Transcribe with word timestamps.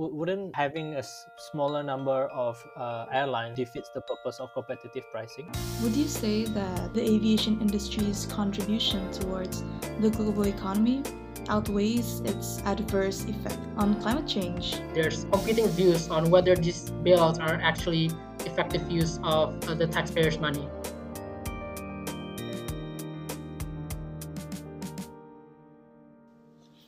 w- 0.00 0.14
wouldn't 0.16 0.56
having 0.56 0.94
a 0.94 1.04
s- 1.04 1.26
smaller 1.36 1.82
number 1.82 2.24
of 2.32 2.56
uh, 2.76 3.06
airlines 3.12 3.56
defeats 3.56 3.90
the 3.94 4.00
purpose 4.00 4.40
of 4.40 4.52
competitive 4.54 5.04
pricing? 5.12 5.46
Would 5.82 5.94
you 5.94 6.08
say 6.08 6.44
that 6.44 6.94
the 6.94 7.02
aviation 7.02 7.60
industry's 7.60 8.26
contribution 8.26 9.10
towards 9.12 9.62
the 10.00 10.10
global 10.10 10.46
economy 10.46 11.02
outweighs 11.48 12.20
its 12.20 12.60
adverse 12.64 13.24
effect 13.24 13.60
on 13.76 14.00
climate 14.00 14.26
change? 14.26 14.80
There's 14.94 15.24
competing 15.24 15.68
views 15.68 16.08
on 16.08 16.30
whether 16.30 16.56
these 16.56 16.90
bailouts 17.04 17.38
are 17.40 17.60
actually 17.60 18.10
effective 18.46 18.90
use 18.90 19.18
of 19.22 19.52
uh, 19.68 19.74
the 19.74 19.86
taxpayers' 19.86 20.38
money. 20.38 20.66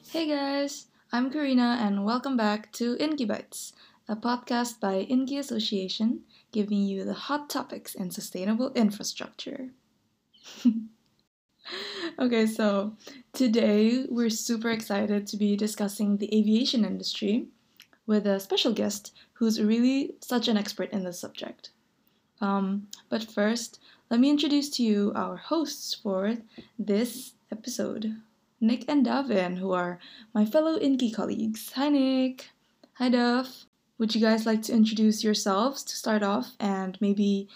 Hey 0.08 0.28
guys, 0.28 0.91
I'm 1.14 1.30
Karina 1.30 1.76
and 1.78 2.06
welcome 2.06 2.38
back 2.38 2.72
to 2.72 2.96
Inky 2.98 3.26
Bites, 3.26 3.74
a 4.08 4.16
podcast 4.16 4.80
by 4.80 5.00
Inky 5.00 5.36
Association 5.36 6.22
giving 6.52 6.78
you 6.78 7.04
the 7.04 7.12
hot 7.12 7.50
topics 7.50 7.94
in 7.94 8.10
sustainable 8.10 8.72
infrastructure. 8.72 9.72
okay, 12.18 12.46
so 12.46 12.96
today 13.34 14.06
we're 14.08 14.30
super 14.30 14.70
excited 14.70 15.26
to 15.26 15.36
be 15.36 15.54
discussing 15.54 16.16
the 16.16 16.34
aviation 16.34 16.82
industry 16.82 17.48
with 18.06 18.26
a 18.26 18.40
special 18.40 18.72
guest 18.72 19.14
who's 19.34 19.60
really 19.60 20.14
such 20.22 20.48
an 20.48 20.56
expert 20.56 20.90
in 20.92 21.04
the 21.04 21.12
subject. 21.12 21.72
Um, 22.40 22.88
but 23.10 23.22
first, 23.22 23.80
let 24.08 24.18
me 24.18 24.30
introduce 24.30 24.70
to 24.76 24.82
you 24.82 25.12
our 25.14 25.36
hosts 25.36 25.92
for 25.92 26.38
this 26.78 27.34
episode. 27.50 28.16
Nick 28.62 28.84
and 28.86 29.04
Davin, 29.04 29.58
who 29.58 29.72
are 29.72 29.98
my 30.32 30.46
fellow 30.46 30.78
Inky 30.78 31.10
colleagues. 31.10 31.72
Hi, 31.72 31.88
Nick. 31.88 32.50
Hi, 32.94 33.08
Duff. 33.08 33.64
Would 33.98 34.14
you 34.14 34.20
guys 34.20 34.46
like 34.46 34.62
to 34.62 34.72
introduce 34.72 35.24
yourselves 35.24 35.82
to 35.82 35.96
start 35.96 36.22
off 36.22 36.54
and 36.60 36.96
maybe 37.00 37.48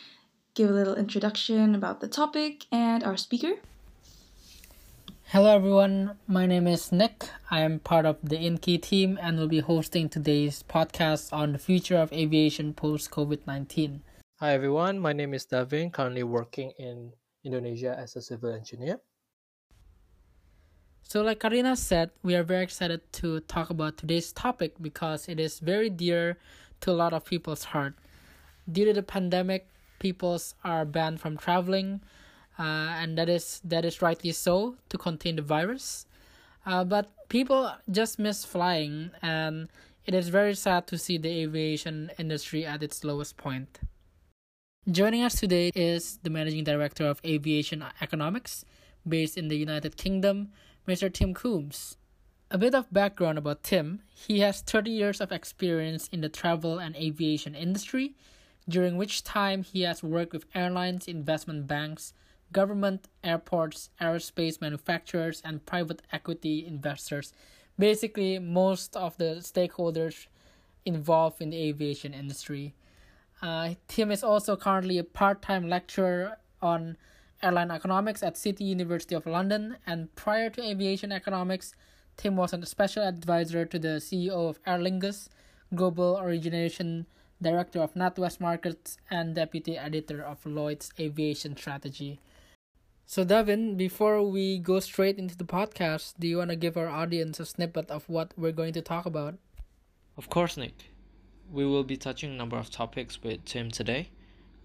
give 0.55 0.69
a 0.69 0.73
little 0.73 0.97
introduction 0.97 1.77
about 1.77 2.01
the 2.01 2.09
topic 2.09 2.67
and 2.73 3.05
our 3.05 3.17
speaker? 3.17 3.53
Hello, 5.27 5.55
everyone. 5.55 6.19
My 6.27 6.45
name 6.45 6.67
is 6.67 6.91
Nick. 6.91 7.31
I 7.53 7.61
am 7.61 7.79
part 7.79 8.05
of 8.05 8.17
the 8.25 8.41
Inky 8.41 8.77
team 8.77 9.17
and 9.23 9.39
will 9.39 9.47
be 9.47 9.61
hosting 9.61 10.09
today's 10.09 10.65
podcast 10.69 11.33
on 11.33 11.53
the 11.53 11.59
future 11.61 11.99
of 11.99 12.13
aviation 12.13 12.75
post 12.75 13.13
COVID 13.13 13.47
19. 13.47 14.03
Hi 14.41 14.53
everyone, 14.53 14.99
my 14.99 15.13
name 15.13 15.35
is 15.35 15.47
Davin, 15.47 15.93
currently 15.93 16.25
working 16.25 16.73
in 16.81 17.13
Indonesia 17.45 17.95
as 17.97 18.17
a 18.17 18.23
civil 18.23 18.53
engineer. 18.53 18.99
So, 21.09 21.23
like 21.23 21.39
Karina 21.39 21.77
said, 21.77 22.11
we 22.25 22.35
are 22.35 22.43
very 22.43 22.65
excited 22.65 23.01
to 23.13 23.39
talk 23.39 23.71
about 23.71 23.97
today's 23.97 24.33
topic 24.33 24.75
because 24.83 25.29
it 25.29 25.39
is 25.39 25.61
very 25.61 25.89
dear 25.89 26.37
to 26.81 26.91
a 26.91 26.99
lot 26.99 27.13
of 27.13 27.25
people's 27.25 27.63
heart. 27.63 27.95
Due 28.71 28.87
to 28.87 28.93
the 28.93 29.05
pandemic, 29.05 29.69
peoples 30.01 30.57
are 30.65 30.85
banned 30.85 31.21
from 31.21 31.37
traveling, 31.37 32.01
uh, 32.59 32.99
and 32.99 33.17
that 33.17 33.29
is 33.29 33.61
that 33.63 33.85
is 33.85 34.03
rightly 34.03 34.33
so 34.33 34.75
to 34.89 34.99
contain 34.99 35.37
the 35.37 35.43
virus. 35.43 36.07
Uh, 36.67 36.83
but 36.83 37.09
people 37.29 37.71
just 37.89 38.19
miss 38.19 38.45
flying, 38.45 39.13
and 39.23 39.69
it 40.07 40.15
is 40.15 40.29
very 40.29 40.57
sad 40.57 40.89
to 40.89 40.99
see 40.99 41.19
the 41.19 41.31
aviation 41.31 42.11
industry 42.19 42.67
at 42.67 42.83
its 42.83 43.05
lowest 43.05 43.37
point. 43.37 43.79
Joining 44.91 45.23
us 45.23 45.39
today 45.39 45.71
is 45.77 46.19
the 46.25 46.31
managing 46.31 46.65
director 46.65 47.07
of 47.07 47.21
aviation 47.25 47.85
economics, 48.01 48.65
based 49.07 49.39
in 49.39 49.47
the 49.47 49.57
United 49.57 49.97
Kingdom, 49.97 50.51
Mr. 50.87 51.13
Tim 51.13 51.35
Coombs. 51.35 51.97
A 52.49 52.59
bit 52.59 52.75
of 52.75 52.93
background 52.93 53.39
about 53.39 53.65
Tim 53.65 54.03
he 54.15 54.41
has 54.41 54.61
30 54.61 54.91
years 54.91 55.21
of 55.21 55.33
experience 55.33 56.09
in 56.13 56.21
the 56.21 56.29
travel 56.29 56.79
and 56.79 56.95
aviation 56.95 57.55
industry, 57.57 58.15
during 58.69 58.97
which 58.97 59.25
time 59.25 59.63
he 59.63 59.83
has 59.83 60.03
worked 60.03 60.33
with 60.33 60.47
airlines, 60.55 61.09
investment 61.09 61.67
banks, 61.67 62.13
government, 62.53 63.09
airports, 63.25 63.91
aerospace 64.01 64.61
manufacturers, 64.61 65.43
and 65.45 65.67
private 65.67 66.03
equity 66.13 66.65
investors. 66.65 67.33
Basically, 67.79 68.39
most 68.39 68.97
of 68.97 69.17
the 69.17 69.41
stakeholders 69.41 70.27
involved 70.85 71.43
in 71.43 71.51
the 71.51 71.61
aviation 71.61 72.15
industry. 72.15 72.75
Uh, 73.43 73.75
Tim 73.89 74.11
is 74.13 74.23
also 74.23 74.57
currently 74.57 74.99
a 74.99 75.05
part 75.05 75.43
time 75.43 75.69
lecturer 75.69 76.39
on 76.63 76.97
airline 77.43 77.71
economics 77.71 78.23
at 78.23 78.37
City 78.37 78.65
University 78.65 79.15
of 79.15 79.27
London, 79.27 79.77
and 79.87 80.15
prior 80.15 80.51
to 80.51 80.63
aviation 80.63 81.13
economics, 81.13 81.75
Tim 82.17 82.37
was 82.37 82.53
a 82.53 82.65
special 82.67 83.03
advisor 83.03 83.65
to 83.67 83.79
the 83.79 84.01
CEO 84.01 84.49
of 84.49 84.59
Aer 84.67 84.79
Lingus, 84.79 85.29
global 85.75 86.19
origination 86.19 87.07
director 87.41 87.81
of 87.81 87.95
NatWest 87.95 88.41
Markets, 88.41 88.97
and 89.11 89.35
deputy 89.35 89.77
editor 89.77 90.23
of 90.23 90.45
Lloyd's 90.47 90.91
Aviation 90.99 91.57
Strategy. 91.57 92.21
So, 93.05 93.25
Devin, 93.25 93.77
before 93.77 94.23
we 94.23 94.59
go 94.59 94.81
straight 94.81 95.19
into 95.19 95.37
the 95.37 95.45
podcast, 95.45 96.15
do 96.19 96.27
you 96.27 96.39
want 96.39 96.51
to 96.51 96.57
give 96.57 96.77
our 96.77 96.89
audience 96.89 97.39
a 97.39 97.47
snippet 97.47 97.91
of 97.91 98.09
what 98.09 98.33
we're 98.37 98.53
going 98.53 98.73
to 98.73 98.83
talk 98.83 99.07
about? 99.07 99.37
Of 100.17 100.29
course, 100.29 100.57
Nick. 100.57 100.93
We 101.53 101.65
will 101.65 101.85
be 101.85 101.97
touching 101.97 102.33
a 102.33 102.37
number 102.37 102.57
of 102.57 102.71
topics 102.71 103.23
with 103.23 103.45
Tim 103.45 103.71
today. 103.71 104.09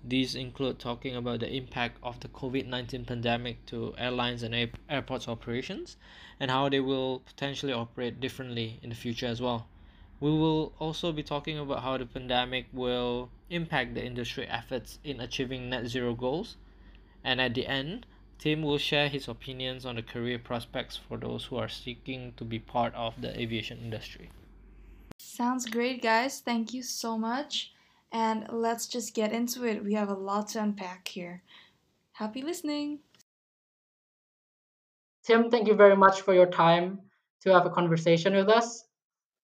These 0.04 0.34
include 0.34 0.80
talking 0.80 1.16
about 1.16 1.42
the 1.42 1.56
impact 1.56 1.98
of 2.02 2.20
the 2.20 2.28
COVID 2.28 2.66
19 2.66 3.06
pandemic 3.06 3.66
to 3.68 3.94
airlines 3.98 4.42
and 4.42 4.56
air- 4.56 4.72
airports 4.90 5.28
operations 5.28 5.98
and 6.40 6.50
how 6.50 6.70
they 6.70 6.80
will 6.80 7.20
potentially 7.20 7.74
operate 7.74 8.20
differently 8.20 8.80
in 8.82 8.90
the 8.90 8.96
future 8.96 9.28
as 9.28 9.40
well. 9.40 9.68
We 10.20 10.32
will 10.32 10.74
also 10.80 11.12
be 11.12 11.24
talking 11.24 11.58
about 11.60 11.84
how 11.84 11.98
the 11.98 12.06
pandemic 12.06 12.68
will 12.74 13.30
impact 13.50 13.94
the 13.94 14.04
industry 14.04 14.48
efforts 14.48 15.00
in 15.04 15.20
achieving 15.20 15.70
net 15.70 15.88
zero 15.88 16.16
goals. 16.16 16.58
And 17.24 17.40
at 17.40 17.54
the 17.54 17.68
end, 17.68 18.06
Tim 18.40 18.64
will 18.64 18.80
share 18.80 19.08
his 19.08 19.28
opinions 19.28 19.86
on 19.86 19.98
the 19.98 20.02
career 20.02 20.40
prospects 20.40 20.98
for 20.98 21.18
those 21.18 21.46
who 21.46 21.58
are 21.58 21.70
seeking 21.70 22.34
to 22.38 22.44
be 22.44 22.58
part 22.58 22.96
of 22.96 23.22
the 23.22 23.40
aviation 23.40 23.78
industry. 23.78 24.32
Sounds 25.20 25.68
great, 25.68 26.02
guys. 26.02 26.40
Thank 26.40 26.74
you 26.74 26.82
so 26.82 27.20
much. 27.20 27.72
And 28.12 28.46
let's 28.52 28.88
just 28.88 29.14
get 29.16 29.32
into 29.32 29.64
it. 29.66 29.84
We 29.84 29.94
have 29.94 30.10
a 30.10 30.14
lot 30.14 30.50
to 30.50 30.62
unpack 30.62 31.08
here. 31.08 31.44
Happy 32.12 32.42
listening. 32.42 33.00
Tim, 35.26 35.50
thank 35.50 35.68
you 35.68 35.76
very 35.76 35.96
much 35.96 36.22
for 36.22 36.34
your 36.34 36.48
time 36.48 37.00
to 37.44 37.54
have 37.54 37.66
a 37.66 37.70
conversation 37.70 38.36
with 38.36 38.50
us. 38.50 38.84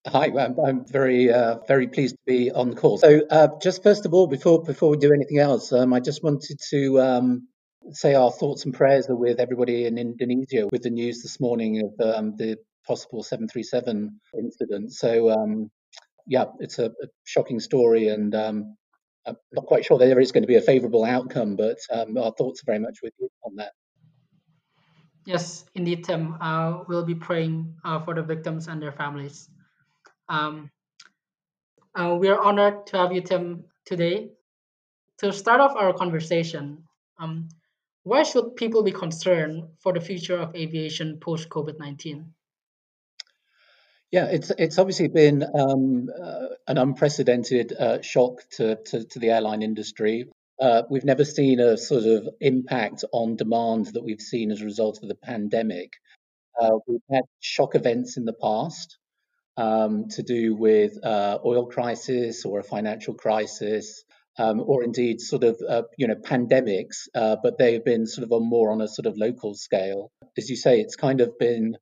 Hi, 0.07 0.27
I'm, 0.27 0.59
I'm 0.59 0.85
very 0.85 1.31
uh, 1.31 1.59
very 1.67 1.87
pleased 1.87 2.15
to 2.15 2.21
be 2.25 2.51
on 2.51 2.69
the 2.69 2.75
call. 2.75 2.97
So, 2.97 3.21
uh, 3.29 3.49
just 3.61 3.83
first 3.83 4.05
of 4.05 4.13
all, 4.13 4.27
before 4.27 4.63
before 4.63 4.89
we 4.89 4.97
do 4.97 5.13
anything 5.13 5.39
else, 5.39 5.73
um, 5.73 5.93
I 5.93 5.99
just 5.99 6.23
wanted 6.23 6.59
to 6.69 7.01
um, 7.01 7.47
say 7.91 8.15
our 8.15 8.31
thoughts 8.31 8.65
and 8.65 8.73
prayers 8.73 9.09
are 9.09 9.15
with 9.15 9.39
everybody 9.39 9.85
in 9.85 9.97
Indonesia 9.97 10.67
with 10.71 10.83
the 10.83 10.89
news 10.89 11.23
this 11.23 11.39
morning 11.39 11.81
of 11.81 12.15
um, 12.15 12.35
the 12.37 12.57
possible 12.85 13.21
737 13.21 14.19
incident. 14.39 14.93
So, 14.93 15.29
um, 15.29 15.69
yeah, 16.27 16.45
it's 16.59 16.77
a, 16.79 16.85
a, 16.85 17.07
shocking 17.23 17.59
story, 17.59 18.09
and 18.09 18.35
um, 18.35 18.75
I'm 19.25 19.37
not 19.53 19.65
quite 19.65 19.85
sure 19.85 19.97
that 19.97 20.05
there 20.05 20.19
is 20.19 20.31
going 20.31 20.43
to 20.43 20.47
be 20.47 20.55
a 20.55 20.61
favourable 20.61 21.05
outcome, 21.05 21.55
but 21.55 21.77
um, 21.91 22.17
our 22.17 22.31
thoughts 22.31 22.61
are 22.61 22.65
very 22.65 22.79
much 22.79 22.99
with 23.01 23.13
you 23.19 23.29
on 23.43 23.55
that. 23.55 23.71
Yes, 25.25 25.65
indeed, 25.75 26.03
Tim. 26.03 26.37
Uh, 26.39 26.83
we'll 26.87 27.05
be 27.05 27.15
praying 27.15 27.75
uh, 27.83 27.99
for 27.99 28.13
the 28.13 28.23
victims 28.23 28.67
and 28.67 28.81
their 28.81 28.93
families. 28.93 29.49
Um, 30.29 30.69
uh, 31.95 32.15
we 32.19 32.29
are 32.29 32.41
honored 32.41 32.87
to 32.87 32.97
have 32.97 33.11
you, 33.11 33.21
Tim, 33.21 33.65
today. 33.85 34.29
To 35.19 35.33
start 35.33 35.59
off 35.59 35.75
our 35.75 35.93
conversation, 35.93 36.83
um, 37.19 37.49
why 38.03 38.23
should 38.23 38.55
people 38.55 38.83
be 38.83 38.91
concerned 38.91 39.63
for 39.79 39.91
the 39.91 39.99
future 39.99 40.37
of 40.37 40.55
aviation 40.55 41.19
post 41.19 41.49
COVID 41.49 41.79
19? 41.79 42.33
Yeah, 44.11 44.27
it's 44.27 44.51
it's 44.57 44.77
obviously 44.77 45.09
been 45.09 45.43
um, 45.43 46.09
uh, 46.09 46.47
an 46.67 46.77
unprecedented 46.77 47.73
uh, 47.73 48.01
shock 48.01 48.39
to, 48.51 48.77
to, 48.85 49.03
to, 49.03 49.19
the 49.19 49.31
airline 49.31 49.61
industry. 49.61 50.29
Uh, 50.59 50.83
we've 50.89 51.03
never 51.03 51.25
seen 51.25 51.59
a 51.59 51.77
sort 51.77 52.05
of 52.05 52.29
impact 52.39 53.03
on 53.11 53.35
demand 53.35 53.87
that 53.87 54.03
we've 54.03 54.21
seen 54.21 54.51
as 54.51 54.61
a 54.61 54.65
result 54.65 54.99
of 55.03 55.09
the 55.09 55.15
pandemic. 55.15 55.91
Uh, 56.59 56.77
we've 56.87 57.01
had 57.11 57.23
shock 57.41 57.75
events 57.75 58.15
in 58.15 58.23
the 58.23 58.33
past, 58.33 58.97
um, 59.57 60.07
to 60.09 60.23
do 60.23 60.55
with 60.55 61.03
uh, 61.03 61.39
oil 61.45 61.65
crisis 61.65 62.45
or 62.45 62.59
a 62.59 62.63
financial 62.63 63.13
crisis, 63.13 64.05
um, 64.39 64.61
or 64.65 64.83
indeed 64.83 65.19
sort 65.19 65.43
of 65.43 65.59
uh, 65.67 65.83
you 65.97 66.07
know 66.07 66.15
pandemics, 66.15 67.07
uh, 67.13 67.35
but 67.43 67.57
they've 67.57 67.83
been 67.83 68.07
sort 68.07 68.23
of 68.23 68.31
on 68.31 68.47
more 68.47 68.71
on 68.71 68.81
a 68.81 68.87
sort 68.87 69.05
of 69.05 69.17
local 69.17 69.53
scale. 69.53 70.11
As 70.37 70.49
you 70.49 70.55
say, 70.55 70.79
it's 70.79 70.95
kind 70.95 71.19
of 71.19 71.37
been 71.37 71.77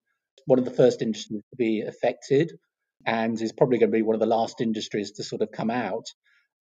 one 0.45 0.59
of 0.59 0.65
the 0.65 0.71
first 0.71 1.01
industries 1.01 1.41
to 1.49 1.55
be 1.57 1.81
affected, 1.81 2.51
and 3.05 3.39
is 3.41 3.53
probably 3.53 3.77
going 3.77 3.91
to 3.91 3.97
be 3.97 4.01
one 4.01 4.15
of 4.15 4.19
the 4.19 4.25
last 4.25 4.61
industries 4.61 5.11
to 5.13 5.23
sort 5.23 5.41
of 5.41 5.51
come 5.51 5.69
out 5.69 6.05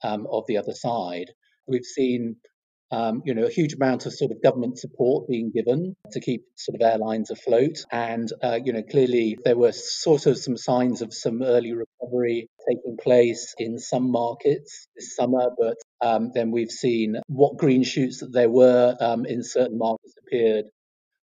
um, 0.02 0.26
of 0.30 0.44
the 0.46 0.58
other 0.58 0.74
side. 0.74 1.30
We've 1.66 1.84
seen 1.84 2.36
um, 2.94 3.22
you 3.24 3.34
know, 3.34 3.44
a 3.44 3.50
huge 3.50 3.74
amount 3.74 4.06
of 4.06 4.14
sort 4.14 4.30
of 4.30 4.42
government 4.42 4.78
support 4.78 5.26
being 5.28 5.50
given 5.52 5.96
to 6.12 6.20
keep 6.20 6.44
sort 6.56 6.80
of 6.80 6.86
airlines 6.86 7.30
afloat. 7.30 7.84
And, 7.90 8.30
uh, 8.42 8.60
you 8.62 8.72
know, 8.72 8.82
clearly 8.82 9.36
there 9.44 9.56
were 9.56 9.72
sort 9.72 10.26
of 10.26 10.38
some 10.38 10.56
signs 10.56 11.02
of 11.02 11.12
some 11.12 11.42
early 11.42 11.72
recovery 11.72 12.48
taking 12.68 12.96
place 12.96 13.54
in 13.58 13.78
some 13.78 14.10
markets 14.10 14.86
this 14.94 15.16
summer, 15.16 15.50
but 15.58 15.76
um, 16.00 16.30
then 16.34 16.50
we've 16.50 16.70
seen 16.70 17.16
what 17.26 17.56
green 17.56 17.82
shoots 17.82 18.20
that 18.20 18.32
there 18.32 18.50
were 18.50 18.96
um, 19.00 19.24
in 19.26 19.42
certain 19.42 19.78
markets 19.78 20.14
appeared. 20.26 20.66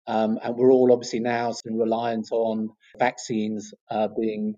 Um, 0.09 0.39
and 0.43 0.57
we're 0.57 0.73
all 0.73 0.93
obviously 0.93 1.21
now 1.21 1.53
reliant 1.65 2.33
on 2.33 2.71
vaccines 2.99 3.73
uh, 3.91 4.09
being 4.19 4.55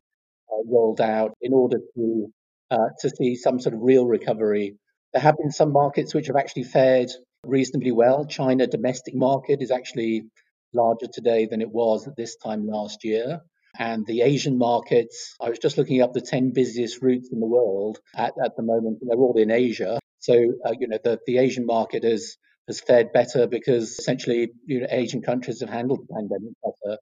uh, 0.51 0.63
rolled 0.67 1.01
out 1.01 1.33
in 1.43 1.53
order 1.53 1.79
to 1.97 2.33
uh, 2.71 2.89
to 3.01 3.11
see 3.11 3.35
some 3.35 3.61
sort 3.61 3.75
of 3.75 3.81
real 3.83 4.07
recovery 4.07 4.77
there 5.13 5.23
have 5.23 5.37
been 5.39 5.51
some 5.51 5.73
markets 5.73 6.15
which 6.15 6.29
have 6.29 6.37
actually 6.37 6.65
fared 6.65 7.11
reasonably 7.45 7.93
well. 7.93 8.25
China 8.27 8.67
domestic 8.67 9.15
market 9.15 9.61
is 9.61 9.71
actually 9.71 10.25
larger 10.73 11.07
today 11.13 11.47
than 11.47 11.61
it 11.61 11.71
was 11.71 12.07
at 12.07 12.17
this 12.17 12.37
time 12.37 12.67
last 12.67 13.05
year. 13.05 13.41
And 13.79 14.07
the 14.07 14.23
Asian 14.23 14.59
markets, 14.59 15.35
I 15.41 15.49
was 15.49 15.59
just 15.59 15.79
looking 15.79 16.03
up 16.03 16.13
the 16.13 16.21
10 16.21 16.53
busiest 16.53 17.03
routes 17.03 17.31
in 17.33 17.41
the 17.41 17.47
world 17.47 17.99
at, 18.17 18.35
at 18.45 18.57
the 18.57 18.63
moment, 18.63 18.99
they're 19.01 19.17
all 19.17 19.39
in 19.39 19.51
Asia. 19.51 19.99
So, 20.19 20.35
uh, 20.35 20.75
you 20.79 20.89
know, 20.89 20.99
the, 21.03 21.19
the 21.27 21.39
Asian 21.39 21.67
market 21.67 22.05
has, 22.05 22.37
has 22.71 22.81
fared 22.81 23.13
better 23.13 23.47
because 23.47 23.99
essentially, 23.99 24.51
you 24.65 24.81
know, 24.81 24.87
Asian 24.91 25.23
countries 25.23 25.61
have 25.61 25.71
handled 25.71 26.01
the 26.01 26.15
pandemic 26.15 26.53
better. 26.63 26.99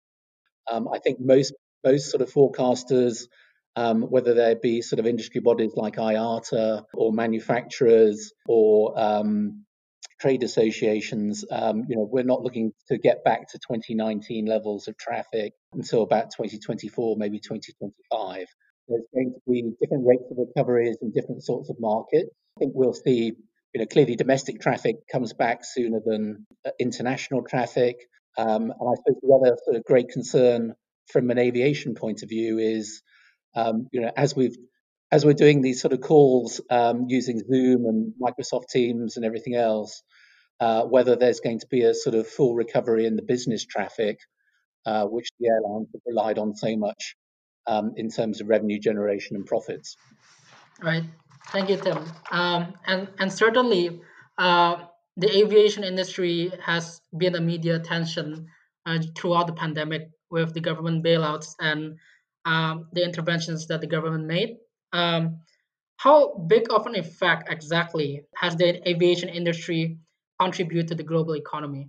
Um, 0.70 0.88
I 0.92 0.98
think 0.98 1.18
most, 1.20 1.54
most 1.84 2.10
sort 2.10 2.22
of 2.22 2.32
forecasters 2.32 3.26
um, 3.78 4.02
whether 4.02 4.34
there 4.34 4.56
be 4.56 4.82
sort 4.82 4.98
of 4.98 5.06
industry 5.06 5.40
bodies 5.40 5.70
like 5.76 5.96
IATA 5.96 6.82
or 6.94 7.12
manufacturers 7.12 8.32
or 8.46 8.98
um, 8.98 9.64
trade 10.20 10.42
associations, 10.42 11.44
um, 11.50 11.84
you 11.88 11.96
know, 11.96 12.08
we're 12.10 12.24
not 12.24 12.42
looking 12.42 12.72
to 12.88 12.98
get 12.98 13.22
back 13.22 13.48
to 13.52 13.58
2019 13.58 14.46
levels 14.46 14.88
of 14.88 14.98
traffic 14.98 15.52
until 15.72 16.02
about 16.02 16.32
2024, 16.32 17.16
maybe 17.18 17.38
2025. 17.38 18.46
There's 18.88 19.02
going 19.14 19.34
to 19.34 19.40
be 19.50 19.70
different 19.80 20.06
rates 20.06 20.24
of 20.28 20.38
recoveries 20.38 20.96
in 21.00 21.12
different 21.12 21.44
sorts 21.44 21.70
of 21.70 21.76
markets. 21.78 22.30
I 22.56 22.58
think 22.58 22.72
we'll 22.74 22.94
see, 22.94 23.34
you 23.74 23.80
know, 23.80 23.86
clearly 23.86 24.16
domestic 24.16 24.60
traffic 24.60 24.96
comes 25.10 25.32
back 25.32 25.64
sooner 25.64 26.00
than 26.04 26.46
uh, 26.66 26.70
international 26.78 27.42
traffic. 27.42 27.96
Um, 28.36 28.62
and 28.62 28.72
I 28.72 28.94
suppose 28.96 29.20
the 29.20 29.34
other 29.34 29.56
sort 29.64 29.76
of 29.76 29.84
great 29.84 30.08
concern 30.10 30.74
from 31.08 31.30
an 31.30 31.38
aviation 31.38 31.94
point 31.94 32.22
of 32.22 32.28
view 32.28 32.58
is 32.58 33.02
um, 33.54 33.88
you 33.92 34.00
know, 34.00 34.12
as 34.16 34.36
we've 34.36 34.56
as 35.10 35.24
we're 35.24 35.32
doing 35.32 35.62
these 35.62 35.80
sort 35.80 35.94
of 35.94 36.00
calls 36.00 36.60
um, 36.70 37.06
using 37.08 37.38
Zoom 37.38 37.86
and 37.86 38.12
Microsoft 38.20 38.68
Teams 38.68 39.16
and 39.16 39.24
everything 39.24 39.54
else, 39.54 40.02
uh, 40.60 40.82
whether 40.82 41.16
there's 41.16 41.40
going 41.40 41.60
to 41.60 41.66
be 41.66 41.82
a 41.82 41.94
sort 41.94 42.14
of 42.14 42.28
full 42.28 42.54
recovery 42.54 43.06
in 43.06 43.16
the 43.16 43.22
business 43.22 43.64
traffic, 43.64 44.18
uh, 44.84 45.06
which 45.06 45.28
the 45.40 45.48
airlines 45.48 45.88
have 45.94 46.02
relied 46.06 46.38
on 46.38 46.54
so 46.54 46.76
much 46.76 47.16
um, 47.66 47.92
in 47.96 48.10
terms 48.10 48.42
of 48.42 48.48
revenue 48.48 48.78
generation 48.78 49.34
and 49.36 49.46
profits. 49.46 49.96
Right. 50.82 51.04
Thank 51.50 51.70
you, 51.70 51.76
Tim. 51.76 52.04
Um, 52.30 52.74
and 52.86 53.08
and 53.18 53.32
certainly, 53.32 54.00
uh, 54.36 54.84
the 55.16 55.38
aviation 55.38 55.82
industry 55.82 56.52
has 56.64 57.00
been 57.16 57.34
a 57.34 57.40
media 57.40 57.76
attention 57.76 58.48
uh, 58.84 58.98
throughout 59.16 59.46
the 59.46 59.54
pandemic 59.54 60.10
with 60.30 60.52
the 60.52 60.60
government 60.60 61.02
bailouts 61.04 61.54
and 61.58 61.96
um, 62.44 62.88
the 62.92 63.02
interventions 63.02 63.66
that 63.68 63.80
the 63.80 63.86
government 63.86 64.26
made. 64.26 64.56
Um, 64.92 65.40
how 65.96 66.34
big 66.48 66.66
of 66.70 66.86
an 66.86 66.94
effect 66.94 67.50
exactly 67.50 68.22
has 68.36 68.54
the 68.56 68.86
aviation 68.88 69.28
industry 69.28 69.98
contributed 70.40 70.88
to 70.88 70.94
the 70.94 71.02
global 71.02 71.34
economy? 71.34 71.88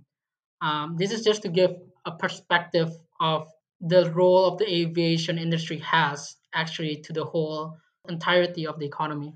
Um, 0.62 0.96
this 0.98 1.12
is 1.12 1.22
just 1.22 1.42
to 1.42 1.48
give 1.48 1.76
a 2.04 2.12
perspective 2.12 2.90
of 3.20 3.48
the 3.80 4.10
role 4.10 4.46
of 4.46 4.58
the 4.58 4.68
aviation 4.68 5.38
industry 5.38 5.78
has 5.78 6.36
actually 6.54 6.96
to 6.96 7.12
the 7.12 7.24
whole 7.24 7.76
entirety 8.08 8.66
of 8.66 8.78
the 8.78 8.86
economy. 8.86 9.34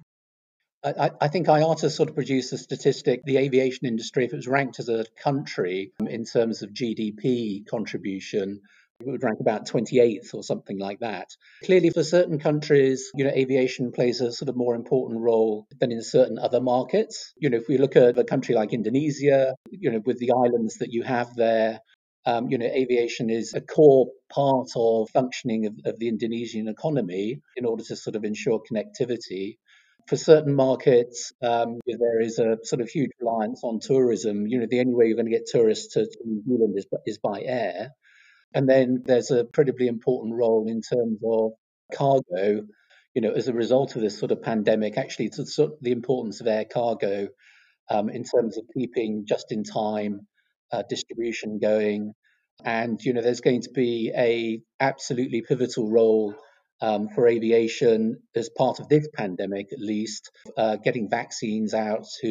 I, 0.85 0.93
think 0.93 1.13
I, 1.21 1.29
think 1.29 1.47
IATA 1.47 1.91
sort 1.91 2.11
of 2.11 2.15
produced 2.15 2.53
a 2.53 2.59
statistic. 2.59 3.23
The 3.25 3.39
aviation 3.39 3.87
industry, 3.87 4.27
if 4.27 4.33
it 4.33 4.37
was 4.37 4.47
ranked 4.47 4.81
as 4.81 4.89
a 4.89 5.07
country 5.23 5.93
in 5.99 6.25
terms 6.25 6.63
of 6.63 6.71
GDP 6.71 7.67
contribution, 7.67 8.61
it 9.01 9.07
would 9.07 9.23
rank 9.23 9.41
about 9.41 9.67
28th 9.67 10.35
or 10.35 10.43
something 10.43 10.79
like 10.79 11.01
that. 11.01 11.29
Clearly, 11.65 11.91
for 11.91 12.05
certain 12.05 12.39
countries, 12.39 13.11
you 13.15 13.25
know, 13.25 13.31
aviation 13.31 13.93
plays 13.93 14.21
a 14.21 14.31
sort 14.31 14.49
of 14.49 14.57
more 14.57 14.75
important 14.75 15.21
role 15.21 15.67
than 15.81 15.91
in 15.91 16.03
certain 16.03 16.39
other 16.39 16.61
markets. 16.61 17.33
You 17.37 17.51
know, 17.51 17.57
if 17.57 17.69
we 17.69 17.79
look 17.79 17.97
at 17.97 18.19
a 18.19 18.25
country 18.25 18.55
like 18.55 18.73
Indonesia, 18.73 19.55
you 19.71 19.91
know, 19.91 20.03
with 20.05 20.19
the 20.19 20.33
islands 20.33 20.77
that 20.79 20.93
you 20.93 21.03
have 21.03 21.35
there, 21.35 21.81
um, 22.27 22.49
you 22.49 22.59
know, 22.59 22.67
aviation 22.67 23.31
is 23.31 23.53
a 23.55 23.61
core 23.61 24.09
part 24.31 24.69
of 24.77 25.11
functioning 25.11 25.67
of, 25.67 25.75
of 25.85 25.99
the 25.99 26.09
Indonesian 26.09 26.69
economy 26.69 27.41
in 27.57 27.67
order 27.67 27.85
to 27.85 27.97
sort 27.97 28.17
of 28.17 28.25
ensure 28.25 28.61
connectivity 28.71 29.57
for 30.07 30.17
certain 30.17 30.55
markets, 30.55 31.33
um, 31.43 31.79
there 31.87 32.21
is 32.21 32.39
a 32.39 32.59
sort 32.63 32.83
of 32.83 32.89
huge 32.89 33.11
reliance 33.21 33.63
on 33.65 33.81
tourism. 33.81 34.47
You 34.47 34.61
know, 34.61 34.67
the 34.69 34.81
only 34.81 34.95
way 34.95 35.07
you're 35.07 35.17
going 35.17 35.31
to 35.31 35.33
get 35.33 35.47
tourists 35.47 35.95
to, 35.95 36.05
to 36.05 36.19
New 36.25 36.43
Zealand 36.45 36.75
is, 36.77 36.87
is 37.07 37.19
by 37.19 37.43
air. 37.43 37.91
And 38.55 38.69
then 38.69 39.03
there's 39.05 39.31
a 39.31 39.41
incredibly 39.41 39.89
important 39.89 40.35
role 40.35 40.69
in 40.69 40.83
terms 40.83 41.19
of 41.27 41.53
cargo. 41.93 42.67
You 43.15 43.23
know, 43.23 43.33
as 43.33 43.49
a 43.49 43.53
result 43.53 43.97
of 43.97 44.03
this 44.03 44.19
sort 44.19 44.33
of 44.33 44.43
pandemic, 44.43 44.99
actually, 44.99 45.27
it's 45.27 45.55
sort 45.55 45.73
of 45.73 45.79
the 45.81 45.93
importance 45.93 46.41
of 46.41 46.47
air 46.47 46.65
cargo 46.65 47.29
um, 47.89 48.09
in 48.11 48.25
terms 48.25 48.59
of 48.59 48.65
keeping 48.77 49.25
just-in-time 49.27 50.27
uh, 50.73 50.83
distribution 50.89 51.59
going. 51.59 52.13
And 52.65 53.01
you 53.03 53.13
know, 53.15 53.23
there's 53.23 53.41
going 53.41 53.63
to 53.63 53.71
be 53.71 54.13
a 54.17 54.61
absolutely 54.81 55.43
pivotal 55.43 55.91
role 55.91 56.35
um, 56.85 57.09
for 57.09 57.27
aviation 57.27 58.19
as 58.35 58.51
part 58.51 58.79
of 58.81 58.89
this 58.89 59.09
pandemic, 59.15 59.73
at 59.73 59.81
least, 59.81 60.31
uh, 60.57 60.77
getting 60.77 61.09
vaccines 61.09 61.73
out 61.73 62.05
to 62.21 62.29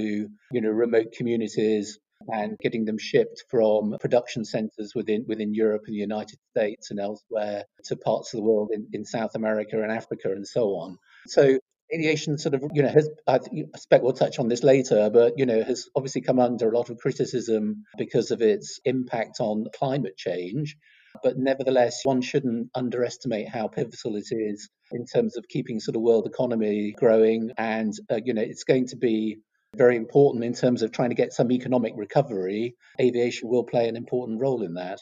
you 0.51 0.61
know 0.61 0.69
remote 0.69 1.13
communities 1.17 1.99
and 2.27 2.57
getting 2.59 2.85
them 2.85 2.97
shipped 2.97 3.43
from 3.49 3.95
production 3.99 4.45
centers 4.45 4.93
within 4.95 5.25
within 5.27 5.53
Europe 5.53 5.83
and 5.87 5.95
the 5.95 5.99
United 5.99 6.39
States 6.51 6.91
and 6.91 6.99
elsewhere 6.99 7.63
to 7.85 7.95
parts 7.95 8.33
of 8.33 8.37
the 8.37 8.43
world 8.43 8.69
in, 8.71 8.87
in 8.93 9.03
South 9.03 9.35
America 9.35 9.81
and 9.81 9.91
Africa 9.91 10.29
and 10.31 10.47
so 10.47 10.75
on. 10.75 10.97
So 11.27 11.57
aviation 11.93 12.37
sort 12.37 12.55
of, 12.55 12.63
you 12.73 12.83
know, 12.83 12.89
has, 12.89 13.09
I 13.27 13.39
expect 13.53 14.03
we'll 14.03 14.13
touch 14.13 14.39
on 14.39 14.47
this 14.47 14.63
later, 14.63 15.09
but, 15.11 15.33
you 15.37 15.45
know, 15.45 15.63
has 15.63 15.89
obviously 15.95 16.21
come 16.21 16.39
under 16.39 16.71
a 16.71 16.77
lot 16.77 16.89
of 16.89 16.97
criticism 16.97 17.83
because 17.97 18.31
of 18.31 18.41
its 18.41 18.79
impact 18.85 19.39
on 19.39 19.65
climate 19.75 20.17
change. 20.17 20.77
But 21.21 21.37
nevertheless, 21.37 22.01
one 22.03 22.21
shouldn't 22.21 22.69
underestimate 22.73 23.49
how 23.49 23.67
pivotal 23.67 24.15
it 24.15 24.27
is 24.31 24.69
in 24.91 25.05
terms 25.05 25.37
of 25.37 25.47
keeping 25.47 25.79
sort 25.79 25.95
of 25.95 26.01
world 26.01 26.25
economy 26.25 26.93
growing. 26.97 27.51
And, 27.57 27.93
uh, 28.11 28.19
you 28.23 28.33
know, 28.33 28.41
it's 28.41 28.63
going 28.63 28.87
to 28.87 28.95
be 28.95 29.39
very 29.75 29.95
important 29.95 30.43
in 30.43 30.53
terms 30.53 30.81
of 30.81 30.91
trying 30.91 31.09
to 31.09 31.15
get 31.15 31.33
some 31.33 31.51
economic 31.51 31.93
recovery. 31.95 32.75
Aviation 32.99 33.49
will 33.49 33.63
play 33.63 33.87
an 33.87 33.95
important 33.95 34.39
role 34.39 34.63
in 34.63 34.75
that. 34.75 34.99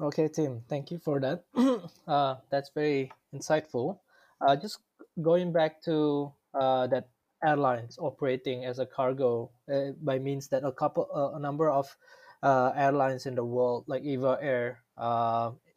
Okay, 0.00 0.28
Tim, 0.28 0.62
thank 0.68 0.90
you 0.90 0.98
for 0.98 1.18
that. 1.20 1.44
uh, 2.06 2.36
that's 2.50 2.70
very 2.74 3.10
insightful. 3.34 3.98
Uh, 4.40 4.54
just 4.54 4.78
going 5.20 5.52
back 5.52 5.82
to 5.82 6.32
uh, 6.54 6.86
that 6.86 7.08
airlines 7.44 7.98
operating 8.00 8.64
as 8.64 8.78
a 8.78 8.86
cargo 8.86 9.50
uh, 9.72 9.92
by 10.02 10.18
means 10.18 10.48
that 10.48 10.64
a 10.64 10.72
couple, 10.72 11.08
uh, 11.14 11.36
a 11.36 11.40
number 11.40 11.68
of 11.68 11.96
uh, 12.42 12.72
airlines 12.76 13.26
in 13.26 13.34
the 13.34 13.44
world, 13.44 13.84
like 13.86 14.02
Eva 14.02 14.38
Air, 14.40 14.80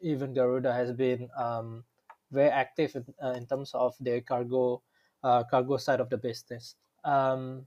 even 0.00 0.34
Garuda, 0.34 0.72
has 0.72 0.92
been 0.92 1.28
um, 1.36 1.84
very 2.30 2.50
active 2.50 2.96
in, 2.96 3.04
in 3.36 3.46
terms 3.46 3.72
of 3.74 3.94
their 4.00 4.20
cargo 4.20 4.82
cargo 5.22 5.76
side 5.76 6.00
of 6.00 6.10
the 6.10 6.18
business 6.18 6.74
um, 7.04 7.66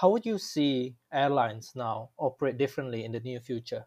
how 0.00 0.10
would 0.10 0.26
you 0.26 0.38
see 0.38 0.94
airlines 1.12 1.72
now 1.74 2.10
operate 2.18 2.58
differently 2.58 3.04
in 3.04 3.12
the 3.12 3.20
near 3.20 3.40
future? 3.40 3.84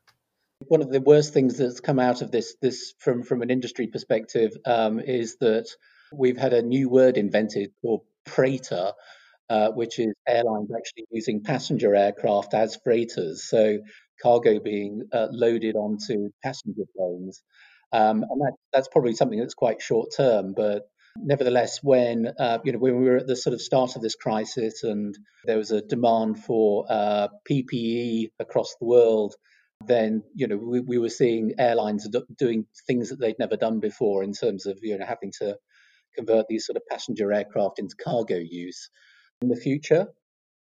One 0.59 0.81
of 0.81 0.91
the 0.91 1.01
worst 1.01 1.33
things 1.33 1.57
that's 1.57 1.79
come 1.79 1.99
out 1.99 2.21
of 2.21 2.31
this, 2.31 2.55
this 2.61 2.93
from 2.97 3.23
from 3.23 3.41
an 3.41 3.51
industry 3.51 3.87
perspective, 3.87 4.57
um, 4.65 4.99
is 4.99 5.37
that 5.37 5.67
we've 6.11 6.37
had 6.37 6.53
a 6.53 6.61
new 6.61 6.89
word 6.89 7.17
invented 7.17 7.71
called 7.81 8.01
preighter, 8.25 8.93
uh, 9.49 9.69
which 9.69 9.99
is 9.99 10.13
airlines 10.27 10.69
actually 10.75 11.05
using 11.11 11.43
passenger 11.43 11.95
aircraft 11.95 12.53
as 12.53 12.77
freighters. 12.83 13.47
So 13.49 13.79
cargo 14.21 14.59
being 14.59 15.03
uh, 15.11 15.27
loaded 15.31 15.75
onto 15.75 16.29
passenger 16.43 16.83
planes. 16.95 17.43
Um, 17.93 18.23
and 18.29 18.41
that, 18.41 18.53
that's 18.73 18.89
probably 18.89 19.13
something 19.13 19.39
that's 19.39 19.53
quite 19.53 19.81
short 19.81 20.09
term, 20.15 20.53
but 20.55 20.83
Nevertheless, 21.23 21.79
when 21.81 22.27
uh, 22.39 22.59
you 22.63 22.71
know 22.71 22.79
when 22.79 22.99
we 22.99 23.09
were 23.09 23.17
at 23.17 23.27
the 23.27 23.35
sort 23.35 23.53
of 23.53 23.61
start 23.61 23.95
of 23.95 24.01
this 24.01 24.15
crisis 24.15 24.83
and 24.83 25.17
there 25.45 25.57
was 25.57 25.71
a 25.71 25.81
demand 25.81 26.43
for 26.43 26.85
uh, 26.89 27.27
PPE 27.49 28.31
across 28.39 28.75
the 28.79 28.85
world, 28.85 29.35
then 29.85 30.23
you 30.35 30.47
know 30.47 30.57
we, 30.57 30.79
we 30.79 30.97
were 30.97 31.09
seeing 31.09 31.53
airlines 31.57 32.07
doing 32.37 32.65
things 32.85 33.09
that 33.09 33.19
they'd 33.19 33.39
never 33.39 33.57
done 33.57 33.79
before 33.79 34.23
in 34.23 34.33
terms 34.33 34.65
of 34.65 34.79
you 34.81 34.97
know 34.97 35.05
having 35.05 35.31
to 35.39 35.57
convert 36.15 36.47
these 36.47 36.65
sort 36.65 36.77
of 36.77 36.83
passenger 36.89 37.31
aircraft 37.31 37.79
into 37.79 37.95
cargo 37.95 38.37
use. 38.37 38.89
In 39.41 39.49
the 39.49 39.55
future, 39.55 40.07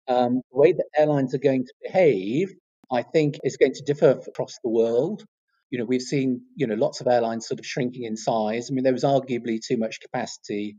um, 0.07 0.41
the 0.51 0.57
way 0.57 0.73
that 0.73 0.85
airlines 0.97 1.33
are 1.33 1.39
going 1.39 1.65
to 1.65 1.73
behave, 1.81 2.53
I 2.91 3.03
think, 3.03 3.37
is 3.43 3.55
going 3.55 3.73
to 3.73 3.83
differ 3.83 4.19
across 4.27 4.57
the 4.63 4.69
world. 4.69 5.23
You 5.71 5.79
know, 5.79 5.85
we've 5.85 6.01
seen 6.01 6.41
you 6.55 6.67
know 6.67 6.75
lots 6.75 6.99
of 6.99 7.07
airlines 7.07 7.47
sort 7.47 7.59
of 7.59 7.65
shrinking 7.65 8.03
in 8.03 8.17
size. 8.17 8.69
I 8.69 8.73
mean, 8.73 8.83
there 8.83 8.93
was 8.93 9.05
arguably 9.05 9.59
too 9.65 9.77
much 9.77 10.01
capacity 10.01 10.75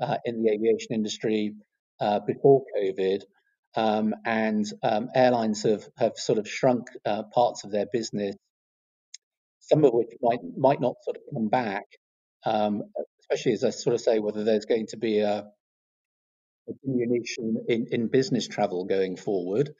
uh, 0.00 0.18
in 0.24 0.42
the 0.42 0.50
aviation 0.50 0.94
industry 0.94 1.54
uh, 2.00 2.20
before 2.20 2.64
COVID, 2.76 3.22
um, 3.76 4.14
and 4.24 4.66
um, 4.82 5.08
airlines 5.14 5.62
have 5.62 5.88
have 5.96 6.16
sort 6.16 6.38
of 6.38 6.48
shrunk 6.48 6.88
uh, 7.06 7.22
parts 7.22 7.62
of 7.62 7.70
their 7.70 7.86
business, 7.86 8.34
some 9.60 9.84
of 9.84 9.92
which 9.92 10.10
might 10.20 10.40
might 10.56 10.80
not 10.80 10.96
sort 11.04 11.16
of 11.16 11.22
come 11.32 11.48
back. 11.48 11.86
Um, 12.44 12.82
especially 13.20 13.52
as 13.52 13.62
I 13.62 13.70
sort 13.70 13.94
of 13.94 14.00
say, 14.00 14.18
whether 14.18 14.42
there's 14.42 14.66
going 14.66 14.88
to 14.88 14.96
be 14.96 15.20
a 15.20 15.50
diminution 16.84 17.64
in, 17.68 17.86
in 17.90 18.08
business 18.08 18.48
travel 18.48 18.84
going 18.84 19.16
forward. 19.16 19.74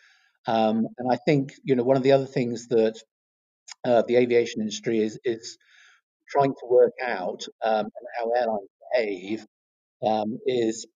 Um, 0.46 0.86
and 0.98 1.10
I 1.10 1.16
think 1.16 1.52
you 1.64 1.76
know 1.76 1.82
one 1.82 1.96
of 1.96 2.02
the 2.02 2.12
other 2.12 2.26
things 2.26 2.68
that 2.68 3.00
uh, 3.84 4.02
the 4.06 4.16
aviation 4.16 4.60
industry 4.60 5.00
is 5.00 5.18
is 5.24 5.58
trying 6.28 6.52
to 6.52 6.66
work 6.68 6.94
out 7.02 7.44
um, 7.62 7.86
and 7.86 8.06
how 8.18 8.30
airlines 8.32 8.68
behave 8.92 9.46
um, 10.04 10.38
is 10.46 10.86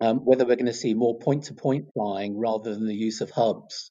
um, 0.00 0.18
whether 0.18 0.44
we're 0.44 0.56
going 0.56 0.66
to 0.66 0.72
see 0.72 0.94
more 0.94 1.18
point-to-point 1.18 1.88
flying 1.94 2.38
rather 2.38 2.74
than 2.74 2.86
the 2.86 2.94
use 2.94 3.20
of 3.20 3.30
hubs. 3.30 3.90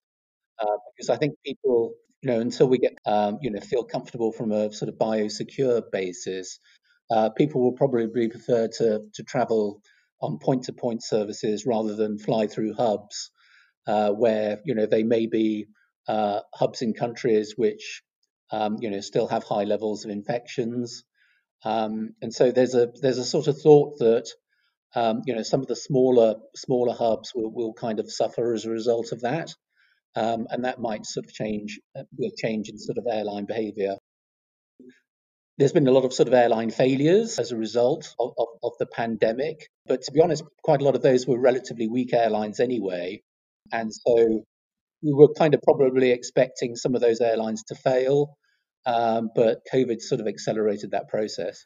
Uh, 0.60 0.78
because 0.96 1.10
I 1.10 1.18
think 1.18 1.36
people, 1.46 1.94
you 2.22 2.32
know, 2.32 2.40
until 2.40 2.68
we 2.68 2.78
get, 2.78 2.98
um, 3.06 3.40
you 3.42 3.52
know, 3.52 3.60
feel 3.60 3.84
comfortable 3.84 4.32
from 4.32 4.52
a 4.52 4.72
sort 4.72 4.90
of 4.90 4.96
biosecure 4.96 5.84
basis, 5.92 6.60
uh, 7.12 7.30
people 7.30 7.62
will 7.62 7.74
probably 7.74 8.28
prefer 8.28 8.68
to 8.68 9.02
to 9.14 9.24
travel 9.24 9.82
on 10.22 10.40
point-to-point 10.40 11.04
services 11.04 11.66
rather 11.66 11.96
than 11.96 12.18
fly 12.18 12.48
through 12.48 12.74
hubs, 12.74 13.32
uh, 13.88 14.12
where 14.12 14.60
you 14.66 14.76
know 14.76 14.86
they 14.86 15.04
may 15.04 15.28
be 15.28 15.68
uh, 16.08 16.40
hubs 16.54 16.82
in 16.82 16.94
countries 16.94 17.54
which 17.58 18.02
um, 18.52 18.78
you 18.80 18.90
know 18.90 19.02
still 19.02 19.28
have 19.28 19.44
high 19.44 19.64
levels 19.64 20.06
of 20.06 20.12
infections, 20.12 21.04
um, 21.66 22.14
and 22.22 22.34
so 22.34 22.52
there's 22.52 22.76
a 22.76 22.90
there's 23.02 23.18
a 23.18 23.26
sort 23.26 23.48
of 23.48 23.60
thought 23.62 24.00
that 24.00 24.28
um, 24.96 25.22
you 25.26 25.36
know 25.36 25.44
some 25.44 25.62
of 25.62 25.68
the 25.68 25.76
smaller 25.76 26.36
smaller 26.56 26.94
hubs 26.94 27.34
will, 27.36 27.52
will 27.52 27.74
kind 27.74 28.00
of 28.00 28.12
suffer 28.12 28.54
as 28.54 28.66
a 28.66 28.70
result 28.70 29.12
of 29.12 29.22
that, 29.22 29.54
um, 30.16 30.48
and 30.50 30.66
that 30.66 30.80
might 30.80 31.06
sort 31.06 31.26
of 31.26 31.34
change 31.34 31.80
uh, 31.98 32.04
will 32.18 32.32
change 32.38 32.70
in 32.70 32.78
sort 32.78 32.98
of 32.98 33.06
airline 33.10 33.46
behaviour. 33.46 33.96
There's 35.58 35.72
been 35.72 35.88
a 35.88 35.92
lot 35.92 36.06
of 36.06 36.14
sort 36.14 36.28
of 36.28 36.34
airline 36.34 36.72
failures 36.72 37.38
as 37.38 37.52
a 37.52 37.56
result 37.56 38.16
of, 38.20 38.34
of, 38.38 38.48
of, 38.64 38.72
the 38.80 38.88
pandemic. 38.88 39.70
But 39.86 40.02
to 40.04 40.12
be 40.12 40.20
honest, 40.20 40.44
quite 40.64 40.82
a 40.82 40.84
lot 40.84 40.96
of 40.96 41.04
those 41.04 41.28
were 41.28 41.40
relatively 41.40 41.88
weak 41.88 42.14
airlines 42.14 42.60
anyway. 42.60 43.22
And 43.72 43.94
so 43.94 44.44
we 45.04 45.14
were 45.14 45.32
kind 45.34 45.54
of 45.54 45.62
probably 45.62 46.12
expecting 46.12 46.76
some 46.76 46.96
of 46.96 47.02
those 47.02 47.22
airlines 47.22 47.64
to 47.66 47.76
fail. 47.76 48.38
Um, 48.86 49.30
but 49.36 49.62
COVID 49.72 50.02
sort 50.02 50.22
of 50.22 50.28
accelerated 50.28 50.92
that 50.92 51.08
process. 51.08 51.66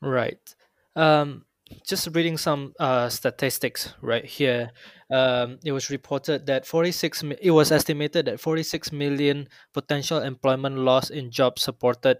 Right. 0.00 0.54
Um, 0.96 1.44
just 1.86 2.08
reading 2.14 2.36
some 2.36 2.72
uh, 2.80 3.08
statistics 3.08 3.94
right 4.00 4.24
here. 4.24 4.70
Um, 5.12 5.58
it 5.64 5.72
was 5.72 5.90
reported 5.90 6.46
that 6.46 6.66
46. 6.66 7.24
It 7.40 7.50
was 7.50 7.70
estimated 7.70 8.26
that 8.26 8.40
46 8.40 8.92
million 8.92 9.48
potential 9.74 10.18
employment 10.18 10.78
loss 10.78 11.10
in 11.10 11.30
jobs 11.30 11.62
supported 11.62 12.18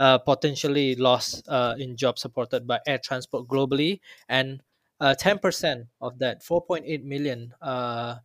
uh, 0.00 0.16
potentially 0.18 0.96
lost 0.96 1.44
uh, 1.46 1.74
in 1.78 1.94
jobs 1.94 2.22
supported 2.22 2.66
by 2.66 2.80
air 2.88 2.98
transport 2.98 3.46
globally, 3.46 4.00
and 4.28 4.62
uh, 4.98 5.14
10% 5.14 5.88
of 6.00 6.18
that, 6.18 6.42
4.8 6.42 7.04
million 7.04 7.52
uh, 7.60 8.16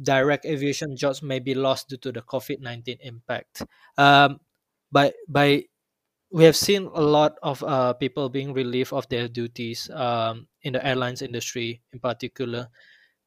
direct 0.00 0.46
aviation 0.46 0.96
jobs 0.96 1.22
may 1.22 1.40
be 1.40 1.54
lost 1.54 1.88
due 1.88 1.98
to 1.98 2.12
the 2.12 2.22
COVID 2.22 2.60
19 2.60 2.98
impact. 3.02 3.64
Um, 3.98 4.38
by, 4.92 5.12
by 5.28 5.64
we 6.30 6.44
have 6.44 6.56
seen 6.56 6.86
a 6.94 7.02
lot 7.02 7.34
of 7.42 7.64
uh, 7.64 7.94
people 7.94 8.28
being 8.28 8.52
relieved 8.52 8.92
of 8.92 9.08
their 9.08 9.26
duties 9.28 9.90
um, 9.90 10.46
in 10.62 10.74
the 10.74 10.86
airlines 10.86 11.22
industry 11.22 11.82
in 11.92 11.98
particular. 11.98 12.68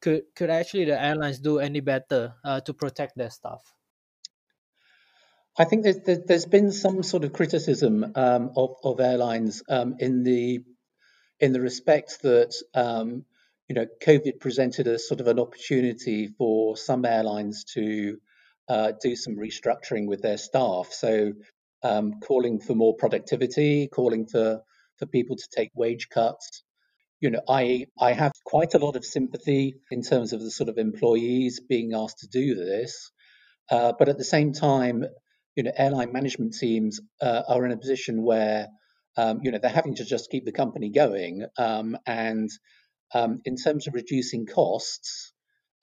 Could, 0.02 0.24
could 0.36 0.50
actually 0.50 0.86
the 0.86 1.02
airlines 1.02 1.40
do 1.40 1.60
any 1.60 1.82
better 1.82 2.34
to 2.66 2.74
protect 2.74 3.18
their 3.18 3.30
staff? 3.30 3.76
I 5.58 5.65
think 5.65 5.84
there's, 5.84 6.00
there's 6.25 6.46
been 6.46 6.72
some 6.72 7.03
sort 7.03 7.25
of 7.25 7.34
criticism 7.34 8.13
um, 8.15 8.51
of, 8.55 8.75
of 8.84 9.00
airlines 9.00 9.62
um, 9.67 9.96
in 10.00 10.24
the 10.24 10.63
in 11.41 11.53
the 11.53 11.60
respect 11.62 12.22
that 12.22 12.53
um, 12.74 13.25
you 13.67 13.75
know 13.75 13.86
COVID 14.01 14.39
presented 14.39 14.88
a 14.88 14.98
sort 14.98 15.20
of 15.20 15.27
an 15.27 15.39
opportunity 15.39 16.29
for 16.38 16.77
some 16.77 17.03
airlines 17.03 17.65
to 17.74 18.17
uh, 18.70 18.93
do 19.01 19.15
some 19.15 19.36
restructuring 19.36 20.08
with 20.08 20.22
their 20.22 20.38
staff. 20.38 20.93
So 20.93 21.34
um, 21.84 22.22
calling 22.22 22.60
for 22.60 22.75
more 22.75 22.96
productivity, 22.96 23.88
calling 23.88 24.27
for 24.27 24.62
for 25.00 25.05
people 25.05 25.36
to 25.36 25.48
take 25.53 25.72
wage 25.75 26.08
cuts. 26.10 26.63
You 27.20 27.31
know, 27.31 27.41
I 27.50 27.88
I 28.00 28.13
have 28.13 28.31
quite 28.46 28.74
a 28.74 28.79
lot 28.79 28.96
of 28.96 29.03
sympathy 29.03 29.75
in 29.91 30.01
terms 30.01 30.31
of 30.31 30.39
the 30.39 30.51
sort 30.51 30.70
of 30.70 30.77
employees 30.77 31.60
being 31.60 31.93
asked 31.93 32.20
to 32.20 32.27
do 32.29 32.55
this, 32.55 33.12
uh, 33.70 33.91
but 34.00 34.08
at 34.08 34.17
the 34.17 34.24
same 34.24 34.53
time, 34.53 35.03
you 35.62 35.65
know, 35.65 35.74
airline 35.77 36.12
management 36.12 36.56
teams 36.56 37.00
uh, 37.22 37.44
are 37.48 37.63
in 37.68 37.72
a 37.72 37.77
position 37.77 38.24
where, 38.24 38.68
um, 39.15 39.41
you 39.44 39.51
know, 39.51 39.60
they're 39.62 39.70
having 39.70 39.94
to 39.94 40.03
just 40.03 40.32
keep 40.32 40.44
the 40.44 40.51
company 40.51 40.89
going. 40.89 41.46
Um, 41.56 41.96
and 42.08 42.50
um, 43.13 43.41
in 43.46 43.58
terms 43.58 43.88
of 43.88 43.94
reducing 43.94 44.48
costs, 44.48 45.32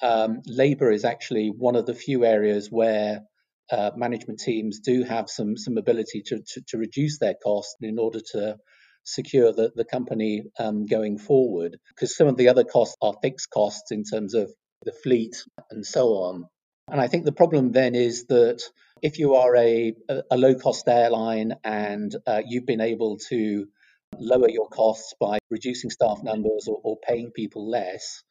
um, 0.03 0.41
labor 0.47 0.91
is 0.91 1.05
actually 1.05 1.53
one 1.57 1.77
of 1.77 1.87
the 1.87 1.95
few 1.95 2.25
areas 2.25 2.67
where 2.73 3.21
uh, 3.71 3.93
management 3.95 4.41
teams 4.41 4.81
do 4.81 5.05
have 5.05 5.31
some 5.31 5.57
some 5.57 5.79
ability 5.79 6.23
to, 6.27 6.41
to, 6.41 6.61
to, 6.67 6.77
reduce 6.77 7.21
their 7.21 7.35
costs 7.41 7.77
in 7.81 8.01
order 8.01 8.19
to 8.33 8.57
secure 9.05 9.53
the, 9.53 9.71
the 9.77 9.85
company 9.85 10.43
um, 10.59 10.87
going 10.87 11.19
forward. 11.19 11.77
Because 11.91 12.17
some 12.17 12.27
of 12.27 12.37
the 12.37 12.49
other 12.49 12.65
costs 12.65 12.97
are 13.01 13.15
fixed 13.23 13.51
costs 13.51 13.93
in 13.93 14.03
terms 14.03 14.35
of 14.35 14.51
the 14.83 14.93
fleet 15.05 15.37
and 15.71 15.87
so 15.87 16.09
on. 16.15 16.47
And 16.91 17.01
I 17.01 17.09
think 17.09 17.25
the 17.25 17.33
problem 17.33 17.73
then 17.73 17.95
is 17.95 18.27
that 18.27 18.63
if 19.03 19.19
you 19.19 19.35
are 19.35 19.55
a, 19.57 19.95
a 20.31 20.37
low 20.37 20.55
cost 20.55 20.89
airline 20.89 21.55
and 21.63 22.15
uh, 22.27 22.43
you've 22.47 22.67
been 22.67 22.81
able 22.81 23.19
to 23.29 23.67
lower 24.19 24.49
your 24.49 24.69
costs 24.69 25.15
by 25.21 25.39
reducing 25.51 25.91
staff 25.91 26.23
numbers 26.23 26.67
or, 26.67 26.81
or, 26.83 26.97
paying 27.07 27.31
people 27.31 27.71
less, 27.71 28.23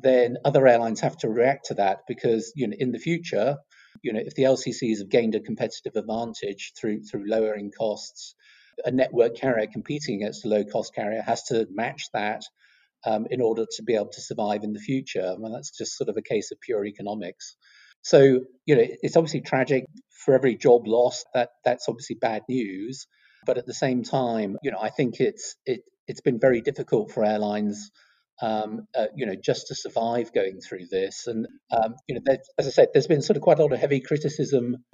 then 0.00 0.36
other 0.44 0.66
airlines 0.66 1.00
have 1.00 1.16
to 1.18 1.28
react 1.28 1.66
to 1.66 1.74
that 1.74 2.00
because 2.06 2.52
you 2.54 2.68
know 2.68 2.76
in 2.78 2.92
the 2.92 2.98
future, 2.98 3.56
you 4.02 4.12
know 4.12 4.20
if 4.24 4.34
the 4.34 4.44
LCCs 4.44 4.98
have 4.98 5.08
gained 5.08 5.34
a 5.34 5.40
competitive 5.40 5.96
advantage 5.96 6.72
through 6.78 7.02
through 7.02 7.28
lowering 7.28 7.72
costs, 7.76 8.36
a 8.84 8.92
network 8.92 9.36
carrier 9.36 9.66
competing 9.66 10.16
against 10.22 10.44
a 10.44 10.48
low 10.48 10.64
cost 10.64 10.94
carrier 10.94 11.22
has 11.22 11.42
to 11.44 11.66
match 11.70 12.04
that 12.12 12.44
um, 13.04 13.26
in 13.30 13.40
order 13.40 13.66
to 13.76 13.82
be 13.82 13.94
able 13.94 14.10
to 14.10 14.20
survive 14.20 14.62
in 14.62 14.72
the 14.72 14.80
future. 14.80 15.26
I 15.26 15.36
mean, 15.36 15.52
that's 15.52 15.76
just 15.76 15.96
sort 15.96 16.08
of 16.08 16.16
a 16.16 16.22
case 16.22 16.52
of 16.52 16.60
pure 16.60 16.84
economics. 16.86 17.56
So, 18.04 18.40
you 18.66 18.76
know, 18.76 18.84
it's 19.02 19.16
obviously 19.16 19.40
tragic 19.40 19.86
for 20.10 20.34
every 20.34 20.56
job 20.56 20.86
lost. 20.86 21.26
That 21.32 21.50
that's 21.64 21.88
obviously 21.88 22.16
bad 22.20 22.42
news. 22.48 23.06
But 23.46 23.58
at 23.58 23.66
the 23.66 23.74
same 23.74 24.04
time, 24.04 24.58
you 24.62 24.70
know, 24.70 24.78
I 24.80 24.90
think 24.90 25.20
it's 25.20 25.56
it 25.64 25.80
it's 26.06 26.20
been 26.20 26.38
very 26.38 26.60
difficult 26.60 27.12
for 27.12 27.24
airlines, 27.24 27.90
um, 28.42 28.86
uh, 28.96 29.06
you 29.16 29.24
know, 29.24 29.34
just 29.42 29.68
to 29.68 29.74
survive 29.74 30.34
going 30.34 30.60
through 30.60 30.86
this. 30.90 31.26
And 31.26 31.46
um, 31.70 31.94
you 32.06 32.16
know, 32.16 32.36
as 32.58 32.66
I 32.66 32.70
said, 32.70 32.88
there's 32.92 33.06
been 33.06 33.22
sort 33.22 33.38
of 33.38 33.42
quite 33.42 33.58
a 33.58 33.62
lot 33.62 33.72
of 33.72 33.80
heavy 33.80 34.00
criticism. 34.00 34.84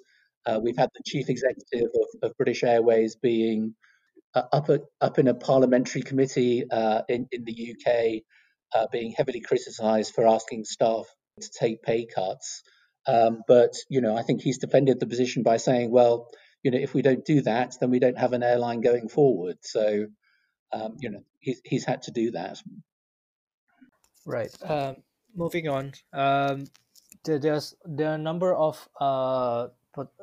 Uh, 0.47 0.61
we've 0.63 0.79
had 0.79 0.91
the 0.95 1.03
chief 1.05 1.29
executive 1.29 1.91
of, 1.95 2.31
of 2.31 2.37
British 2.37 2.63
Airways 2.63 3.17
being 3.17 3.75
uh, 4.37 4.45
up 4.53 4.71
up 5.01 5.19
in 5.19 5.27
a 5.27 5.35
parliamentary 5.35 6.03
committee 6.03 6.63
uh, 6.71 7.03
in 7.09 7.27
in 7.33 7.43
the 7.45 7.75
UK, 7.75 8.23
uh, 8.73 8.87
being 8.93 9.13
heavily 9.17 9.41
criticised 9.41 10.15
for 10.15 10.29
asking 10.29 10.65
staff 10.65 11.07
to 11.41 11.51
take 11.59 11.83
pay 11.83 12.07
cuts. 12.07 12.63
Um, 13.11 13.43
but 13.47 13.75
you 13.89 14.01
know, 14.01 14.17
I 14.17 14.23
think 14.23 14.43
he's 14.43 14.59
defended 14.59 15.01
the 15.01 15.07
position 15.07 15.43
by 15.43 15.57
saying, 15.57 15.91
well, 15.91 16.29
you 16.63 16.71
know, 16.71 16.79
if 16.79 16.95
we 16.95 17.03
don't 17.03 17.25
do 17.25 17.41
that, 17.43 17.75
then 17.81 17.91
we 17.91 17.99
don't 17.99 18.19
have 18.19 18.33
an 18.33 18.43
airline 18.43 18.81
going 18.81 19.09
forward. 19.09 19.57
So, 19.63 20.07
um, 20.73 20.97
you 21.01 21.11
know, 21.11 21.23
he's 21.41 21.61
he's 21.65 21.85
had 21.85 22.03
to 22.03 22.11
do 22.13 22.33
that. 22.33 22.59
Right. 24.27 24.55
Um, 24.63 24.97
moving 25.35 25.69
on. 25.69 25.93
Um, 26.13 26.67
there's 27.25 27.75
there 27.85 28.11
are 28.11 28.15
a 28.15 28.19
number 28.19 28.55
of 28.55 28.89
uh, 29.01 29.69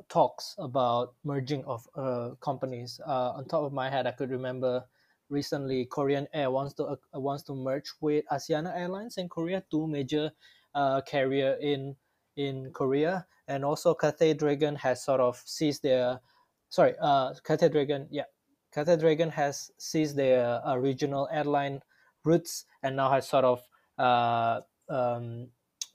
talks 0.09 0.55
about 0.57 1.13
merging 1.23 1.65
of 1.65 1.87
uh, 1.95 2.29
companies. 2.41 3.01
Uh, 3.05 3.31
on 3.31 3.45
top 3.45 3.63
of 3.63 3.73
my 3.73 3.89
head, 3.89 4.07
I 4.07 4.11
could 4.11 4.29
remember 4.29 4.85
recently 5.29 5.85
Korean 5.85 6.27
Air 6.33 6.51
wants 6.51 6.73
to 6.75 6.83
uh, 6.85 7.19
wants 7.19 7.43
to 7.43 7.53
merge 7.53 7.91
with 8.01 8.23
Asiana 8.31 8.75
Airlines 8.75 9.17
in 9.17 9.27
Korea, 9.27 9.63
two 9.69 9.87
major 9.87 10.31
uh, 10.73 11.01
carrier 11.01 11.57
in 11.61 11.95
in 12.37 12.71
Korea, 12.71 13.25
and 13.47 13.65
also 13.65 13.93
Cathay 13.93 14.33
Dragon 14.33 14.75
has 14.77 15.03
sort 15.03 15.19
of 15.19 15.41
seized 15.45 15.83
their, 15.83 16.21
sorry, 16.69 16.93
uh, 17.01 17.33
Cathay 17.43 17.69
Dragon, 17.69 18.07
yeah, 18.09 18.29
Cathay 18.73 18.97
Dragon 18.97 19.29
has 19.29 19.71
seized 19.77 20.15
their 20.15 20.61
uh, 20.65 20.75
regional 20.75 21.27
airline 21.31 21.81
routes 22.23 22.65
and 22.83 22.95
now 22.95 23.09
has 23.09 23.27
sort 23.27 23.43
of 23.43 23.61
uh, 23.97 24.61
um, 24.89 25.47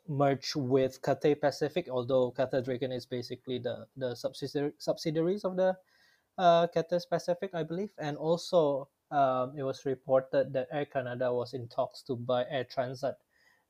merge 0.09 0.55
with 0.57 1.01
Cathay 1.03 1.37
Pacific, 1.37 1.89
although 1.91 2.31
Cathay 2.33 2.63
Dragon 2.63 2.93
is 2.93 3.07
basically 3.07 3.59
the 3.59 3.87
the 3.97 4.15
subsidiary 4.15 4.73
subsidiaries 4.79 5.45
of 5.45 5.57
the 5.57 5.77
uh, 6.39 6.67
Cathay 6.69 6.99
Pacific, 7.09 7.51
I 7.55 7.63
believe, 7.63 7.91
and 7.99 8.17
also 8.17 8.89
um, 9.11 9.53
it 9.57 9.63
was 9.63 9.85
reported 9.85 10.53
that 10.53 10.69
Air 10.73 10.87
Canada 10.87 11.33
was 11.33 11.55
in 11.55 11.69
talks 11.69 12.03
to 12.03 12.17
buy 12.17 12.45
Air 12.51 12.65
Transat 12.65 13.15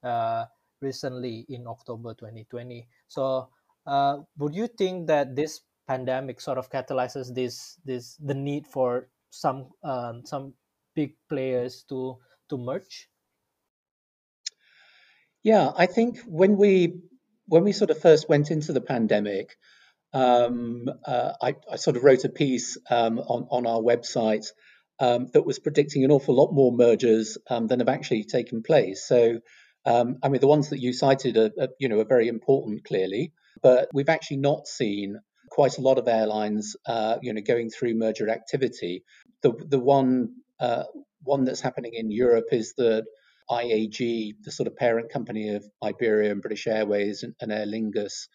uh, 0.03 0.47
recently 0.83 1.47
in 1.49 1.67
October 1.67 2.15
2020. 2.15 2.89
So, 3.09 3.49
uh, 3.87 4.19
would 4.39 4.55
you 4.55 4.67
think 4.67 5.07
that 5.09 5.35
this 5.35 5.61
pandemic 5.89 6.41
sort 6.41 6.59
of 6.59 6.71
catalyzes 6.71 7.35
this 7.35 7.79
this 7.85 8.17
the 8.17 8.35
need 8.35 8.67
for 8.67 9.09
some 9.31 9.71
um, 9.83 10.23
some 10.25 10.55
big 10.95 11.15
players 11.29 11.85
to 11.89 12.19
to 12.51 12.59
merge? 12.59 13.09
Yeah, 15.43 15.73
I 15.77 15.87
think 15.87 16.21
when 16.27 16.57
we 16.57 17.01
when 17.47 17.65
we 17.65 17.73
sort 17.73 17.91
of 17.91 17.99
first 17.99 18.29
went 18.29 18.51
into 18.51 18.73
the 18.73 18.81
pandemic, 18.81 19.57
um, 20.13 20.87
uh, 21.05 21.33
I, 21.43 21.57
I, 21.71 21.77
sort 21.77 21.97
of 21.97 22.05
wrote 22.05 22.25
a 22.25 22.29
piece 22.29 22.79
um, 22.89 23.19
on 23.19 23.49
on 23.51 23.67
our 23.67 23.81
website 23.81 24.47
um, 25.01 25.29
that 25.33 25.45
was 25.45 25.59
predicting 25.59 26.05
an 26.05 26.13
awful 26.13 26.37
lot 26.37 26.53
more 26.53 26.71
mergers 26.71 27.39
um, 27.51 27.67
than 27.67 27.81
have 27.81 27.89
actually 27.89 28.25
taken 28.25 28.63
place. 28.63 29.05
So, 29.07 29.41
um, 29.85 30.19
I 30.23 30.29
mean, 30.29 30.41
the 30.41 30.47
ones 30.47 30.71
that 30.71 30.81
you 30.81 30.93
cited 30.93 31.37
are, 31.37 31.51
are, 31.61 31.69
you 31.79 31.89
know 31.89 32.01
are 32.01 32.05
very 32.05 32.29
important, 32.29 32.85
clearly, 32.85 33.33
but 33.63 33.89
we've 33.93 34.09
actually 34.09 34.39
not 34.39 34.67
seen 34.67 35.17
quite 35.51 35.77
a 35.77 35.83
lot 35.83 35.99
of 35.99 36.09
airlines, 36.09 36.77
uh, 36.87 37.17
you 37.21 37.33
know, 37.33 37.43
going 37.43 37.71
through 37.71 37.95
merger 37.95 38.29
activity. 38.29 39.05
The 39.43 39.53
the 39.69 39.81
one 39.81 40.35
uh, 40.61 40.85
one 41.23 41.45
that's 41.45 41.61
happening 41.61 41.93
in 41.95 42.11
Europe 42.11 42.47
is 42.53 42.75
that 42.77 43.05
IAG, 43.51 44.35
the 44.43 44.53
sort 44.53 44.67
of 44.67 44.77
parent 44.77 45.13
company 45.13 45.55
of 45.55 45.65
Iberia 45.83 46.31
and 46.31 46.41
British 46.41 46.67
Airways 46.67 47.23
and, 47.23 47.35
and 47.41 47.53
Aer 47.53 47.67
Lingus, 47.67 48.29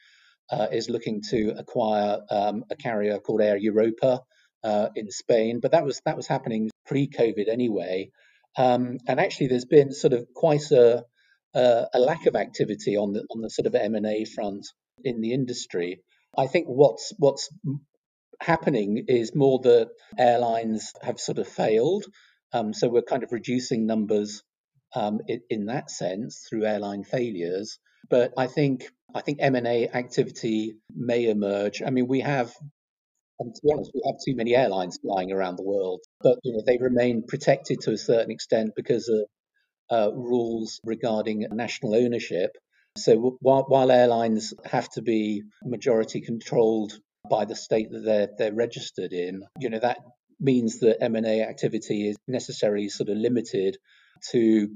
uh, 0.52 0.68
is 0.72 0.90
looking 0.90 1.22
to 1.30 1.56
acquire 1.58 2.20
um, 2.30 2.64
a 2.70 2.76
carrier 2.76 3.20
called 3.20 3.42
Air 3.42 3.58
Europa 3.58 4.22
uh, 4.64 4.90
in 4.96 5.10
Spain. 5.10 5.60
But 5.62 5.72
that 5.72 5.86
was 5.86 6.02
that 6.06 6.18
was 6.18 6.28
happening 6.28 6.70
pre-COVID 6.86 7.48
anyway. 7.50 8.12
Um, 8.58 8.98
and 9.08 9.20
actually, 9.20 9.48
there's 9.48 9.66
been 9.66 9.92
sort 9.92 10.14
of 10.14 10.28
quite 10.34 10.72
a, 10.72 11.04
a, 11.58 11.88
a 11.96 12.00
lack 12.00 12.28
of 12.28 12.36
activity 12.36 12.96
on 12.96 13.14
the 13.14 13.26
on 13.32 13.42
the 13.42 13.50
sort 13.50 13.66
of 13.66 13.76
M 13.76 13.96
and 13.96 14.06
A 14.06 14.26
front 14.26 14.68
in 15.04 15.22
the 15.22 15.34
industry. 15.34 16.02
I 16.38 16.48
think 16.48 16.68
what's 16.68 17.14
what's 17.18 17.50
happening 18.40 19.06
is 19.08 19.36
more 19.36 19.60
that 19.64 19.90
airlines 20.18 20.94
have 21.02 21.20
sort 21.20 21.40
of 21.40 21.48
failed. 21.48 22.06
Um, 22.54 22.74
so 22.74 22.88
we're 22.88 23.02
kind 23.02 23.24
of 23.24 23.32
reducing 23.32 23.88
numbers 23.88 24.44
um, 24.96 25.20
in, 25.28 25.42
in, 25.50 25.66
that 25.66 25.90
sense 25.90 26.46
through 26.48 26.66
airline 26.66 27.04
failures. 27.04 27.80
But 28.10 28.34
I 28.38 28.48
think 28.48 28.90
I 29.14 29.22
think 29.22 29.40
M&A 29.42 29.90
activity 29.90 30.76
may 30.96 31.26
emerge. 31.26 31.82
I 31.86 31.90
mean, 31.90 32.08
we 32.08 32.22
have, 32.22 32.54
and 33.40 33.54
to 33.54 33.62
be 33.64 33.74
honest, 33.74 33.92
we 33.94 34.02
have 34.06 34.16
too 34.26 34.36
many 34.36 34.56
airlines 34.56 35.00
flying 35.02 35.32
around 35.32 35.58
the 35.58 35.64
world, 35.64 36.02
but 36.22 36.38
you 36.44 36.54
know 36.54 36.62
they 36.66 36.78
remain 36.78 37.24
protected 37.28 37.82
to 37.82 37.92
a 37.92 37.98
certain 37.98 38.32
extent 38.32 38.72
because 38.76 39.10
of 39.10 39.26
uh, 39.90 40.12
rules 40.14 40.80
regarding 40.84 41.46
national 41.52 41.96
ownership. 41.96 42.58
So 42.98 43.38
while, 43.42 43.66
while 43.68 43.92
airlines 43.92 44.54
have 44.66 44.90
to 44.92 45.02
be 45.02 45.44
majority 45.64 46.22
controlled 46.22 46.94
by 47.30 47.46
the 47.46 47.56
state 47.56 47.92
that 47.92 48.04
they're 48.04 48.30
they're 48.38 48.54
registered 48.54 49.14
in, 49.14 49.44
you 49.60 49.70
know 49.70 49.80
that 49.80 50.00
means 50.40 50.80
that 50.80 51.02
M&A 51.02 51.42
activity 51.42 52.10
is 52.10 52.18
necessarily 52.28 52.90
sort 52.90 53.10
of 53.10 53.18
limited 53.18 53.78
to 54.32 54.70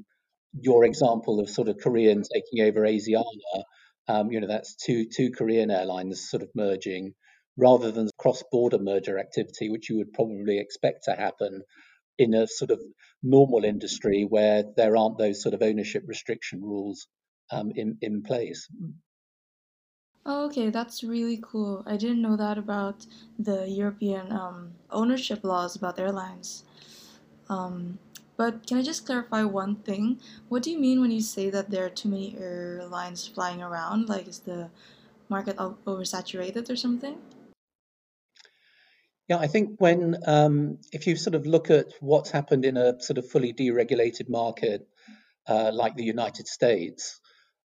your 0.60 0.84
example 0.84 1.40
of 1.40 1.50
sort 1.50 1.68
of 1.68 1.78
Korean 1.78 2.24
taking 2.24 2.68
over 2.68 2.82
Asiana, 2.82 3.64
um, 4.08 4.32
you 4.32 4.42
know, 4.42 4.48
that's 4.48 4.76
two 4.76 5.06
two 5.06 5.32
Korean 5.32 5.72
airlines 5.72 6.30
sort 6.30 6.44
of 6.44 6.50
merging, 6.56 7.14
rather 7.58 7.92
than 7.92 8.10
cross-border 8.18 8.80
merger 8.80 9.20
activity, 9.20 9.70
which 9.70 9.90
you 9.90 9.98
would 9.98 10.14
probably 10.14 10.60
expect 10.60 11.06
to 11.06 11.12
happen 11.12 11.62
in 12.22 12.34
a 12.34 12.48
sort 12.48 12.72
of 12.72 12.80
normal 13.24 13.64
industry 13.66 14.24
where 14.24 14.64
there 14.78 14.96
aren't 14.96 15.18
those 15.18 15.42
sort 15.42 15.54
of 15.56 15.62
ownership 15.62 16.04
restriction 16.08 16.62
rules 16.62 17.08
um, 17.52 17.72
in 17.76 17.98
in 18.02 18.24
place. 18.24 18.68
Oh, 20.26 20.46
okay, 20.46 20.70
that's 20.70 21.04
really 21.04 21.40
cool. 21.42 21.84
I 21.86 21.96
didn't 21.98 22.22
know 22.22 22.36
that 22.36 22.58
about 22.58 23.06
the 23.38 23.68
European 23.70 24.32
um, 24.32 24.74
ownership 24.90 25.44
laws 25.44 25.76
about 25.76 26.00
airlines. 26.00 26.64
Um, 27.50 28.00
but 28.38 28.68
can 28.68 28.78
I 28.78 28.82
just 28.84 29.06
clarify 29.06 29.44
one 29.44 29.76
thing? 29.78 30.20
What 30.50 30.64
do 30.64 30.72
you 30.72 30.80
mean 30.80 31.02
when 31.02 31.12
you 31.12 31.22
say 31.22 31.50
that 31.52 31.70
there 31.72 31.86
are 31.86 31.90
too 31.90 32.10
many 32.10 32.38
airlines 32.38 33.28
flying 33.28 33.62
around? 33.62 34.10
Like, 34.10 34.28
is 34.28 34.40
the 34.40 34.70
market 35.30 35.58
oversaturated 35.58 36.70
or 36.70 36.76
something? 36.76 37.22
Yeah, 39.32 39.38
I 39.38 39.48
think 39.48 39.80
when 39.80 40.18
um, 40.28 40.80
if 40.92 41.08
you 41.08 41.16
sort 41.16 41.36
of 41.36 41.46
look 41.46 41.70
at 41.70 41.86
what's 42.02 42.32
happened 42.32 42.66
in 42.66 42.76
a 42.76 43.02
sort 43.02 43.18
of 43.18 43.30
fully 43.30 43.54
deregulated 43.54 44.28
market 44.28 44.86
uh, 45.48 45.72
like 45.74 45.96
the 45.96 46.04
United 46.04 46.50
States, 46.50 47.18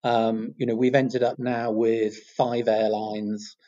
um, 0.02 0.54
you 0.56 0.64
know, 0.64 0.74
we've 0.74 0.94
ended 0.94 1.22
up 1.22 1.38
now 1.38 1.70
with 1.70 2.16
five 2.34 2.66
airlines 2.66 3.58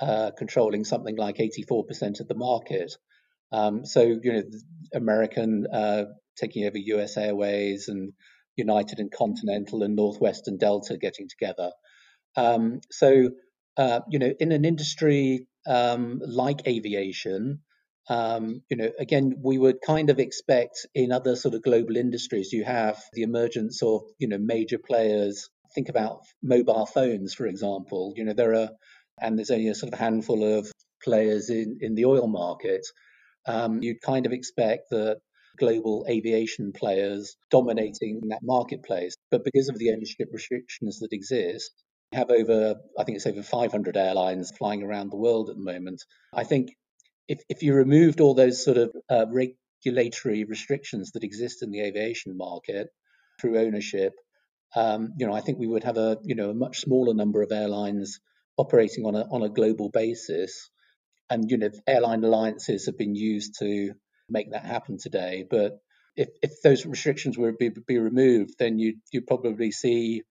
uh, 0.00 0.30
controlling 0.38 0.84
something 0.84 1.16
like 1.16 1.38
84% 1.38 2.20
of 2.20 2.28
the 2.28 2.36
market. 2.36 2.92
Um, 3.50 3.84
so, 3.84 4.02
you 4.02 4.32
know, 4.32 4.42
American 4.94 5.66
uh, 5.72 6.04
taking 6.36 6.66
over 6.66 6.78
US 6.78 7.16
Airways 7.16 7.88
and 7.88 8.12
United 8.54 9.00
and 9.00 9.10
Continental 9.10 9.82
and 9.82 9.96
Northwest 9.96 10.46
and 10.46 10.60
Delta 10.60 10.96
getting 10.98 11.28
together. 11.28 11.72
Um, 12.36 12.80
so, 12.92 13.30
uh, 13.80 14.00
you 14.10 14.18
know, 14.18 14.30
in 14.38 14.52
an 14.52 14.66
industry 14.66 15.46
um, 15.66 16.20
like 16.26 16.68
aviation, 16.68 17.60
um, 18.10 18.62
you 18.68 18.76
know, 18.76 18.90
again, 18.98 19.36
we 19.42 19.56
would 19.56 19.80
kind 19.80 20.10
of 20.10 20.18
expect 20.18 20.86
in 20.94 21.12
other 21.12 21.34
sort 21.34 21.54
of 21.54 21.62
global 21.62 21.96
industries, 21.96 22.52
you 22.52 22.62
have 22.62 23.02
the 23.14 23.22
emergence 23.22 23.82
of, 23.82 24.02
you 24.18 24.28
know, 24.28 24.36
major 24.36 24.76
players. 24.78 25.48
Think 25.74 25.88
about 25.88 26.24
mobile 26.42 26.84
phones, 26.84 27.32
for 27.32 27.46
example. 27.46 28.12
You 28.16 28.26
know, 28.26 28.34
there 28.34 28.54
are, 28.54 28.68
and 29.18 29.38
there's 29.38 29.50
only 29.50 29.68
a 29.68 29.74
sort 29.74 29.94
of 29.94 29.98
handful 29.98 30.58
of 30.58 30.70
players 31.02 31.48
in, 31.48 31.78
in 31.80 31.94
the 31.94 32.04
oil 32.04 32.26
market. 32.26 32.86
Um, 33.46 33.82
you'd 33.82 34.02
kind 34.02 34.26
of 34.26 34.32
expect 34.32 34.90
that 34.90 35.20
global 35.58 36.04
aviation 36.06 36.72
players 36.72 37.34
dominating 37.50 38.20
that 38.28 38.40
marketplace. 38.42 39.14
But 39.30 39.44
because 39.44 39.70
of 39.70 39.78
the 39.78 39.92
ownership 39.92 40.28
restrictions 40.32 40.98
that 40.98 41.14
exist, 41.14 41.72
we 42.12 42.18
have 42.18 42.30
over, 42.30 42.76
I 42.98 43.04
think 43.04 43.16
it's 43.16 43.26
over 43.26 43.42
500 43.42 43.96
airlines 43.96 44.50
flying 44.56 44.82
around 44.82 45.10
the 45.10 45.16
world 45.16 45.48
at 45.48 45.56
the 45.56 45.62
moment. 45.62 46.04
I 46.32 46.44
think 46.44 46.70
if, 47.28 47.40
if 47.48 47.62
you 47.62 47.74
removed 47.74 48.20
all 48.20 48.34
those 48.34 48.64
sort 48.64 48.78
of 48.78 48.90
uh, 49.08 49.26
regulatory 49.30 50.44
restrictions 50.44 51.12
that 51.12 51.24
exist 51.24 51.62
in 51.62 51.70
the 51.70 51.80
aviation 51.80 52.36
market 52.36 52.88
through 53.40 53.58
ownership, 53.58 54.14
um, 54.74 55.14
you 55.18 55.26
know, 55.26 55.32
I 55.32 55.40
think 55.40 55.58
we 55.58 55.66
would 55.66 55.84
have 55.84 55.96
a, 55.96 56.18
you 56.24 56.34
know, 56.34 56.50
a 56.50 56.54
much 56.54 56.80
smaller 56.80 57.14
number 57.14 57.42
of 57.42 57.52
airlines 57.52 58.20
operating 58.56 59.04
on 59.06 59.14
a 59.14 59.26
on 59.30 59.42
a 59.42 59.48
global 59.48 59.88
basis. 59.88 60.70
And 61.28 61.50
you 61.50 61.58
know, 61.58 61.70
airline 61.86 62.24
alliances 62.24 62.86
have 62.86 62.98
been 62.98 63.14
used 63.14 63.58
to 63.60 63.92
make 64.28 64.52
that 64.52 64.64
happen 64.64 64.98
today. 64.98 65.44
But 65.48 65.78
if, 66.16 66.28
if 66.42 66.62
those 66.62 66.86
restrictions 66.86 67.38
were 67.38 67.52
to 67.52 67.56
be, 67.56 67.70
be 67.86 67.98
removed, 67.98 68.54
then 68.58 68.78
you 68.78 68.96
you 69.12 69.22
probably 69.22 69.70
see 69.70 70.22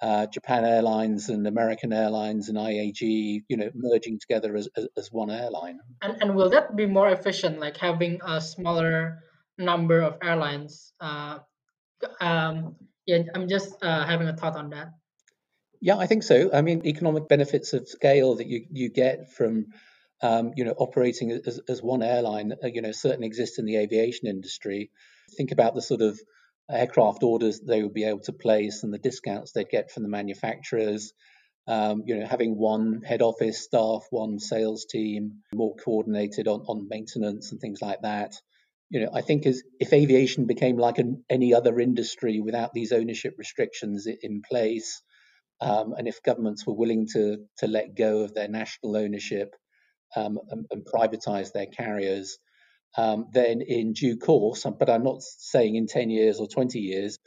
uh, 0.00 0.26
Japan 0.26 0.64
Airlines 0.64 1.28
and 1.28 1.46
American 1.46 1.92
Airlines 1.92 2.48
and 2.48 2.58
IAG, 2.58 3.42
you 3.48 3.56
know, 3.56 3.70
merging 3.74 4.18
together 4.18 4.56
as, 4.56 4.68
as, 4.76 4.86
as, 4.96 5.12
one 5.12 5.30
airline. 5.30 5.80
And 6.02 6.22
and 6.22 6.36
will 6.36 6.50
that 6.50 6.76
be 6.76 6.86
more 6.86 7.10
efficient, 7.10 7.58
like 7.58 7.76
having 7.76 8.20
a 8.24 8.40
smaller 8.40 9.24
number 9.58 10.00
of 10.00 10.18
airlines? 10.22 10.92
Uh, 11.00 11.38
um, 12.20 12.76
yeah, 13.06 13.22
I'm 13.34 13.48
just 13.48 13.82
uh, 13.82 14.06
having 14.06 14.28
a 14.28 14.36
thought 14.36 14.56
on 14.56 14.70
that. 14.70 14.92
Yeah, 15.80 15.96
I 15.96 16.06
think 16.06 16.22
so. 16.22 16.50
I 16.52 16.62
mean, 16.62 16.86
economic 16.86 17.28
benefits 17.28 17.72
of 17.72 17.88
scale 17.88 18.36
that 18.36 18.46
you 18.46 18.66
you 18.70 18.90
get 18.90 19.32
from 19.32 19.66
um, 20.22 20.52
you 20.56 20.64
know, 20.64 20.74
operating 20.76 21.30
as, 21.30 21.60
as 21.68 21.82
one 21.82 22.02
airline, 22.02 22.52
uh, 22.62 22.66
you 22.66 22.82
know, 22.82 22.92
certainly 22.92 23.26
exist 23.26 23.58
in 23.58 23.66
the 23.66 23.76
aviation 23.76 24.26
industry. 24.26 24.90
Think 25.36 25.52
about 25.52 25.74
the 25.74 25.82
sort 25.82 26.02
of 26.02 26.18
aircraft 26.70 27.22
orders 27.22 27.60
they 27.60 27.82
would 27.82 27.94
be 27.94 28.04
able 28.04 28.20
to 28.20 28.32
place 28.32 28.82
and 28.82 28.92
the 28.92 28.98
discounts 28.98 29.52
they'd 29.52 29.68
get 29.68 29.90
from 29.90 30.02
the 30.02 30.08
manufacturers. 30.08 31.12
Um, 31.66 32.04
you 32.06 32.18
know, 32.18 32.26
having 32.26 32.56
one 32.56 33.02
head 33.02 33.20
office 33.20 33.62
staff, 33.62 34.06
one 34.10 34.38
sales 34.38 34.86
team, 34.86 35.42
more 35.52 35.76
coordinated 35.76 36.48
on, 36.48 36.60
on 36.62 36.88
maintenance 36.88 37.52
and 37.52 37.60
things 37.60 37.82
like 37.82 38.00
that. 38.02 38.34
You 38.88 39.00
know, 39.00 39.10
I 39.12 39.20
think 39.20 39.44
as 39.44 39.62
if 39.78 39.92
aviation 39.92 40.46
became 40.46 40.78
like 40.78 40.96
an, 40.96 41.24
any 41.28 41.52
other 41.52 41.78
industry 41.78 42.40
without 42.40 42.72
these 42.72 42.90
ownership 42.92 43.34
restrictions 43.36 44.06
in 44.06 44.40
place, 44.40 45.02
um, 45.60 45.92
and 45.96 46.08
if 46.08 46.22
governments 46.22 46.66
were 46.66 46.74
willing 46.74 47.06
to 47.12 47.44
to 47.58 47.66
let 47.66 47.94
go 47.94 48.20
of 48.20 48.32
their 48.32 48.48
national 48.48 48.96
ownership 48.96 49.54
um, 50.16 50.38
and, 50.50 50.66
and, 50.70 50.86
privatize 50.86 51.52
their 51.52 51.66
carriers, 51.66 52.38
um, 52.96 53.26
then 53.32 53.60
in 53.60 53.92
due 53.92 54.16
course, 54.16 54.66
but 54.78 54.90
I'm 54.90 55.04
not 55.04 55.22
saying 55.22 55.76
in 55.76 55.86
10 55.86 56.10
years 56.10 56.38
or 56.40 56.48
20 56.48 56.78
years, 56.78 57.18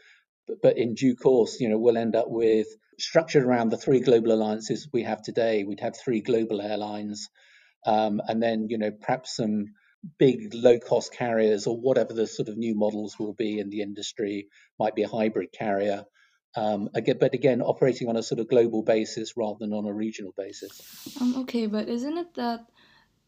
but, 0.48 0.58
but 0.62 0.78
in 0.78 0.96
due 0.96 1.16
course, 1.16 1.60
you 1.60 1.70
know, 1.70 1.78
we'll 1.78 1.98
end 1.98 2.16
up 2.16 2.30
with 2.30 2.68
structured 3.02 3.44
around 3.44 3.70
the 3.70 3.78
three 3.78 4.00
global 4.00 4.32
alliances 4.32 4.88
we 4.94 5.04
have 5.04 5.22
today. 5.22 5.64
We'd 5.64 5.80
have 5.80 5.96
three 5.98 6.22
global 6.22 6.62
airlines, 6.62 7.30
um, 7.86 8.22
and 8.28 8.42
then 8.42 8.68
you 8.70 8.78
know 8.78 8.92
perhaps 8.92 9.36
some 9.36 9.74
big 10.18 10.54
low 10.54 10.80
cost 10.80 11.14
carriers 11.14 11.68
or 11.68 11.80
whatever 11.80 12.14
the 12.14 12.26
sort 12.26 12.50
of 12.50 12.58
new 12.58 12.76
models 12.76 13.18
will 13.20 13.34
be 13.34 13.60
in 13.60 13.70
the 13.70 13.82
industry. 13.82 14.48
Might 14.80 14.96
be 14.96 15.04
a 15.04 15.08
hybrid 15.08 15.50
carrier. 15.52 16.06
Um, 16.56 16.90
again, 16.94 17.18
but 17.20 17.34
again, 17.34 17.62
operating 17.62 18.10
on 18.10 18.18
a 18.18 18.24
sort 18.24 18.40
of 18.40 18.50
global 18.50 18.84
basis 18.84 19.34
rather 19.38 19.58
than 19.60 19.74
on 19.74 19.86
a 19.86 19.94
regional 19.94 20.34
basis. 20.38 21.16
Um, 21.20 21.38
okay, 21.44 21.68
but 21.68 21.88
isn't 21.88 22.18
it 22.18 22.34
that 22.36 22.66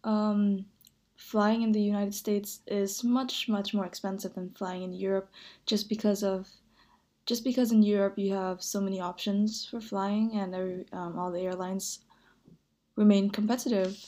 um, 0.04 0.66
flying 1.16 1.62
in 1.64 1.72
the 1.74 1.82
United 1.82 2.14
States 2.16 2.62
is 2.68 3.04
much 3.04 3.50
much 3.50 3.74
more 3.74 3.86
expensive 3.86 4.34
than 4.36 4.52
flying 4.52 4.84
in 4.84 4.94
Europe, 4.94 5.30
just 5.66 5.90
because 5.90 6.24
of 6.24 6.50
just 7.26 7.44
because 7.44 7.72
in 7.72 7.84
Europe 7.84 8.18
you 8.20 8.34
have 8.34 8.64
so 8.64 8.82
many 8.82 9.00
options 9.02 9.66
for 9.66 9.82
flying 9.82 10.34
and 10.34 10.56
um, 10.94 11.20
all 11.20 11.32
the 11.32 11.42
airlines 11.42 12.06
remain 12.96 13.30
competitive. 13.32 14.00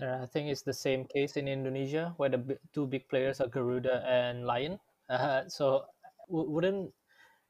Uh, 0.00 0.22
I 0.22 0.26
think 0.26 0.50
it's 0.50 0.62
the 0.62 0.72
same 0.72 1.06
case 1.06 1.36
in 1.36 1.46
Indonesia 1.46 2.14
where 2.16 2.28
the 2.28 2.58
two 2.72 2.86
big 2.86 3.08
players 3.08 3.40
are 3.40 3.46
Garuda 3.48 4.02
and 4.06 4.44
Lion. 4.46 4.80
Uh, 5.08 5.48
so 5.48 5.86
w- 6.28 6.50
wouldn't 6.50 6.94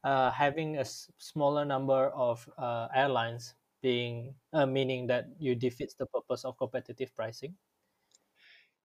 uh, 0.03 0.31
having 0.31 0.77
a 0.77 0.81
s- 0.85 1.11
smaller 1.17 1.65
number 1.65 2.09
of 2.11 2.49
uh, 2.57 2.87
airlines 2.93 3.55
being 3.81 4.35
uh, 4.53 4.65
meaning 4.65 5.07
that 5.07 5.27
you 5.39 5.55
defeats 5.55 5.95
the 5.95 6.05
purpose 6.05 6.45
of 6.45 6.57
competitive 6.57 7.15
pricing? 7.15 7.57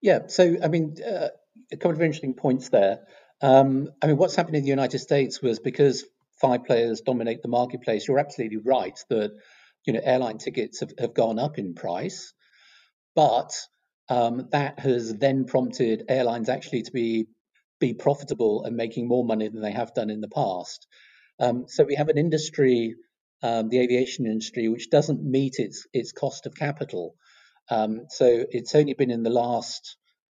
Yeah, 0.02 0.26
so 0.28 0.56
I 0.62 0.68
mean, 0.68 0.96
uh, 1.06 1.28
a 1.72 1.76
couple 1.76 1.92
of 1.96 2.02
interesting 2.02 2.34
points 2.34 2.68
there. 2.70 3.00
Um, 3.42 3.90
I 4.02 4.06
mean, 4.06 4.16
what's 4.16 4.34
happened 4.34 4.56
in 4.56 4.62
the 4.62 4.68
United 4.68 4.98
States 4.98 5.42
was 5.42 5.58
because 5.58 6.04
five 6.40 6.64
players 6.64 7.02
dominate 7.02 7.42
the 7.42 7.48
marketplace. 7.48 8.06
You're 8.08 8.18
absolutely 8.18 8.58
right 8.58 8.98
that 9.10 9.32
you 9.86 9.92
know 9.92 10.00
airline 10.02 10.38
tickets 10.38 10.80
have, 10.80 10.92
have 10.98 11.14
gone 11.14 11.38
up 11.38 11.58
in 11.58 11.74
price, 11.74 12.32
but 13.14 13.52
um, 14.08 14.48
that 14.52 14.78
has 14.80 15.14
then 15.14 15.44
prompted 15.44 16.04
airlines 16.08 16.48
actually 16.48 16.82
to 16.82 16.92
be 16.92 17.26
be 17.78 17.94
profitable 17.94 18.64
and 18.64 18.76
making 18.76 19.08
more 19.08 19.24
money 19.24 19.48
than 19.48 19.62
they 19.62 19.72
have 19.72 19.94
done 19.94 20.10
in 20.10 20.20
the 20.20 20.28
past. 20.28 20.86
Um, 21.38 21.64
so 21.66 21.84
we 21.84 21.94
have 21.94 22.08
an 22.08 22.18
industry, 22.18 22.96
um, 23.42 23.70
the 23.70 23.80
aviation 23.80 24.26
industry, 24.26 24.68
which 24.68 24.90
doesn't 24.90 25.22
meet 25.22 25.54
its 25.58 25.86
its 25.92 26.12
cost 26.12 26.46
of 26.46 26.54
capital. 26.54 27.14
Um, 27.70 28.06
so 28.08 28.44
it's 28.50 28.74
only 28.74 28.94
been 28.94 29.10
in 29.10 29.22
the 29.22 29.30
last 29.30 29.96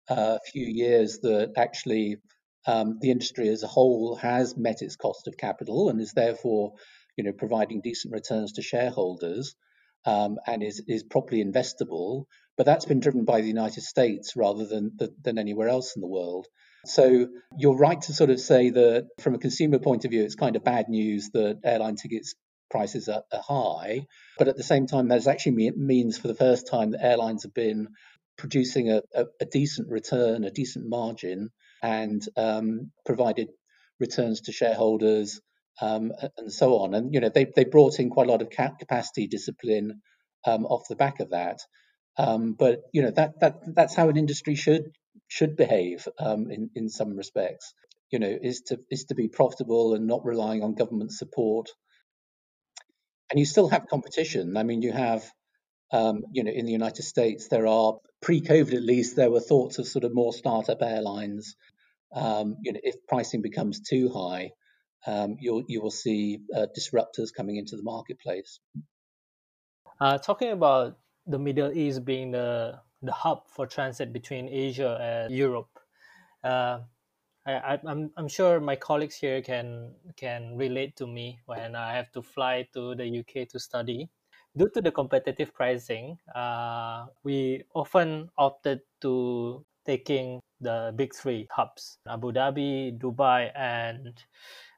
uh, 0.10 0.38
few 0.52 0.66
years 0.66 1.20
that 1.20 1.54
actually 1.58 2.18
um, 2.68 3.00
the 3.02 3.12
industry 3.12 3.50
as 3.50 3.64
a 3.64 3.68
whole 3.68 4.16
has 4.16 4.56
met 4.56 4.82
its 4.82 4.96
cost 4.96 5.28
of 5.28 5.38
capital 5.38 5.90
and 5.90 6.00
is 6.00 6.14
therefore, 6.14 6.74
you 7.18 7.24
know, 7.24 7.34
providing 7.34 7.82
decent 7.82 8.14
returns 8.14 8.54
to 8.54 8.62
shareholders 8.62 9.56
um, 10.06 10.38
and 10.48 10.64
is 10.64 10.84
is 10.88 11.04
properly 11.04 11.44
investable. 11.44 12.26
But 12.56 12.66
that's 12.66 12.86
been 12.86 13.00
driven 13.00 13.26
by 13.26 13.42
the 13.42 13.48
United 13.48 13.82
States 13.82 14.36
rather 14.36 14.66
than 14.66 14.98
than 15.24 15.38
anywhere 15.38 15.68
else 15.70 15.96
in 15.96 16.02
the 16.02 16.08
world. 16.08 16.48
So 16.86 17.28
you're 17.58 17.78
right 17.78 18.02
to 18.02 18.14
sort 18.14 18.30
of 18.30 18.40
say 18.40 18.70
that 18.72 19.08
from 19.22 19.36
a 19.36 19.40
consumer 19.40 19.80
point 19.80 20.04
of 20.04 20.12
view, 20.12 20.24
it's 20.24 20.36
kind 20.36 20.56
of 20.56 20.64
bad 20.66 20.90
news 20.90 21.30
that 21.34 21.60
airline 21.64 21.96
tickets 21.96 22.36
prices 22.74 23.08
are, 23.08 23.24
are 23.32 23.44
high. 23.48 24.08
But 24.40 24.48
at 24.48 24.58
the 24.58 24.70
same 24.74 24.88
time, 24.88 25.08
that 25.10 25.28
actually 25.28 25.72
means 25.76 26.18
for 26.18 26.28
the 26.28 26.42
first 26.46 26.68
time 26.68 26.92
that 26.92 27.06
airlines 27.06 27.44
have 27.44 27.54
been 27.54 27.90
producing 28.38 28.90
a, 28.92 29.02
a, 29.14 29.26
a 29.42 29.46
decent 29.46 29.90
return, 29.90 30.44
a 30.44 30.52
decent 30.52 30.86
margin, 30.90 31.50
and 31.84 32.22
um, 32.36 32.92
provided 33.06 33.50
returns 34.00 34.42
to 34.42 34.52
shareholders 34.52 35.40
um, 35.82 36.12
and 36.38 36.52
so 36.52 36.80
on. 36.80 36.94
And 36.94 37.14
you 37.14 37.20
know 37.22 37.30
they 37.30 37.46
they 37.56 37.66
brought 37.66 38.00
in 38.00 38.10
quite 38.10 38.28
a 38.28 38.32
lot 38.32 38.42
of 38.42 38.50
cap 38.50 38.80
capacity 38.80 39.28
discipline 39.28 40.02
um, 40.46 40.66
off 40.66 40.88
the 40.90 40.96
back 40.96 41.20
of 41.20 41.30
that. 41.32 41.60
Um, 42.18 42.54
but 42.58 42.82
you 42.94 43.04
know 43.04 43.12
that 43.12 43.40
that 43.42 43.56
that's 43.76 43.96
how 43.96 44.10
an 44.10 44.18
industry 44.18 44.56
should 44.56 44.84
should 45.28 45.56
behave 45.56 46.08
um, 46.20 46.50
in 46.52 46.70
in 46.76 46.90
some 46.90 47.16
respects. 47.16 47.74
You 48.12 48.20
know, 48.20 48.34
is 48.50 48.62
to 48.68 48.80
is 48.90 49.06
to 49.06 49.16
be 49.16 49.28
profitable 49.28 49.96
and 49.96 50.08
not 50.08 50.26
relying 50.26 50.64
on 50.64 50.76
government 50.76 51.12
support. 51.12 51.70
And 53.34 53.40
you 53.40 53.48
still 53.48 53.68
have 53.70 53.88
competition. 53.88 54.58
I 54.58 54.62
mean, 54.62 54.84
you 54.84 54.92
have 54.92 55.24
um, 55.92 56.24
you 56.32 56.44
know, 56.44 56.52
in 56.52 56.68
the 56.68 56.72
United 56.72 57.02
States, 57.02 57.48
there 57.48 57.66
are 57.66 57.98
pre-COVID 58.22 58.76
at 58.76 58.84
least, 58.84 59.16
there 59.16 59.32
were 59.32 59.40
thoughts 59.40 59.80
of 59.80 59.88
sort 59.88 60.04
of 60.04 60.14
more 60.14 60.32
startup 60.32 60.84
airlines. 60.84 61.56
Um, 62.14 62.58
you 62.62 62.74
know, 62.74 62.80
if 62.84 62.96
pricing 63.08 63.42
becomes 63.42 63.80
too 63.82 64.10
high, 64.10 64.52
um, 65.08 65.38
you'll 65.40 65.64
you 65.68 65.82
will 65.82 65.90
see 65.90 66.42
uh, 66.56 66.68
disruptors 66.78 67.34
coming 67.36 67.56
into 67.56 67.76
the 67.76 67.82
marketplace. 67.82 68.60
Uh, 70.00 70.20
talking 70.20 70.52
about 70.52 71.00
the 71.26 71.40
Middle 71.40 71.76
East 71.76 72.06
being 72.06 72.30
the 72.30 72.80
the 73.02 73.12
hub 73.12 73.48
for 73.50 73.66
transit 73.66 74.14
between 74.14 74.48
Asia 74.48 75.00
and 75.02 75.34
Europe. 75.36 75.80
Uh, 76.44 76.82
I, 77.46 77.80
I'm 77.86 78.12
I'm 78.16 78.28
sure 78.28 78.60
my 78.60 78.76
colleagues 78.76 79.16
here 79.16 79.42
can 79.42 79.92
can 80.16 80.56
relate 80.56 80.96
to 80.98 81.08
me 81.08 81.40
when 81.46 81.76
I 81.76 81.94
have 81.94 82.12
to 82.14 82.22
fly 82.22 82.68
to 82.74 82.96
the 82.96 83.04
UK 83.20 83.50
to 83.50 83.60
study. 83.60 84.10
Due 84.56 84.70
to 84.70 84.82
the 84.82 84.92
competitive 84.92 85.54
pricing, 85.54 86.18
uh, 86.36 87.08
we 87.24 87.64
often 87.74 88.30
opted 88.38 88.82
to 89.02 89.66
taking 89.86 90.40
the 90.62 90.94
big 90.96 91.14
three 91.14 91.48
hubs: 91.52 91.98
Abu 92.08 92.32
Dhabi, 92.32 92.98
Dubai, 92.98 93.52
and 93.56 94.24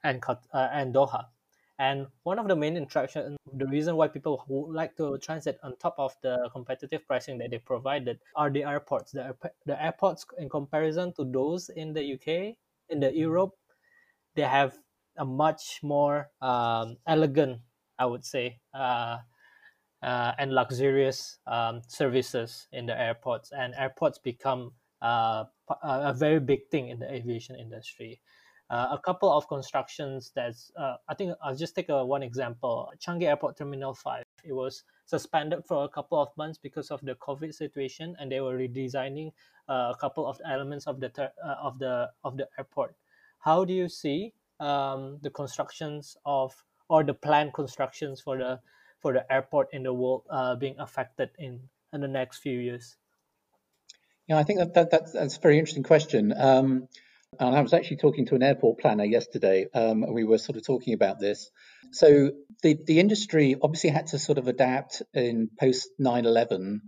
and 0.04 0.24
uh, 0.28 0.70
and 0.74 0.94
Doha. 0.96 1.35
And 1.78 2.08
one 2.24 2.40
of 2.40 2.48
the 2.48 2.56
main 2.56 2.78
attraction, 2.78 3.36
the 3.54 3.68
reason 3.68 3.98
why 3.98 4.08
people 4.08 4.44
would 4.48 4.74
like 4.74 4.96
to 4.96 5.18
transit 5.18 5.60
on 5.62 5.76
top 5.76 5.96
of 5.98 6.16
the 6.22 6.50
competitive 6.54 7.06
pricing 7.06 7.38
that 7.40 7.52
they 7.52 7.58
provided 7.58 8.20
are 8.36 8.50
the 8.50 8.64
airports. 8.64 9.12
The, 9.12 9.36
the 9.66 9.82
airports, 9.84 10.26
in 10.38 10.48
comparison 10.48 11.12
to 11.14 11.26
those 11.26 11.70
in 11.70 11.94
the 11.94 12.14
UK, 12.14 12.56
in 12.90 13.02
the 13.02 13.14
Europe, 13.14 13.56
they 14.36 14.44
have 14.44 14.78
a 15.18 15.26
much 15.26 15.80
more 15.84 16.30
um, 16.42 16.96
elegant, 17.08 17.60
I 18.00 18.06
would 18.06 18.24
say, 18.24 18.60
uh, 18.74 19.18
uh, 20.02 20.32
and 20.38 20.54
luxurious 20.54 21.40
um, 21.46 21.82
services 21.88 22.68
in 22.72 22.86
the 22.86 22.98
airports. 22.98 23.52
And 23.52 23.74
airports 23.76 24.18
become 24.18 24.72
uh, 25.02 25.44
a 25.84 26.14
very 26.14 26.40
big 26.40 26.70
thing 26.70 26.88
in 26.88 27.00
the 27.00 27.12
aviation 27.12 27.58
industry 27.58 28.22
a 28.70 29.00
couple 29.04 29.32
of 29.32 29.48
constructions 29.48 30.32
that's 30.36 30.72
uh, 30.78 30.96
i 31.08 31.14
think 31.14 31.32
i'll 31.44 31.56
just 31.56 31.76
take 31.76 31.90
a, 31.90 32.04
one 32.04 32.24
example. 32.24 32.92
Changi 33.00 33.24
airport 33.24 33.58
terminal 33.58 33.94
5 33.94 34.24
it 34.44 34.54
was 34.54 34.84
suspended 35.06 35.64
for 35.66 35.84
a 35.86 35.90
couple 35.90 36.20
of 36.20 36.30
months 36.36 36.58
because 36.58 36.90
of 36.90 37.00
the 37.02 37.16
covid 37.16 37.54
situation 37.54 38.16
and 38.20 38.32
they 38.32 38.42
were 38.42 38.58
redesigning 38.58 39.32
uh, 39.70 39.94
a 39.94 39.98
couple 40.00 40.28
of 40.28 40.40
elements 40.46 40.88
of 40.88 41.00
the 41.00 41.10
ter- 41.10 41.32
uh, 41.44 41.56
of 41.62 41.80
the 41.80 42.10
of 42.24 42.38
the 42.38 42.48
airport. 42.58 42.96
How 43.40 43.66
do 43.66 43.74
you 43.74 43.90
see 43.90 44.34
um, 44.60 45.18
the 45.22 45.30
constructions 45.30 46.18
of 46.26 46.54
or 46.90 47.04
the 47.04 47.14
planned 47.14 47.54
constructions 47.54 48.22
for 48.22 48.38
the 48.38 48.60
for 49.00 49.14
the 49.14 49.32
airport 49.32 49.74
in 49.74 49.84
the 49.84 49.94
world 49.94 50.24
uh, 50.30 50.56
being 50.56 50.76
affected 50.80 51.30
in 51.38 51.60
in 51.94 52.02
the 52.02 52.08
next 52.08 52.40
few 52.40 52.60
years? 52.60 52.96
Yeah 54.28 54.38
i 54.38 54.44
think 54.44 54.60
that, 54.60 54.74
that 54.74 54.92
that's, 54.92 55.12
that's 55.14 55.38
a 55.38 55.40
very 55.40 55.60
interesting 55.60 55.84
question. 55.84 56.34
Um, 56.38 56.88
and 57.40 57.56
I 57.56 57.62
was 57.62 57.74
actually 57.74 57.98
talking 57.98 58.26
to 58.28 58.36
an 58.36 58.44
airport 58.44 58.80
planner 58.80 59.06
yesterday, 59.06 59.68
um, 59.74 60.04
and 60.04 60.14
we 60.14 60.24
were 60.24 60.38
sort 60.38 60.58
of 60.58 60.66
talking 60.66 60.94
about 60.94 61.20
this. 61.20 61.50
So 61.92 62.32
the, 62.64 62.78
the 62.86 63.00
industry 63.00 63.56
obviously 63.62 63.90
had 63.90 64.08
to 64.08 64.20
sort 64.20 64.38
of 64.38 64.48
adapt 64.48 65.02
in 65.14 65.50
post 65.60 65.90
9 66.00 66.26
11 66.26 66.82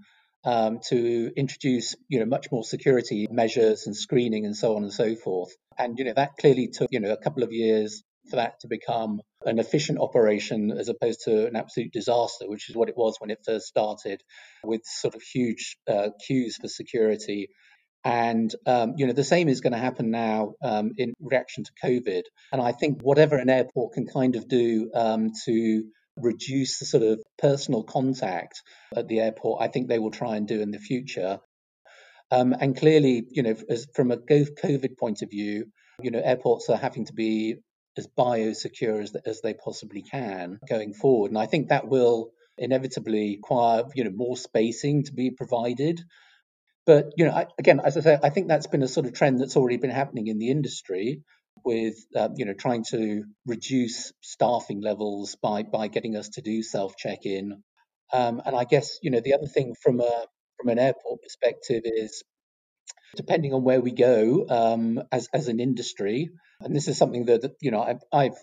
um, 0.44 0.80
to 0.88 1.32
introduce 1.36 1.96
you 2.08 2.20
know 2.20 2.26
much 2.26 2.48
more 2.52 2.64
security 2.64 3.28
measures 3.30 3.86
and 3.86 3.96
screening 3.96 4.46
and 4.46 4.56
so 4.56 4.76
on 4.76 4.84
and 4.84 4.94
so 4.94 5.16
forth. 5.16 5.56
And 5.78 5.98
you 5.98 6.06
know 6.06 6.14
that 6.16 6.38
clearly 6.40 6.68
took 6.68 6.90
you 6.92 7.00
know 7.00 7.12
a 7.12 7.18
couple 7.18 7.44
of 7.44 7.52
years 7.52 8.04
for 8.30 8.38
that 8.38 8.60
to 8.62 8.68
become 8.68 9.22
an 9.46 9.60
efficient 9.60 10.00
operation 10.00 10.72
as 10.72 10.90
opposed 10.90 11.22
to 11.24 11.48
an 11.48 11.56
absolute 11.56 11.94
disaster, 11.94 12.48
which 12.48 12.70
is 12.70 12.76
what 12.76 12.90
it 12.90 12.98
was 12.98 13.16
when 13.20 13.30
it 13.30 13.40
first 13.46 13.68
started, 13.68 14.22
with 14.64 14.82
sort 14.86 15.16
of 15.16 15.22
huge 15.22 15.78
uh, 15.88 16.10
queues 16.26 16.58
for 16.58 16.68
security 16.68 17.48
and 18.08 18.56
um, 18.66 18.94
you 18.96 19.06
know 19.06 19.12
the 19.12 19.24
same 19.24 19.50
is 19.50 19.60
going 19.60 19.74
to 19.74 19.80
happen 19.80 20.12
now 20.12 20.54
um, 20.64 20.92
in 20.98 21.14
reaction 21.20 21.66
to 21.66 21.72
COVID. 21.84 22.24
And 22.54 22.62
I 22.62 22.72
think 22.72 23.02
whatever 23.02 23.36
an 23.36 23.50
airport 23.50 23.94
can 23.94 24.08
kind 24.08 24.38
of 24.38 24.48
do 24.48 24.90
um, 24.94 25.32
to 25.46 25.84
reduce 26.16 26.80
the 26.80 26.86
sort 26.86 27.04
of 27.04 27.22
personal 27.38 27.84
contact 27.84 28.64
at 28.96 29.10
the 29.10 29.20
airport, 29.20 29.62
I 29.62 29.68
think 29.68 29.88
they 29.88 30.00
will 30.00 30.12
try 30.12 30.38
and 30.38 30.48
do 30.48 30.62
in 30.62 30.72
the 30.72 30.80
future. 30.80 31.40
Um, 32.32 32.56
and 32.58 32.78
clearly, 32.78 33.26
you 33.30 33.44
know, 33.44 33.56
as, 33.70 33.88
from 33.94 34.12
a 34.12 34.18
COVID 34.18 34.98
point 34.98 35.22
of 35.22 35.30
view, 35.30 35.66
you 36.02 36.12
know, 36.12 36.22
airports 36.24 36.70
are 36.70 36.78
having 36.78 37.06
to 37.06 37.14
be 37.14 37.58
as 37.98 38.08
biosecure 38.08 39.02
as, 39.02 39.16
as 39.26 39.42
they 39.42 39.54
possibly 39.54 40.02
can 40.02 40.60
going 40.70 40.94
forward. 40.94 41.32
And 41.32 41.38
I 41.38 41.46
think 41.46 41.70
that 41.70 41.88
will 41.90 42.32
inevitably 42.58 43.36
require, 43.36 43.84
you 43.96 44.06
know, 44.06 44.12
more 44.12 44.38
spacing 44.38 45.04
to 45.04 45.14
be 45.14 45.32
provided 45.32 46.02
but 46.88 47.12
you 47.18 47.26
know, 47.26 47.32
I, 47.32 47.48
again, 47.60 47.82
as 47.84 47.98
I 47.98 48.00
say, 48.00 48.18
I 48.24 48.30
think 48.30 48.48
that's 48.48 48.68
been 48.68 48.82
a 48.82 48.88
sort 48.88 49.06
of 49.06 49.14
trend 49.14 49.40
that's 49.40 49.58
already 49.58 49.78
been 49.78 49.92
happening 49.92 50.28
in 50.28 50.40
the 50.40 50.50
industry, 50.50 51.22
with 51.64 51.96
uh, 52.16 52.30
you 52.36 52.46
know 52.46 52.54
trying 52.54 52.86
to 52.92 53.26
reduce 53.46 54.14
staffing 54.22 54.82
levels 54.82 55.36
by 55.36 55.64
by 55.64 55.90
getting 55.90 56.16
us 56.16 56.30
to 56.30 56.42
do 56.42 56.64
self 56.64 56.96
check 56.98 57.26
in. 57.26 57.62
Um, 58.14 58.42
and 58.46 58.56
I 58.56 58.64
guess 58.64 59.00
you 59.04 59.12
know 59.12 59.20
the 59.20 59.34
other 59.34 59.48
thing 59.48 59.76
from 59.84 60.00
a 60.00 60.26
from 60.58 60.70
an 60.70 60.80
airport 60.80 61.22
perspective 61.22 61.84
is 61.86 62.24
depending 63.16 63.54
on 63.54 63.64
where 63.64 63.82
we 63.82 63.92
go 63.92 64.46
um, 64.50 65.04
as 65.12 65.28
as 65.34 65.50
an 65.50 65.60
industry, 65.60 66.30
and 66.62 66.76
this 66.76 66.88
is 66.88 66.98
something 66.98 67.26
that 67.26 67.56
you 67.62 67.72
know 67.72 67.82
I've, 67.82 68.02
I've 68.14 68.40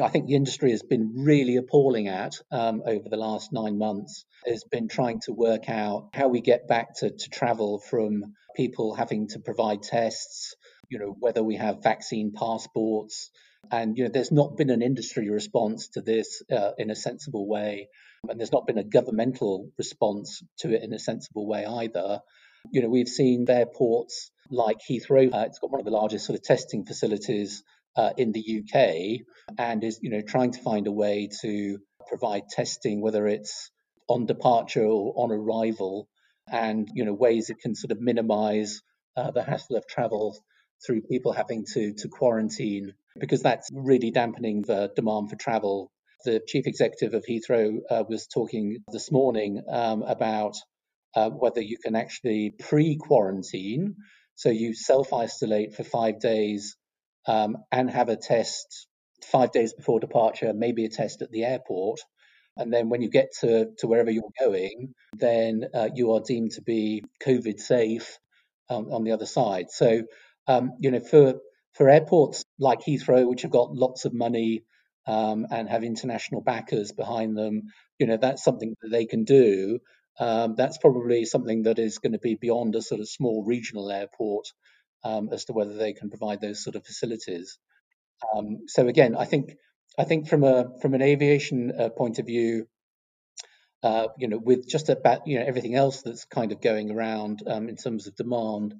I 0.00 0.08
think 0.08 0.26
the 0.26 0.36
industry 0.36 0.70
has 0.70 0.82
been 0.82 1.24
really 1.24 1.56
appalling 1.56 2.08
at 2.08 2.34
um, 2.50 2.82
over 2.86 3.08
the 3.10 3.18
last 3.18 3.52
nine 3.52 3.76
months. 3.76 4.24
Has 4.46 4.64
been 4.64 4.88
trying 4.88 5.20
to 5.26 5.32
work 5.32 5.68
out 5.68 6.08
how 6.14 6.28
we 6.28 6.40
get 6.40 6.66
back 6.66 6.94
to, 6.96 7.10
to 7.10 7.30
travel 7.30 7.78
from 7.78 8.34
people 8.56 8.94
having 8.94 9.28
to 9.28 9.38
provide 9.38 9.82
tests, 9.82 10.56
you 10.88 10.98
know, 10.98 11.14
whether 11.18 11.42
we 11.42 11.56
have 11.56 11.82
vaccine 11.82 12.32
passports, 12.32 13.30
and 13.70 13.96
you 13.96 14.04
know, 14.04 14.10
there's 14.10 14.32
not 14.32 14.56
been 14.56 14.70
an 14.70 14.82
industry 14.82 15.30
response 15.30 15.88
to 15.88 16.00
this 16.00 16.42
uh, 16.50 16.72
in 16.78 16.90
a 16.90 16.96
sensible 16.96 17.46
way, 17.46 17.88
and 18.28 18.40
there's 18.40 18.52
not 18.52 18.66
been 18.66 18.78
a 18.78 18.84
governmental 18.84 19.70
response 19.76 20.42
to 20.60 20.74
it 20.74 20.82
in 20.82 20.92
a 20.92 20.98
sensible 20.98 21.46
way 21.46 21.66
either. 21.66 22.20
You 22.70 22.82
know, 22.82 22.88
we've 22.88 23.08
seen 23.08 23.44
airports 23.48 24.30
like 24.50 24.78
Heathrow. 24.88 25.32
Uh, 25.34 25.44
it's 25.46 25.58
got 25.58 25.70
one 25.70 25.80
of 25.80 25.84
the 25.84 25.92
largest 25.92 26.26
sort 26.26 26.38
of 26.38 26.44
testing 26.44 26.86
facilities 26.86 27.62
uh, 27.96 28.10
in 28.16 28.32
the 28.32 28.62
UK, 28.62 29.26
and 29.58 29.84
is 29.84 30.00
you 30.02 30.10
know 30.10 30.22
trying 30.22 30.52
to 30.52 30.60
find 30.60 30.86
a 30.86 30.92
way 30.92 31.28
to 31.42 31.78
provide 32.06 32.48
testing, 32.48 33.00
whether 33.00 33.26
it's 33.26 33.70
on 34.08 34.26
departure 34.26 34.84
or 34.84 35.12
on 35.16 35.30
arrival, 35.30 36.08
and 36.50 36.88
you 36.94 37.04
know 37.04 37.12
ways 37.12 37.50
it 37.50 37.58
can 37.60 37.74
sort 37.74 37.92
of 37.92 38.00
minimise 38.00 38.82
uh, 39.16 39.30
the 39.30 39.42
hassle 39.42 39.76
of 39.76 39.86
travel 39.86 40.36
through 40.84 41.02
people 41.02 41.32
having 41.32 41.64
to 41.74 41.94
to 41.94 42.08
quarantine 42.08 42.94
because 43.18 43.42
that's 43.42 43.68
really 43.72 44.10
dampening 44.10 44.62
the 44.62 44.90
demand 44.96 45.30
for 45.30 45.36
travel. 45.36 45.90
The 46.24 46.40
chief 46.46 46.66
executive 46.66 47.14
of 47.14 47.24
Heathrow 47.28 47.78
uh, 47.90 48.04
was 48.08 48.26
talking 48.28 48.78
this 48.92 49.10
morning 49.10 49.62
um, 49.68 50.02
about 50.02 50.54
uh, 51.14 51.30
whether 51.30 51.60
you 51.60 51.78
can 51.84 51.96
actually 51.96 52.54
pre-quarantine, 52.58 53.96
so 54.34 54.48
you 54.48 54.72
self-isolate 54.72 55.74
for 55.74 55.84
five 55.84 56.20
days 56.20 56.76
um, 57.26 57.56
and 57.70 57.90
have 57.90 58.08
a 58.08 58.16
test 58.16 58.86
five 59.24 59.52
days 59.52 59.72
before 59.72 60.00
departure, 60.00 60.52
maybe 60.52 60.84
a 60.84 60.88
test 60.88 61.22
at 61.22 61.30
the 61.30 61.44
airport. 61.44 62.00
And 62.56 62.72
then 62.72 62.88
when 62.90 63.00
you 63.00 63.08
get 63.08 63.30
to, 63.40 63.70
to 63.78 63.86
wherever 63.86 64.10
you're 64.10 64.24
going, 64.38 64.94
then 65.14 65.64
uh, 65.72 65.88
you 65.94 66.12
are 66.12 66.20
deemed 66.20 66.52
to 66.52 66.62
be 66.62 67.02
COVID 67.24 67.58
safe 67.60 68.18
um, 68.68 68.92
on 68.92 69.04
the 69.04 69.12
other 69.12 69.26
side. 69.26 69.70
So, 69.70 70.02
um, 70.46 70.72
you 70.80 70.90
know, 70.90 71.00
for 71.00 71.34
for 71.74 71.88
airports 71.88 72.44
like 72.58 72.80
Heathrow, 72.82 73.26
which 73.26 73.42
have 73.42 73.50
got 73.50 73.74
lots 73.74 74.04
of 74.04 74.12
money 74.12 74.64
um, 75.06 75.46
and 75.50 75.68
have 75.68 75.84
international 75.84 76.42
backers 76.42 76.92
behind 76.92 77.36
them, 77.36 77.62
you 77.98 78.06
know, 78.06 78.18
that's 78.18 78.44
something 78.44 78.74
that 78.82 78.90
they 78.90 79.06
can 79.06 79.24
do. 79.24 79.78
Um, 80.20 80.54
that's 80.54 80.76
probably 80.76 81.24
something 81.24 81.62
that 81.62 81.78
is 81.78 81.98
going 81.98 82.12
to 82.12 82.18
be 82.18 82.34
beyond 82.34 82.74
a 82.74 82.82
sort 82.82 83.00
of 83.00 83.08
small 83.08 83.42
regional 83.44 83.90
airport 83.90 84.48
um, 85.04 85.30
as 85.32 85.44
to 85.46 85.52
whether 85.52 85.74
they 85.74 85.92
can 85.92 86.10
provide 86.10 86.40
those 86.40 86.62
sort 86.62 86.76
of 86.76 86.84
facilities. 86.84 87.58
Um, 88.34 88.68
so 88.68 88.86
again, 88.88 89.16
I 89.16 89.24
think 89.24 89.56
I 89.98 90.04
think 90.04 90.28
from 90.28 90.44
a 90.44 90.78
from 90.80 90.94
an 90.94 91.02
aviation 91.02 91.72
uh, 91.78 91.88
point 91.90 92.18
of 92.18 92.26
view, 92.26 92.66
uh, 93.82 94.08
you 94.18 94.28
know, 94.28 94.38
with 94.38 94.68
just 94.68 94.88
about 94.88 95.26
you 95.26 95.38
know 95.38 95.44
everything 95.46 95.74
else 95.74 96.02
that's 96.02 96.24
kind 96.24 96.52
of 96.52 96.60
going 96.60 96.90
around 96.90 97.42
um, 97.46 97.68
in 97.68 97.76
terms 97.76 98.06
of 98.06 98.16
demand, 98.16 98.74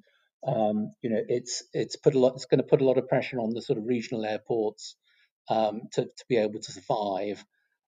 um, 0.45 0.93
you 1.01 1.09
know, 1.09 1.21
it's 1.27 1.63
it's 1.73 1.95
put 1.95 2.15
a 2.15 2.19
lot. 2.19 2.33
It's 2.35 2.45
going 2.45 2.61
to 2.61 2.67
put 2.67 2.81
a 2.81 2.85
lot 2.85 2.97
of 2.97 3.07
pressure 3.07 3.39
on 3.39 3.53
the 3.53 3.61
sort 3.61 3.77
of 3.77 3.85
regional 3.85 4.25
airports 4.25 4.95
um, 5.49 5.81
to 5.93 6.03
to 6.05 6.25
be 6.29 6.37
able 6.37 6.59
to 6.59 6.71
survive. 6.71 7.43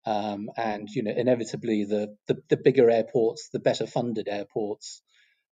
Um, 0.05 0.49
and 0.57 0.89
you 0.89 1.03
know, 1.03 1.13
inevitably, 1.15 1.85
the, 1.85 2.15
the 2.27 2.37
the 2.49 2.57
bigger 2.57 2.89
airports, 2.89 3.49
the 3.53 3.59
better 3.59 3.87
funded 3.87 4.27
airports, 4.27 5.01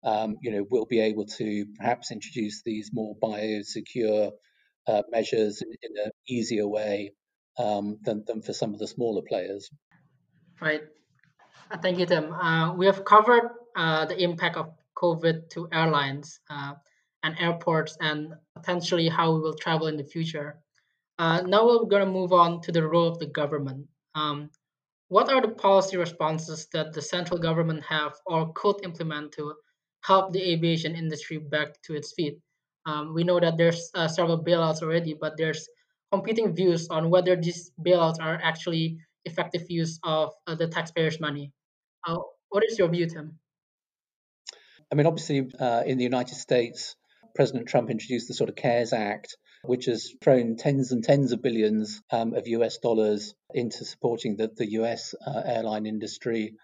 um, 0.04 0.38
you 0.42 0.52
know, 0.52 0.66
we'll 0.70 0.86
be 0.86 1.02
able 1.02 1.26
to 1.26 1.66
perhaps 1.78 2.12
introduce 2.12 2.62
these 2.64 2.92
more 2.94 3.16
biosecure 3.18 4.32
uh, 4.88 5.02
measures 5.12 5.62
in, 5.62 5.70
in 5.84 6.06
an 6.06 6.12
easier 6.28 6.68
way 6.68 7.14
um, 7.58 7.98
than, 8.04 8.24
than 8.26 8.42
for 8.42 8.54
some 8.54 8.74
of 8.74 8.80
the 8.80 8.88
smaller 8.88 9.22
players. 9.22 9.70
Right. 10.62 10.82
Uh, 11.72 11.78
thank 11.78 12.00
you, 12.00 12.06
Tim. 12.06 12.32
Uh, 12.32 12.74
we 12.74 12.86
have 12.86 13.04
covered 13.06 13.52
uh, 13.76 14.06
the 14.06 14.22
impact 14.22 14.58
of 14.58 14.72
COVID 14.98 15.50
to 15.52 15.68
airlines 15.72 16.40
uh, 16.50 16.74
and 17.24 17.36
airports 17.40 17.98
and 18.00 18.34
potentially 18.56 19.10
how 19.10 19.34
we 19.34 19.42
will 19.42 19.54
travel 19.54 19.88
in 19.88 19.98
the 19.98 20.04
future. 20.04 20.60
Uh, 21.18 21.42
now 21.42 21.66
we're 21.66 21.86
going 21.86 22.06
to 22.06 22.12
move 22.12 22.32
on 22.32 22.62
to 22.62 22.72
the 22.72 22.86
role 22.86 23.08
of 23.08 23.20
the 23.20 23.28
government. 23.28 23.88
Um, 24.16 24.50
what 25.10 25.30
are 25.30 25.42
the 25.42 25.50
policy 25.50 25.98
responses 25.98 26.68
that 26.72 26.94
the 26.94 27.02
central 27.02 27.40
government 27.40 27.84
have 27.84 28.14
or 28.26 28.54
could 28.54 28.78
implement 28.84 29.34
to 29.34 29.54
help 30.02 30.34
the 30.34 30.42
aviation 30.42 30.96
industry 30.96 31.38
back 31.38 31.82
to 31.84 31.96
its 31.96 32.14
feet. 32.14 32.40
Um, 32.86 33.14
we 33.14 33.24
know 33.24 33.40
that 33.40 33.58
there's 33.58 33.92
uh, 33.94 34.08
several 34.08 34.44
bailouts 34.44 34.82
already, 34.82 35.16
but 35.20 35.38
there's 35.38 35.68
competing 36.12 36.56
views 36.56 36.88
on 36.90 37.10
whether 37.10 37.36
these 37.36 37.72
bailouts 37.80 38.20
are 38.20 38.40
actually 38.42 38.98
effective 39.26 39.64
use 39.70 40.00
of 40.04 40.34
uh, 40.48 40.56
the 40.56 40.68
taxpayers' 40.68 41.20
money. 41.20 41.52
Uh, 42.08 42.18
what 42.50 42.64
is 42.64 42.80
your 42.80 42.88
view, 42.88 43.06
Tim? 43.08 43.38
I 44.92 44.96
mean, 44.96 45.06
obviously, 45.06 45.52
uh, 45.60 45.84
in 45.86 45.98
the 45.98 46.04
United 46.04 46.36
States, 46.36 46.96
President 47.36 47.68
Trump 47.68 47.90
introduced 47.92 48.28
the 48.28 48.34
sort 48.34 48.50
of 48.50 48.56
CARES 48.56 48.92
Act, 48.92 49.38
which 49.64 49.86
has 49.86 50.12
thrown 50.22 50.56
tens 50.56 50.92
and 50.92 51.04
tens 51.04 51.32
of 51.32 51.42
billions 51.42 52.02
um, 52.12 52.34
of 52.34 52.48
US 52.48 52.78
dollars 52.80 53.36
into 53.54 53.86
supporting 53.86 54.36
the, 54.36 54.50
the 54.56 54.72
US 54.72 55.14
uh, 55.26 55.42
airline 55.46 55.86
industry. 55.86 56.56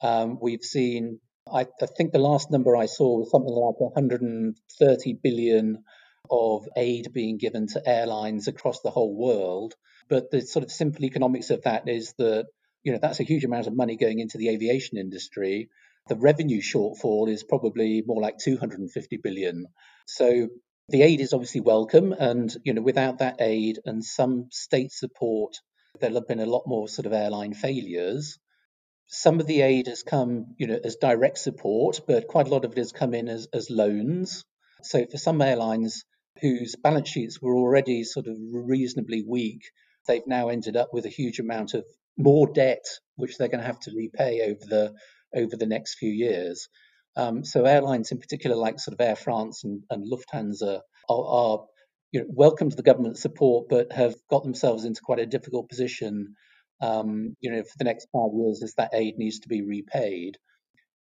Um, 0.00 0.38
we've 0.40 0.62
seen 0.62 1.18
I, 1.50 1.66
I 1.80 1.86
think 1.86 2.12
the 2.12 2.18
last 2.18 2.50
number 2.50 2.76
I 2.76 2.86
saw 2.86 3.18
was 3.18 3.30
something 3.30 3.52
like 3.52 3.80
130 3.80 5.18
billion 5.22 5.84
of 6.30 6.68
aid 6.76 7.12
being 7.12 7.36
given 7.36 7.66
to 7.68 7.88
airlines 7.88 8.48
across 8.48 8.80
the 8.80 8.90
whole 8.90 9.14
world. 9.14 9.74
But 10.08 10.30
the 10.30 10.40
sort 10.40 10.64
of 10.64 10.70
simple 10.70 11.04
economics 11.04 11.50
of 11.50 11.62
that 11.62 11.88
is 11.88 12.14
that, 12.18 12.46
you 12.84 12.92
know, 12.92 12.98
that's 13.00 13.20
a 13.20 13.24
huge 13.24 13.44
amount 13.44 13.66
of 13.66 13.76
money 13.76 13.96
going 13.96 14.20
into 14.20 14.38
the 14.38 14.48
aviation 14.48 14.98
industry. 14.98 15.68
The 16.08 16.16
revenue 16.16 16.60
shortfall 16.60 17.28
is 17.28 17.44
probably 17.44 18.02
more 18.06 18.20
like 18.20 18.38
250 18.38 19.18
billion. 19.18 19.66
So 20.06 20.48
the 20.88 21.02
aid 21.02 21.20
is 21.20 21.32
obviously 21.32 21.60
welcome. 21.60 22.12
And, 22.12 22.54
you 22.64 22.74
know, 22.74 22.82
without 22.82 23.18
that 23.18 23.36
aid 23.40 23.78
and 23.84 24.04
some 24.04 24.46
state 24.50 24.92
support, 24.92 25.56
there'll 26.00 26.16
have 26.16 26.28
been 26.28 26.40
a 26.40 26.46
lot 26.46 26.64
more 26.66 26.88
sort 26.88 27.06
of 27.06 27.12
airline 27.12 27.54
failures 27.54 28.38
some 29.14 29.40
of 29.40 29.46
the 29.46 29.60
aid 29.60 29.88
has 29.88 30.02
come, 30.02 30.54
you 30.56 30.66
know, 30.66 30.78
as 30.82 30.96
direct 30.96 31.36
support, 31.36 32.00
but 32.06 32.26
quite 32.28 32.46
a 32.46 32.50
lot 32.50 32.64
of 32.64 32.72
it 32.72 32.78
has 32.78 32.92
come 32.92 33.12
in 33.12 33.28
as, 33.28 33.46
as 33.52 33.68
loans. 33.68 34.42
So 34.84 35.04
for 35.04 35.18
some 35.18 35.42
airlines 35.42 36.06
whose 36.40 36.76
balance 36.76 37.10
sheets 37.10 37.38
were 37.40 37.54
already 37.54 38.04
sort 38.04 38.26
of 38.26 38.38
reasonably 38.40 39.22
weak, 39.22 39.60
they've 40.08 40.26
now 40.26 40.48
ended 40.48 40.78
up 40.78 40.94
with 40.94 41.04
a 41.04 41.10
huge 41.10 41.40
amount 41.40 41.74
of 41.74 41.84
more 42.16 42.50
debt, 42.50 42.86
which 43.16 43.36
they're 43.36 43.48
going 43.48 43.60
to 43.60 43.66
have 43.66 43.80
to 43.80 43.92
repay 43.94 44.40
over 44.50 44.64
the 44.66 44.94
over 45.36 45.56
the 45.58 45.66
next 45.66 45.96
few 45.96 46.10
years. 46.10 46.68
Um, 47.14 47.44
so 47.44 47.66
airlines 47.66 48.12
in 48.12 48.18
particular, 48.18 48.56
like 48.56 48.80
sort 48.80 48.98
of 48.98 49.06
Air 49.06 49.16
France 49.16 49.62
and, 49.62 49.82
and 49.90 50.10
Lufthansa, 50.10 50.80
are, 51.10 51.24
are 51.24 51.66
you 52.12 52.20
know, 52.20 52.26
welcome 52.30 52.70
to 52.70 52.76
the 52.76 52.82
government 52.82 53.18
support, 53.18 53.68
but 53.68 53.92
have 53.92 54.14
got 54.30 54.42
themselves 54.42 54.86
into 54.86 55.02
quite 55.04 55.18
a 55.20 55.26
difficult 55.26 55.68
position 55.68 56.34
um, 56.82 57.36
you 57.40 57.52
know, 57.52 57.62
for 57.62 57.78
the 57.78 57.84
next 57.84 58.08
five 58.12 58.32
years 58.34 58.62
as 58.62 58.74
that 58.74 58.90
aid 58.94 59.18
needs 59.18 59.40
to 59.40 59.48
be 59.48 59.62
repaid. 59.62 60.38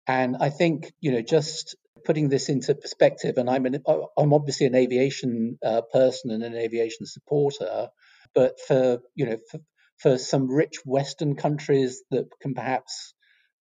And 0.06 0.36
I 0.40 0.50
think, 0.50 0.92
you 1.00 1.12
know, 1.12 1.22
just 1.22 1.76
putting 2.04 2.28
this 2.28 2.48
into 2.48 2.74
perspective, 2.74 3.36
and 3.38 3.50
I'm 3.50 3.66
an, 3.66 3.82
I'm 4.18 4.32
obviously 4.34 4.66
an 4.66 4.74
aviation 4.76 5.58
uh, 5.64 5.82
person 5.92 6.30
and 6.30 6.42
an 6.42 6.56
aviation 6.56 7.06
supporter, 7.06 7.88
but 8.34 8.60
for 8.66 9.00
you 9.14 9.26
know, 9.26 9.38
for, 9.50 9.60
for 9.98 10.18
some 10.18 10.50
rich 10.50 10.76
Western 10.84 11.36
countries 11.36 12.02
that 12.10 12.26
can 12.42 12.54
perhaps 12.54 13.14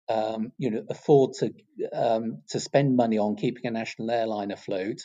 um, 0.09 0.51
you 0.57 0.71
know 0.71 0.83
afford 0.89 1.33
to 1.39 1.53
um, 1.93 2.43
to 2.49 2.59
spend 2.59 2.95
money 2.95 3.17
on 3.17 3.35
keeping 3.35 3.65
a 3.65 3.71
national 3.71 4.11
airline 4.11 4.51
afloat, 4.51 4.99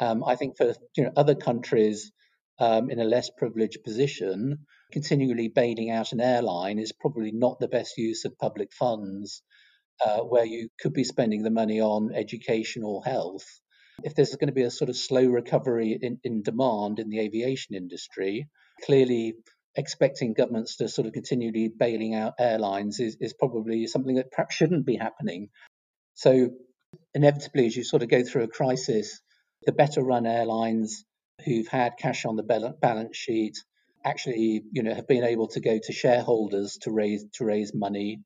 um, 0.00 0.24
I 0.24 0.36
think 0.36 0.56
for 0.56 0.74
you 0.96 1.04
know 1.04 1.12
other 1.16 1.34
countries 1.34 2.12
um, 2.58 2.90
in 2.90 3.00
a 3.00 3.04
less 3.04 3.30
privileged 3.36 3.84
position, 3.84 4.66
continually 4.94 5.48
bailing 5.48 5.90
out 5.90 6.12
an 6.12 6.20
airline 6.20 6.78
is 6.78 6.92
probably 6.92 7.32
not 7.32 7.58
the 7.58 7.66
best 7.66 7.98
use 7.98 8.24
of 8.24 8.38
public 8.38 8.72
funds, 8.72 9.42
uh, 10.06 10.20
where 10.20 10.44
you 10.44 10.68
could 10.80 10.92
be 10.92 11.02
spending 11.02 11.42
the 11.42 11.50
money 11.50 11.80
on 11.80 12.14
education 12.14 12.84
or 12.84 13.04
health. 13.04 13.44
If 14.04 14.14
there's 14.14 14.36
going 14.36 14.46
to 14.46 14.54
be 14.54 14.62
a 14.62 14.70
sort 14.70 14.90
of 14.90 14.96
slow 14.96 15.26
recovery 15.26 15.98
in, 16.00 16.20
in 16.22 16.42
demand 16.42 17.00
in 17.00 17.10
the 17.10 17.18
aviation 17.18 17.74
industry, 17.74 18.48
clearly 18.84 19.34
expecting 19.74 20.32
governments 20.32 20.76
to 20.76 20.88
sort 20.88 21.08
of 21.08 21.12
continually 21.12 21.68
bailing 21.76 22.14
out 22.14 22.34
airlines 22.38 23.00
is, 23.00 23.16
is 23.20 23.34
probably 23.34 23.88
something 23.88 24.14
that 24.14 24.30
perhaps 24.30 24.54
shouldn't 24.54 24.86
be 24.86 24.94
happening. 24.94 25.48
So, 26.14 26.50
inevitably, 27.14 27.66
as 27.66 27.76
you 27.76 27.82
sort 27.82 28.04
of 28.04 28.08
go 28.08 28.22
through 28.22 28.44
a 28.44 28.48
crisis, 28.48 29.20
the 29.66 29.72
better 29.72 30.04
run 30.04 30.24
airlines 30.24 31.04
who've 31.44 31.66
had 31.66 31.98
cash 31.98 32.24
on 32.24 32.36
the 32.36 32.74
balance 32.80 33.16
sheet 33.16 33.56
actually, 34.04 34.62
you 34.72 34.82
know, 34.82 34.94
have 34.94 35.08
been 35.08 35.24
able 35.24 35.48
to 35.48 35.60
go 35.60 35.78
to 35.82 35.92
shareholders 35.92 36.78
to 36.82 36.90
raise 36.90 37.24
to 37.34 37.44
raise 37.44 37.72
money. 37.74 38.20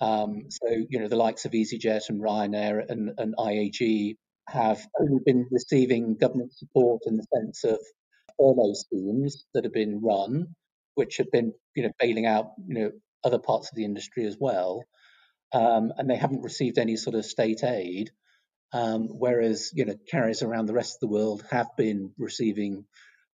Um, 0.00 0.44
so, 0.50 0.68
you 0.88 1.00
know, 1.00 1.08
the 1.08 1.16
likes 1.16 1.44
of 1.44 1.52
EasyJet 1.52 2.08
and 2.08 2.20
Ryanair 2.20 2.88
and, 2.88 3.10
and 3.18 3.34
IAG 3.36 4.16
have 4.48 4.86
only 5.00 5.20
been 5.24 5.46
receiving 5.50 6.16
government 6.16 6.52
support 6.54 7.02
in 7.06 7.16
the 7.16 7.26
sense 7.34 7.64
of 7.64 7.78
furlough 8.38 8.74
schemes 8.74 9.44
that 9.54 9.64
have 9.64 9.72
been 9.72 10.00
run, 10.02 10.54
which 10.94 11.16
have 11.16 11.30
been, 11.32 11.52
you 11.74 11.82
know, 11.82 11.90
bailing 11.98 12.26
out, 12.26 12.52
you 12.66 12.74
know, 12.74 12.90
other 13.24 13.38
parts 13.38 13.70
of 13.70 13.76
the 13.76 13.84
industry 13.84 14.24
as 14.24 14.36
well. 14.38 14.84
Um, 15.52 15.92
and 15.96 16.08
they 16.08 16.16
haven't 16.16 16.42
received 16.42 16.78
any 16.78 16.96
sort 16.96 17.16
of 17.16 17.24
state 17.24 17.64
aid. 17.64 18.10
Um, 18.72 19.08
whereas, 19.08 19.72
you 19.74 19.86
know, 19.86 19.94
carriers 20.10 20.42
around 20.42 20.66
the 20.66 20.74
rest 20.74 20.96
of 20.96 21.00
the 21.00 21.14
world 21.14 21.42
have 21.50 21.68
been 21.76 22.12
receiving 22.18 22.84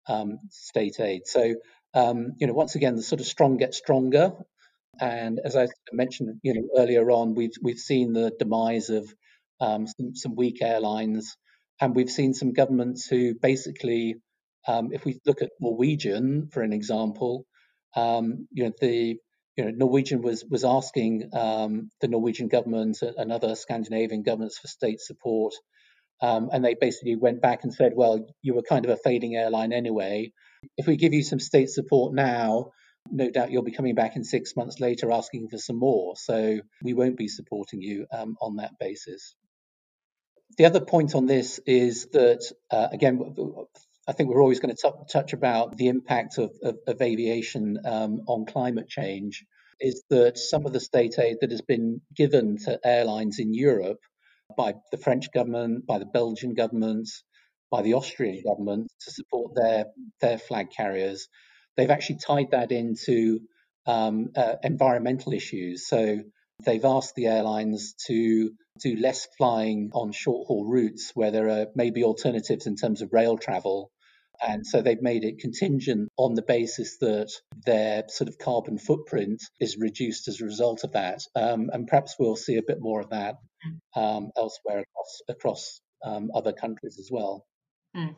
um, 0.07 0.39
state 0.49 0.99
aid. 0.99 1.21
So, 1.25 1.55
um, 1.93 2.33
you 2.37 2.47
know, 2.47 2.53
once 2.53 2.75
again, 2.75 2.95
the 2.95 3.03
sort 3.03 3.21
of 3.21 3.27
strong 3.27 3.57
get 3.57 3.73
stronger. 3.73 4.33
And 4.99 5.39
as 5.43 5.55
I 5.55 5.67
mentioned, 5.91 6.39
you 6.43 6.53
know, 6.53 6.67
earlier 6.77 7.09
on, 7.11 7.35
we've 7.35 7.53
we've 7.61 7.79
seen 7.79 8.13
the 8.13 8.31
demise 8.37 8.89
of 8.89 9.13
um, 9.59 9.87
some, 9.87 10.15
some, 10.15 10.35
weak 10.35 10.61
airlines, 10.61 11.37
and 11.79 11.95
we've 11.95 12.09
seen 12.09 12.33
some 12.33 12.53
governments 12.53 13.07
who 13.07 13.35
basically, 13.35 14.15
um, 14.67 14.89
if 14.91 15.05
we 15.05 15.19
look 15.25 15.41
at 15.41 15.51
Norwegian 15.59 16.47
for 16.51 16.61
an 16.61 16.73
example, 16.73 17.45
um, 17.95 18.47
you 18.51 18.65
know, 18.65 18.71
the 18.79 19.17
you 19.57 19.65
know, 19.65 19.71
Norwegian 19.71 20.21
was 20.21 20.43
was 20.49 20.63
asking 20.63 21.29
um, 21.33 21.89
the 22.01 22.07
Norwegian 22.07 22.47
government 22.47 22.99
and 23.01 23.31
other 23.31 23.55
Scandinavian 23.55 24.23
governments 24.23 24.57
for 24.57 24.67
state 24.67 24.99
support 24.99 25.53
um, 26.21 26.49
and 26.51 26.63
they 26.63 26.75
basically 26.79 27.15
went 27.15 27.41
back 27.41 27.63
and 27.63 27.73
said, 27.73 27.93
well, 27.95 28.25
you 28.41 28.53
were 28.53 28.61
kind 28.61 28.85
of 28.85 28.91
a 28.91 28.97
fading 28.97 29.35
airline 29.35 29.73
anyway. 29.73 30.31
If 30.77 30.87
we 30.87 30.95
give 30.95 31.13
you 31.13 31.23
some 31.23 31.39
state 31.39 31.69
support 31.69 32.13
now, 32.13 32.71
no 33.09 33.31
doubt 33.31 33.51
you'll 33.51 33.63
be 33.63 33.71
coming 33.71 33.95
back 33.95 34.15
in 34.15 34.23
six 34.23 34.55
months 34.55 34.79
later 34.79 35.11
asking 35.11 35.49
for 35.49 35.57
some 35.57 35.77
more. 35.77 36.15
So 36.15 36.59
we 36.83 36.93
won't 36.93 37.17
be 37.17 37.27
supporting 37.27 37.81
you 37.81 38.05
um, 38.11 38.37
on 38.39 38.57
that 38.57 38.77
basis. 38.79 39.35
The 40.57 40.65
other 40.65 40.81
point 40.81 41.15
on 41.15 41.25
this 41.25 41.59
is 41.65 42.07
that, 42.11 42.43
uh, 42.69 42.89
again, 42.91 43.19
I 44.07 44.13
think 44.13 44.29
we're 44.29 44.41
always 44.41 44.59
going 44.59 44.75
to 44.75 44.81
t- 44.81 45.05
touch 45.11 45.33
about 45.33 45.77
the 45.77 45.87
impact 45.87 46.37
of, 46.37 46.51
of, 46.61 46.77
of 46.85 47.01
aviation 47.01 47.79
um, 47.85 48.21
on 48.27 48.45
climate 48.45 48.89
change. 48.89 49.45
Is 49.79 50.03
that 50.09 50.37
some 50.37 50.67
of 50.67 50.73
the 50.73 50.79
state 50.79 51.17
aid 51.17 51.37
that 51.41 51.49
has 51.49 51.61
been 51.61 52.01
given 52.15 52.57
to 52.65 52.79
airlines 52.83 53.39
in 53.39 53.53
Europe 53.53 53.99
by 54.55 54.75
the 54.91 54.97
French 54.97 55.31
government, 55.31 55.85
by 55.85 55.99
the 55.99 56.05
Belgian 56.05 56.53
government, 56.53 57.09
by 57.71 57.81
the 57.81 57.93
Austrian 57.93 58.43
government 58.43 58.91
to 59.01 59.11
support 59.11 59.53
their 59.55 59.85
their 60.19 60.37
flag 60.37 60.69
carriers. 60.71 61.27
They've 61.77 61.89
actually 61.89 62.19
tied 62.19 62.51
that 62.51 62.71
into 62.71 63.41
um, 63.85 64.31
uh, 64.35 64.55
environmental 64.63 65.33
issues. 65.33 65.87
So 65.87 66.19
they've 66.65 66.85
asked 66.85 67.15
the 67.15 67.27
airlines 67.27 67.95
to 68.07 68.51
do 68.79 68.95
less 68.95 69.27
flying 69.37 69.91
on 69.93 70.11
short 70.11 70.47
haul 70.47 70.65
routes 70.65 71.11
where 71.13 71.31
there 71.31 71.49
are 71.49 71.67
maybe 71.75 72.03
alternatives 72.03 72.67
in 72.67 72.75
terms 72.75 73.01
of 73.01 73.13
rail 73.13 73.37
travel. 73.37 73.91
And 74.41 74.65
so 74.65 74.81
they've 74.81 75.01
made 75.01 75.23
it 75.23 75.39
contingent 75.39 76.09
on 76.17 76.33
the 76.33 76.41
basis 76.41 76.97
that 76.97 77.31
their 77.65 78.03
sort 78.07 78.27
of 78.27 78.37
carbon 78.37 78.79
footprint 78.79 79.43
is 79.59 79.77
reduced 79.77 80.27
as 80.27 80.41
a 80.41 80.45
result 80.45 80.83
of 80.83 80.93
that. 80.93 81.21
Um, 81.35 81.69
and 81.71 81.87
perhaps 81.87 82.15
we'll 82.17 82.35
see 82.35 82.57
a 82.57 82.63
bit 82.63 82.79
more 82.79 83.01
of 83.01 83.09
that 83.09 83.35
um, 83.95 84.31
elsewhere 84.35 84.79
across 84.79 85.21
across 85.29 85.81
um, 86.03 86.31
other 86.33 86.53
countries 86.53 86.97
as 86.99 87.09
well. 87.11 87.45
Mm. 87.95 88.15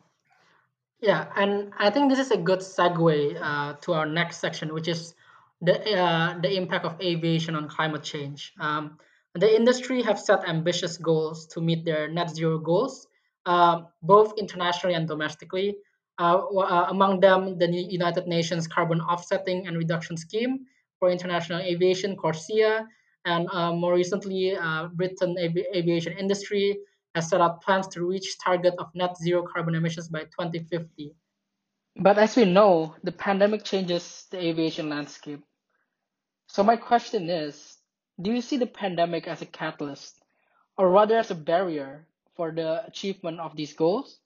Yeah, 1.00 1.26
and 1.36 1.72
I 1.78 1.90
think 1.90 2.10
this 2.10 2.18
is 2.18 2.30
a 2.30 2.38
good 2.38 2.60
segue 2.60 3.38
uh, 3.40 3.74
to 3.82 3.92
our 3.92 4.06
next 4.06 4.38
section, 4.38 4.72
which 4.72 4.88
is 4.88 5.14
the 5.60 5.76
uh, 5.94 6.38
the 6.40 6.56
impact 6.56 6.86
of 6.86 7.00
aviation 7.00 7.54
on 7.56 7.68
climate 7.68 8.02
change. 8.02 8.52
Um, 8.58 8.98
the 9.34 9.54
industry 9.54 10.02
have 10.02 10.18
set 10.18 10.48
ambitious 10.48 10.96
goals 10.96 11.48
to 11.48 11.60
meet 11.60 11.84
their 11.84 12.08
net 12.08 12.30
zero 12.30 12.58
goals, 12.58 13.06
uh, 13.44 13.82
both 14.02 14.38
internationally 14.38 14.94
and 14.94 15.08
domestically. 15.08 15.76
Uh, 16.18 16.38
uh, 16.38 16.86
among 16.90 17.20
them, 17.20 17.58
the 17.58 17.66
United 17.66 18.26
Nations 18.26 18.68
Carbon 18.68 19.00
Offsetting 19.00 19.66
and 19.66 19.76
Reduction 19.76 20.16
Scheme 20.16 20.66
for 20.98 21.10
International 21.10 21.60
Aviation, 21.60 22.16
CORSIA, 22.16 22.86
and 23.24 23.48
uh, 23.52 23.72
more 23.72 23.94
recently, 23.94 24.56
uh, 24.56 24.88
Britain 24.92 25.36
avi- 25.42 25.66
aviation 25.74 26.12
industry 26.16 26.78
has 27.14 27.28
set 27.28 27.40
out 27.40 27.62
plans 27.62 27.88
to 27.88 28.06
reach 28.06 28.38
target 28.38 28.74
of 28.78 28.94
net 28.94 29.16
zero 29.16 29.42
carbon 29.42 29.74
emissions 29.74 30.08
by 30.08 30.24
2050. 30.24 31.14
But 31.96 32.18
as 32.18 32.36
we 32.36 32.44
know, 32.44 32.94
the 33.02 33.12
pandemic 33.12 33.64
changes 33.64 34.26
the 34.30 34.38
aviation 34.38 34.88
landscape. 34.88 35.42
So 36.48 36.62
my 36.62 36.76
question 36.76 37.30
is, 37.30 37.78
do 38.20 38.32
you 38.32 38.40
see 38.40 38.56
the 38.56 38.66
pandemic 38.66 39.26
as 39.26 39.42
a 39.42 39.46
catalyst 39.46 40.20
or 40.76 40.90
rather 40.90 41.16
as 41.16 41.30
a 41.30 41.34
barrier 41.34 42.06
for 42.36 42.50
the 42.50 42.84
achievement 42.86 43.40
of 43.40 43.56
these 43.56 43.74
goals? 43.74 44.18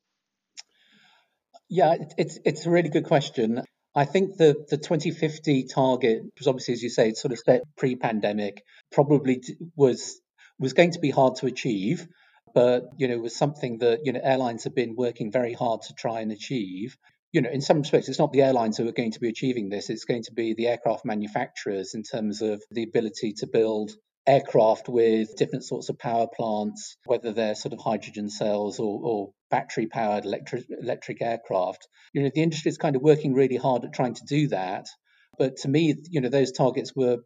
Yeah, 1.68 1.96
it's 2.16 2.38
it's 2.44 2.66
a 2.66 2.70
really 2.70 2.88
good 2.88 3.04
question. 3.04 3.62
I 3.94 4.04
think 4.04 4.36
the, 4.36 4.64
the 4.68 4.76
2050 4.76 5.64
target 5.64 6.22
was 6.38 6.46
obviously, 6.46 6.74
as 6.74 6.82
you 6.82 6.90
say, 6.90 7.08
it's 7.08 7.20
sort 7.20 7.32
of 7.32 7.38
set 7.38 7.62
pre-pandemic, 7.76 8.62
probably 8.92 9.42
was 9.76 10.20
was 10.58 10.72
going 10.72 10.92
to 10.92 11.00
be 11.00 11.10
hard 11.10 11.36
to 11.36 11.46
achieve, 11.46 12.06
but 12.54 12.84
you 12.96 13.08
know 13.08 13.18
was 13.18 13.36
something 13.36 13.78
that 13.78 14.00
you 14.04 14.12
know 14.12 14.20
airlines 14.22 14.64
have 14.64 14.74
been 14.74 14.96
working 14.96 15.30
very 15.30 15.52
hard 15.52 15.82
to 15.82 15.94
try 15.94 16.20
and 16.20 16.32
achieve. 16.32 16.96
You 17.32 17.42
know, 17.42 17.50
in 17.50 17.60
some 17.60 17.80
respects, 17.80 18.08
it's 18.08 18.18
not 18.18 18.32
the 18.32 18.42
airlines 18.42 18.78
who 18.78 18.88
are 18.88 18.92
going 18.92 19.12
to 19.12 19.20
be 19.20 19.28
achieving 19.28 19.68
this; 19.68 19.90
it's 19.90 20.06
going 20.06 20.22
to 20.24 20.32
be 20.32 20.54
the 20.54 20.68
aircraft 20.68 21.04
manufacturers 21.04 21.94
in 21.94 22.02
terms 22.02 22.40
of 22.40 22.62
the 22.70 22.84
ability 22.84 23.34
to 23.38 23.46
build 23.46 23.92
aircraft 24.26 24.88
with 24.88 25.36
different 25.36 25.64
sorts 25.64 25.88
of 25.88 25.98
power 25.98 26.26
plants, 26.34 26.96
whether 27.04 27.32
they're 27.32 27.54
sort 27.54 27.72
of 27.72 27.80
hydrogen 27.80 28.28
cells 28.30 28.78
or, 28.78 29.00
or 29.02 29.30
battery 29.50 29.86
powered 29.86 30.24
electric, 30.24 30.66
electric 30.82 31.22
aircraft. 31.22 31.88
You 32.12 32.22
know, 32.22 32.30
the 32.34 32.42
industry 32.42 32.68
is 32.70 32.78
kind 32.78 32.96
of 32.96 33.02
working 33.02 33.34
really 33.34 33.56
hard 33.56 33.84
at 33.84 33.92
trying 33.92 34.14
to 34.14 34.24
do 34.26 34.48
that. 34.48 34.86
But 35.38 35.56
to 35.58 35.68
me, 35.68 35.94
you 36.10 36.20
know, 36.20 36.28
those 36.28 36.52
targets 36.52 36.94
were 36.94 37.18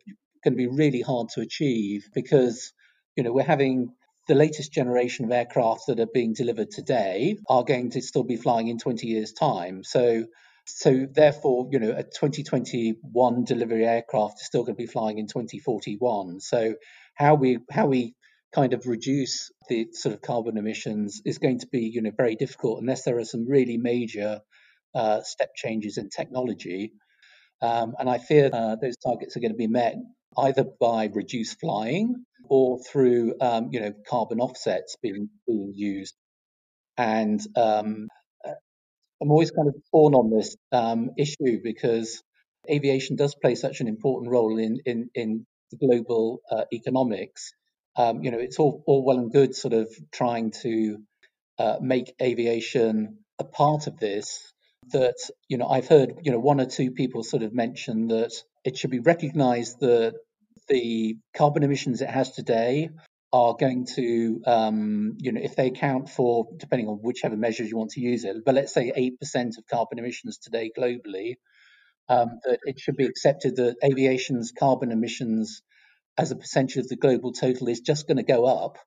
going 0.45 0.57
to 0.57 0.57
be 0.57 0.67
really 0.67 1.01
hard 1.01 1.29
to 1.31 1.41
achieve 1.41 2.09
because, 2.15 2.73
you 3.17 3.23
know, 3.23 3.33
we're 3.33 3.43
having 3.43 3.95
the 4.29 4.35
latest 4.35 4.73
generation 4.73 5.25
of 5.25 5.33
aircraft 5.33 5.87
that 5.89 6.01
are 6.01 6.07
being 6.13 6.33
delivered 6.33 6.71
today 6.71 7.37
are 7.49 7.65
going 7.65 7.91
to 7.91 8.01
still 8.01 8.23
be 8.23 8.37
flying 8.37 8.69
in 8.69 8.79
20 8.79 9.07
years' 9.07 9.33
time. 9.33 9.83
So 9.83 10.25
so 10.65 11.07
therefore, 11.11 11.69
you 11.73 11.81
know, 11.81 11.91
a 11.91 12.05
2021 12.05 13.45
delivery 13.45 13.85
aircraft 13.85 14.41
is 14.41 14.47
still 14.47 14.63
going 14.63 14.77
to 14.77 14.83
be 14.83 14.87
flying 14.87 15.19
in 15.19 15.27
2041. 15.27 16.41
So 16.41 16.75
how 17.15 17.35
we 17.35 17.59
how 17.71 17.87
we 17.87 18.15
kind 18.55 18.75
of 18.75 18.87
reduce 18.87 19.51
the 19.69 19.89
sort 19.93 20.15
of 20.15 20.21
carbon 20.21 20.59
emissions 20.59 21.23
is 21.25 21.39
going 21.39 21.61
to 21.61 21.67
be, 21.67 21.91
you 21.93 22.03
know, 22.03 22.13
very 22.17 22.37
difficult 22.37 22.81
unless 22.81 23.05
there 23.05 23.19
are 23.19 23.25
some 23.25 23.49
really 23.49 23.79
major 23.79 24.41
uh, 24.95 25.23
step 25.23 25.55
changes 25.55 25.97
in 25.97 26.11
technology. 26.11 26.93
Um, 27.63 27.95
and 27.99 28.11
I 28.11 28.19
fear 28.19 28.51
uh, 28.53 28.77
those 28.77 28.97
targets 28.97 29.37
are 29.37 29.41
going 29.41 29.53
to 29.53 29.57
be 29.57 29.69
met 29.69 29.95
either 30.37 30.65
by 30.81 31.09
reduced 31.13 31.61
flying 31.61 32.25
or 32.49 32.79
through, 32.79 33.35
um, 33.41 33.69
you 33.73 33.81
know, 33.81 33.93
carbon 34.09 34.41
offsets 34.41 34.97
being 35.03 35.31
being 35.47 35.73
used. 35.75 36.15
And 36.99 37.41
um, 37.57 38.09
I'm 39.23 39.31
always 39.31 39.53
kind 39.53 39.69
of 39.69 39.75
torn 39.93 40.15
on 40.15 40.31
this 40.37 40.57
um, 40.73 41.11
issue 41.17 41.61
because 41.63 42.23
aviation 42.69 43.17
does 43.17 43.37
play 43.41 43.55
such 43.55 43.81
an 43.81 43.87
important 43.87 44.33
role 44.33 44.59
in 44.59 44.81
in, 44.85 45.11
in 45.15 45.47
global 45.81 46.41
uh, 46.51 46.65
economics. 46.73 47.53
Um, 47.97 48.23
you 48.23 48.31
know, 48.31 48.39
it's 48.39 48.59
all, 48.59 48.83
all 48.87 49.05
well 49.05 49.19
and 49.19 49.33
good 49.33 49.55
sort 49.55 49.75
of 49.75 49.89
trying 50.11 50.53
to 50.63 50.99
uh, 51.59 51.77
make 51.81 52.15
aviation 52.21 53.19
a 53.39 53.45
part 53.45 53.87
of 53.87 53.99
this. 53.99 54.53
That 54.93 55.17
you 55.49 55.59
know, 55.59 55.69
I've 55.69 55.87
heard 55.87 56.15
you 56.23 56.33
know 56.33 56.41
one 56.41 56.61
or 56.61 56.67
two 56.67 56.91
people 56.91 57.23
sort 57.23 57.43
of 57.43 57.55
mention 57.55 58.09
that 58.09 58.33
it 58.65 58.77
should 58.77 58.91
be 58.91 58.99
recognised 58.99 59.81
that 59.81 60.15
the 60.69 61.17
carbon 61.37 61.63
emissions 61.63 62.03
it 62.03 62.09
has 62.11 62.31
today 62.31 62.91
are 63.33 63.55
going 63.59 63.87
to, 63.87 64.43
um, 64.47 65.17
you 65.19 65.33
know, 65.33 65.41
if 65.43 65.57
they 65.57 65.69
account 65.69 66.11
for, 66.11 66.49
depending 66.59 66.89
on 66.89 66.99
whichever 67.03 67.37
measures 67.37 67.71
you 67.71 67.79
want 67.79 67.91
to 67.93 68.01
use 68.01 68.25
it, 68.25 68.45
but 68.45 68.55
let's 68.55 68.75
say 68.75 68.93
8% 69.25 69.59
of 69.59 69.67
carbon 69.71 69.99
emissions 69.99 70.39
today 70.39 70.71
globally, 70.77 71.37
um, 72.09 72.41
that 72.45 72.59
it 72.65 72.79
should 72.79 72.97
be 72.97 73.07
accepted 73.07 73.57
that 73.57 73.77
aviation's 73.83 74.53
carbon 74.53 74.93
emissions 74.93 75.63
as 76.19 76.31
a 76.31 76.37
percentage 76.37 76.77
of 76.77 76.89
the 76.89 76.97
global 76.97 77.33
total 77.33 77.69
is 77.69 77.81
just 77.81 78.07
going 78.07 78.19
to 78.19 78.23
go 78.23 78.45
up 78.45 78.79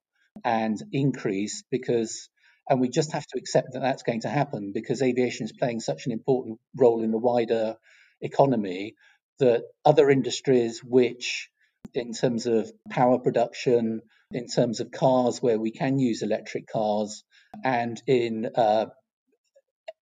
and 0.43 0.81
increase 0.91 1.63
because, 1.71 2.29
and 2.69 2.79
we 2.79 2.89
just 2.89 3.13
have 3.13 3.25
to 3.25 3.39
accept 3.39 3.73
that 3.73 3.81
that's 3.81 4.03
going 4.03 4.21
to 4.21 4.29
happen 4.29 4.71
because 4.73 5.01
aviation 5.01 5.45
is 5.45 5.51
playing 5.51 5.79
such 5.79 6.05
an 6.05 6.11
important 6.11 6.59
role 6.75 7.03
in 7.03 7.11
the 7.11 7.17
wider 7.17 7.75
economy 8.21 8.95
that 9.39 9.63
other 9.83 10.09
industries 10.09 10.81
which 10.83 11.49
in 11.93 12.13
terms 12.13 12.45
of 12.45 12.71
power 12.89 13.19
production, 13.19 14.01
in 14.31 14.47
terms 14.47 14.79
of 14.79 14.91
cars 14.91 15.41
where 15.41 15.59
we 15.59 15.71
can 15.71 15.99
use 15.99 16.21
electric 16.21 16.67
cars, 16.67 17.23
and 17.63 18.01
in 18.07 18.49
uh, 18.55 18.87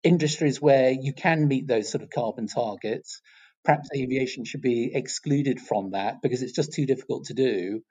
industries 0.03 0.61
where 0.61 0.91
you 0.91 1.13
can 1.13 1.47
meet 1.47 1.67
those 1.67 1.89
sort 1.89 2.03
of 2.03 2.09
carbon 2.09 2.47
targets, 2.47 3.22
perhaps 3.66 3.89
aviation 3.95 4.45
should 4.45 4.62
be 4.62 4.91
excluded 4.93 5.60
from 5.60 5.91
that 5.91 6.22
because 6.22 6.41
it's 6.41 6.53
just 6.53 6.74
too 6.74 6.86
difficult 6.86 7.26
to 7.26 7.34
do. 7.34 7.82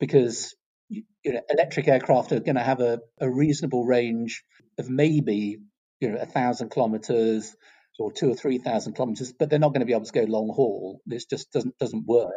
Because 0.00 0.54
you 0.90 1.04
know, 1.26 1.40
electric 1.50 1.88
aircraft 1.88 2.32
are 2.32 2.40
going 2.40 2.56
to 2.56 2.62
have 2.62 2.80
a, 2.80 3.00
a 3.20 3.30
reasonable 3.30 3.84
range 3.84 4.44
of 4.78 4.88
maybe 4.88 5.58
you 6.00 6.10
know 6.10 6.18
a 6.18 6.26
thousand 6.26 6.70
kilometers 6.70 7.56
or 7.98 8.12
two 8.12 8.30
or 8.30 8.34
three 8.34 8.58
thousand 8.58 8.94
kilometers, 8.94 9.32
but 9.32 9.50
they're 9.50 9.58
not 9.58 9.70
going 9.72 9.80
to 9.80 9.86
be 9.86 9.92
able 9.94 10.04
to 10.04 10.12
go 10.12 10.24
long 10.24 10.50
haul. 10.54 11.00
This 11.06 11.24
just 11.24 11.52
doesn't 11.52 11.78
doesn't 11.78 12.06
work, 12.06 12.30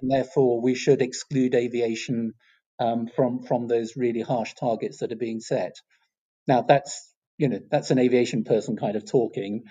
and 0.00 0.10
therefore 0.10 0.60
we 0.60 0.74
should 0.74 1.02
exclude 1.02 1.54
aviation 1.54 2.34
um, 2.80 3.08
from 3.14 3.42
from 3.42 3.68
those 3.68 3.96
really 3.96 4.22
harsh 4.22 4.54
targets 4.54 4.98
that 4.98 5.12
are 5.12 5.16
being 5.16 5.40
set. 5.40 5.76
Now 6.48 6.62
that's 6.62 7.12
you 7.38 7.48
know 7.48 7.60
that's 7.70 7.90
an 7.90 7.98
aviation 7.98 8.44
person 8.44 8.76
kind 8.76 8.96
of 8.96 9.10
talking, 9.10 9.64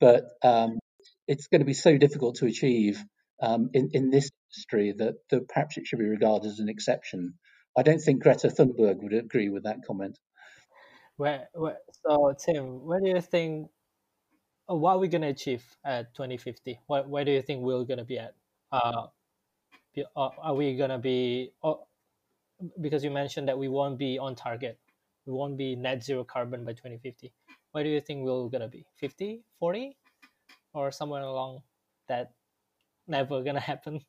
but 0.00 0.24
um, 0.42 0.78
it's 1.26 1.48
going 1.48 1.60
to 1.60 1.66
be 1.66 1.74
so 1.74 1.96
difficult 1.98 2.36
to 2.36 2.46
achieve 2.46 3.02
um, 3.42 3.70
in 3.74 3.90
in 3.92 4.10
this 4.10 4.30
industry 4.48 4.94
that, 4.98 5.14
that 5.30 5.48
perhaps 5.48 5.76
it 5.76 5.86
should 5.86 5.98
be 5.98 6.06
regarded 6.06 6.50
as 6.50 6.58
an 6.58 6.68
exception. 6.68 7.34
I 7.76 7.82
don't 7.82 7.98
think 7.98 8.22
Greta 8.22 8.48
Thunberg 8.48 9.02
would 9.02 9.12
agree 9.12 9.50
with 9.50 9.64
that 9.64 9.84
comment. 9.86 10.18
Where, 11.16 11.48
where 11.54 11.78
so 12.06 12.34
Tim, 12.38 12.84
where 12.84 13.00
do 13.00 13.08
you 13.08 13.20
think 13.20 13.68
uh, 14.70 14.74
what 14.74 14.92
are 14.92 14.98
we 14.98 15.08
gonna 15.08 15.28
achieve 15.28 15.64
at 15.84 16.14
2050? 16.14 16.80
Where, 16.86 17.02
where 17.02 17.24
do 17.24 17.32
you 17.32 17.42
think 17.42 17.62
we're 17.62 17.84
gonna 17.84 18.04
be 18.04 18.18
at? 18.18 18.34
Uh, 18.72 19.06
uh, 20.16 20.28
are 20.38 20.54
we 20.54 20.76
gonna 20.76 20.98
be? 20.98 21.52
Uh, 21.62 21.74
because 22.80 23.04
you 23.04 23.10
mentioned 23.10 23.48
that 23.48 23.58
we 23.58 23.68
won't 23.68 23.98
be 23.98 24.18
on 24.18 24.34
target, 24.34 24.78
we 25.26 25.32
won't 25.32 25.58
be 25.58 25.76
net 25.76 26.02
zero 26.02 26.24
carbon 26.24 26.64
by 26.64 26.72
2050. 26.72 27.32
Where 27.72 27.84
do 27.84 27.90
you 27.90 28.00
think 28.00 28.24
we're 28.24 28.48
gonna 28.48 28.68
be? 28.68 28.86
50, 28.96 29.42
40, 29.58 29.96
or 30.76 30.92
somewhere 30.92 31.22
along 31.22 31.60
that 32.08 32.30
never 33.08 33.42
gonna 33.42 33.60
happen? 33.60 34.00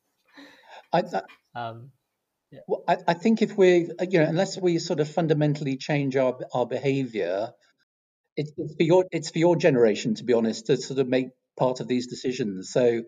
I, 0.92 1.02
um, 1.54 1.90
yeah. 2.50 2.60
Well, 2.66 2.84
I, 2.86 2.98
I, 3.08 3.14
think 3.14 3.42
if 3.42 3.56
we, 3.56 3.90
you 4.00 4.20
know, 4.20 4.26
unless 4.26 4.58
we 4.58 4.78
sort 4.78 5.00
of 5.00 5.08
fundamentally 5.08 5.76
change 5.76 6.16
our 6.16 6.38
our 6.54 6.66
behaviour, 6.66 7.52
it's, 8.36 8.52
it's 8.56 8.74
for 8.76 8.82
your 8.82 9.04
it's 9.10 9.30
for 9.30 9.38
your 9.38 9.56
generation, 9.56 10.14
to 10.14 10.24
be 10.24 10.32
honest, 10.32 10.66
to 10.66 10.76
sort 10.76 10.98
of 10.98 11.08
make 11.08 11.28
part 11.58 11.80
of 11.80 11.88
these 11.88 12.06
decisions. 12.06 12.70
So, 12.70 13.02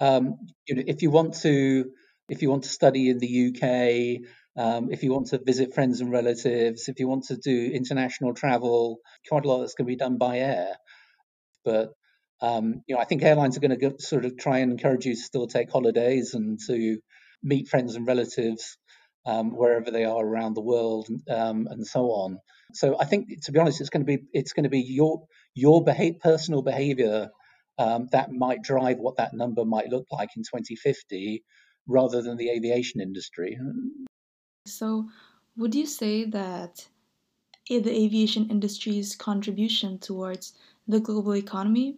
um, 0.00 0.36
you 0.66 0.74
know, 0.74 0.82
if 0.86 1.02
you 1.02 1.10
want 1.10 1.34
to 1.42 1.90
if 2.28 2.42
you 2.42 2.50
want 2.50 2.64
to 2.64 2.68
study 2.68 3.08
in 3.08 3.18
the 3.18 3.48
UK, 3.48 4.62
um, 4.62 4.90
if 4.90 5.02
you 5.02 5.12
want 5.12 5.28
to 5.28 5.38
visit 5.38 5.74
friends 5.74 6.00
and 6.00 6.10
relatives, 6.10 6.88
if 6.88 6.98
you 6.98 7.08
want 7.08 7.24
to 7.24 7.36
do 7.36 7.70
international 7.72 8.34
travel, 8.34 8.98
quite 9.28 9.44
a 9.44 9.48
lot 9.48 9.60
that's 9.60 9.74
going 9.74 9.86
to 9.86 9.92
be 9.92 9.96
done 9.96 10.18
by 10.18 10.38
air. 10.38 10.76
But 11.64 11.92
um, 12.42 12.82
you 12.88 12.94
know, 12.96 13.00
I 13.00 13.04
think 13.04 13.22
airlines 13.22 13.56
are 13.56 13.60
going 13.60 13.78
to 13.78 13.94
sort 14.00 14.24
of 14.24 14.36
try 14.36 14.58
and 14.58 14.72
encourage 14.72 15.06
you 15.06 15.14
to 15.14 15.20
still 15.20 15.46
take 15.46 15.70
holidays 15.70 16.34
and 16.34 16.58
to 16.66 16.98
meet 17.42 17.68
friends 17.68 17.94
and 17.94 18.06
relatives 18.06 18.76
um, 19.24 19.56
wherever 19.56 19.92
they 19.92 20.04
are 20.04 20.24
around 20.24 20.54
the 20.54 20.60
world, 20.60 21.08
um, 21.30 21.68
and 21.70 21.86
so 21.86 22.10
on. 22.10 22.38
So 22.74 22.98
I 22.98 23.04
think, 23.04 23.44
to 23.44 23.52
be 23.52 23.60
honest, 23.60 23.80
it's 23.80 23.90
going 23.90 24.04
to 24.04 24.16
be 24.16 24.24
it's 24.32 24.52
going 24.52 24.64
to 24.64 24.70
be 24.70 24.80
your 24.80 25.26
your 25.54 25.84
personal 26.20 26.62
behaviour 26.62 27.30
um, 27.78 28.08
that 28.10 28.32
might 28.32 28.62
drive 28.62 28.98
what 28.98 29.18
that 29.18 29.34
number 29.34 29.64
might 29.64 29.88
look 29.88 30.06
like 30.10 30.30
in 30.36 30.42
2050, 30.42 31.44
rather 31.86 32.22
than 32.22 32.36
the 32.36 32.50
aviation 32.50 33.00
industry. 33.00 33.56
So, 34.66 35.06
would 35.56 35.76
you 35.76 35.86
say 35.86 36.24
that 36.24 36.88
the 37.68 37.90
aviation 37.90 38.50
industry's 38.50 39.14
contribution 39.14 39.98
towards 39.98 40.54
the 40.88 40.98
global 40.98 41.36
economy 41.36 41.96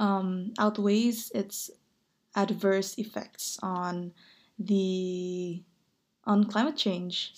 um, 0.00 0.54
outweighs 0.58 1.30
its 1.32 1.70
adverse 2.34 2.94
effects 2.98 3.58
on 3.62 4.12
the 4.58 5.62
on 6.24 6.44
climate 6.44 6.76
change? 6.76 7.32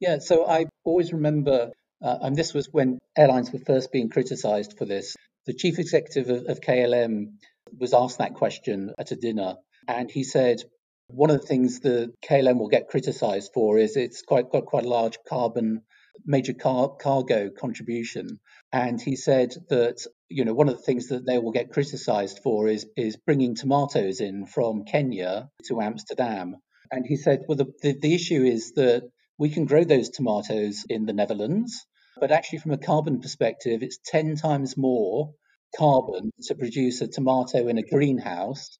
Yeah, 0.00 0.18
so 0.18 0.46
I 0.46 0.66
always 0.84 1.12
remember, 1.12 1.72
uh, 2.02 2.18
and 2.22 2.36
this 2.36 2.52
was 2.52 2.68
when 2.70 2.98
airlines 3.16 3.52
were 3.52 3.58
first 3.58 3.90
being 3.90 4.10
criticised 4.10 4.76
for 4.76 4.84
this. 4.84 5.16
The 5.46 5.54
chief 5.54 5.78
executive 5.78 6.28
of, 6.28 6.46
of 6.46 6.60
KLM 6.60 7.32
was 7.76 7.94
asked 7.94 8.18
that 8.18 8.34
question 8.34 8.92
at 8.98 9.12
a 9.12 9.16
dinner, 9.16 9.56
and 9.86 10.10
he 10.10 10.24
said, 10.24 10.62
one 11.08 11.30
of 11.30 11.40
the 11.40 11.46
things 11.46 11.80
that 11.80 12.12
KLM 12.22 12.58
will 12.58 12.68
get 12.68 12.88
criticised 12.88 13.52
for 13.54 13.78
is 13.78 13.96
it's 13.96 14.22
quite 14.22 14.50
got 14.50 14.66
quite 14.66 14.84
a 14.84 14.88
large 14.88 15.18
carbon 15.26 15.82
major 16.26 16.52
car, 16.52 16.96
cargo 17.00 17.50
contribution. 17.50 18.40
And 18.72 19.00
he 19.00 19.16
said 19.16 19.54
that 19.70 20.06
you 20.28 20.44
know 20.44 20.54
one 20.54 20.68
of 20.68 20.76
the 20.76 20.82
things 20.82 21.08
that 21.08 21.26
they 21.26 21.38
will 21.38 21.52
get 21.52 21.72
criticised 21.72 22.40
for 22.42 22.68
is 22.68 22.86
is 22.96 23.16
bringing 23.16 23.54
tomatoes 23.54 24.20
in 24.20 24.46
from 24.46 24.84
Kenya 24.84 25.50
to 25.66 25.80
Amsterdam. 25.80 26.56
And 26.90 27.04
he 27.06 27.16
said, 27.16 27.44
well, 27.46 27.56
the, 27.56 27.66
the, 27.82 27.98
the 28.00 28.14
issue 28.14 28.44
is 28.44 28.72
that 28.72 29.02
we 29.38 29.50
can 29.50 29.66
grow 29.66 29.84
those 29.84 30.08
tomatoes 30.08 30.86
in 30.88 31.04
the 31.04 31.12
Netherlands, 31.12 31.86
but 32.20 32.32
actually, 32.32 32.58
from 32.58 32.72
a 32.72 32.78
carbon 32.78 33.20
perspective, 33.20 33.82
it's 33.82 33.98
10 34.06 34.36
times 34.36 34.76
more 34.76 35.34
carbon 35.76 36.32
to 36.42 36.54
produce 36.54 37.00
a 37.00 37.08
tomato 37.08 37.68
in 37.68 37.78
a 37.78 37.82
greenhouse 37.82 38.78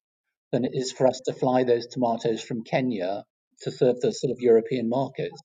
than 0.51 0.65
it 0.65 0.71
is 0.73 0.91
for 0.91 1.07
us 1.07 1.21
to 1.25 1.33
fly 1.33 1.63
those 1.63 1.87
tomatoes 1.87 2.41
from 2.41 2.63
Kenya 2.63 3.23
to 3.61 3.71
serve 3.71 3.99
the 4.01 4.11
sort 4.11 4.31
of 4.31 4.39
European 4.39 4.89
markets. 4.89 5.39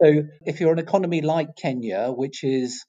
So 0.00 0.22
if 0.46 0.60
you're 0.60 0.72
an 0.72 0.78
economy 0.78 1.20
like 1.20 1.56
Kenya, 1.56 2.10
which 2.10 2.44
is 2.44 2.84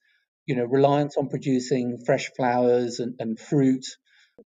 you 0.46 0.56
know 0.56 0.66
reliance 0.66 1.18
on 1.18 1.30
producing 1.30 2.00
fresh 2.06 2.32
flowers 2.36 3.00
and, 3.00 3.16
and 3.20 3.40
fruit 3.40 3.86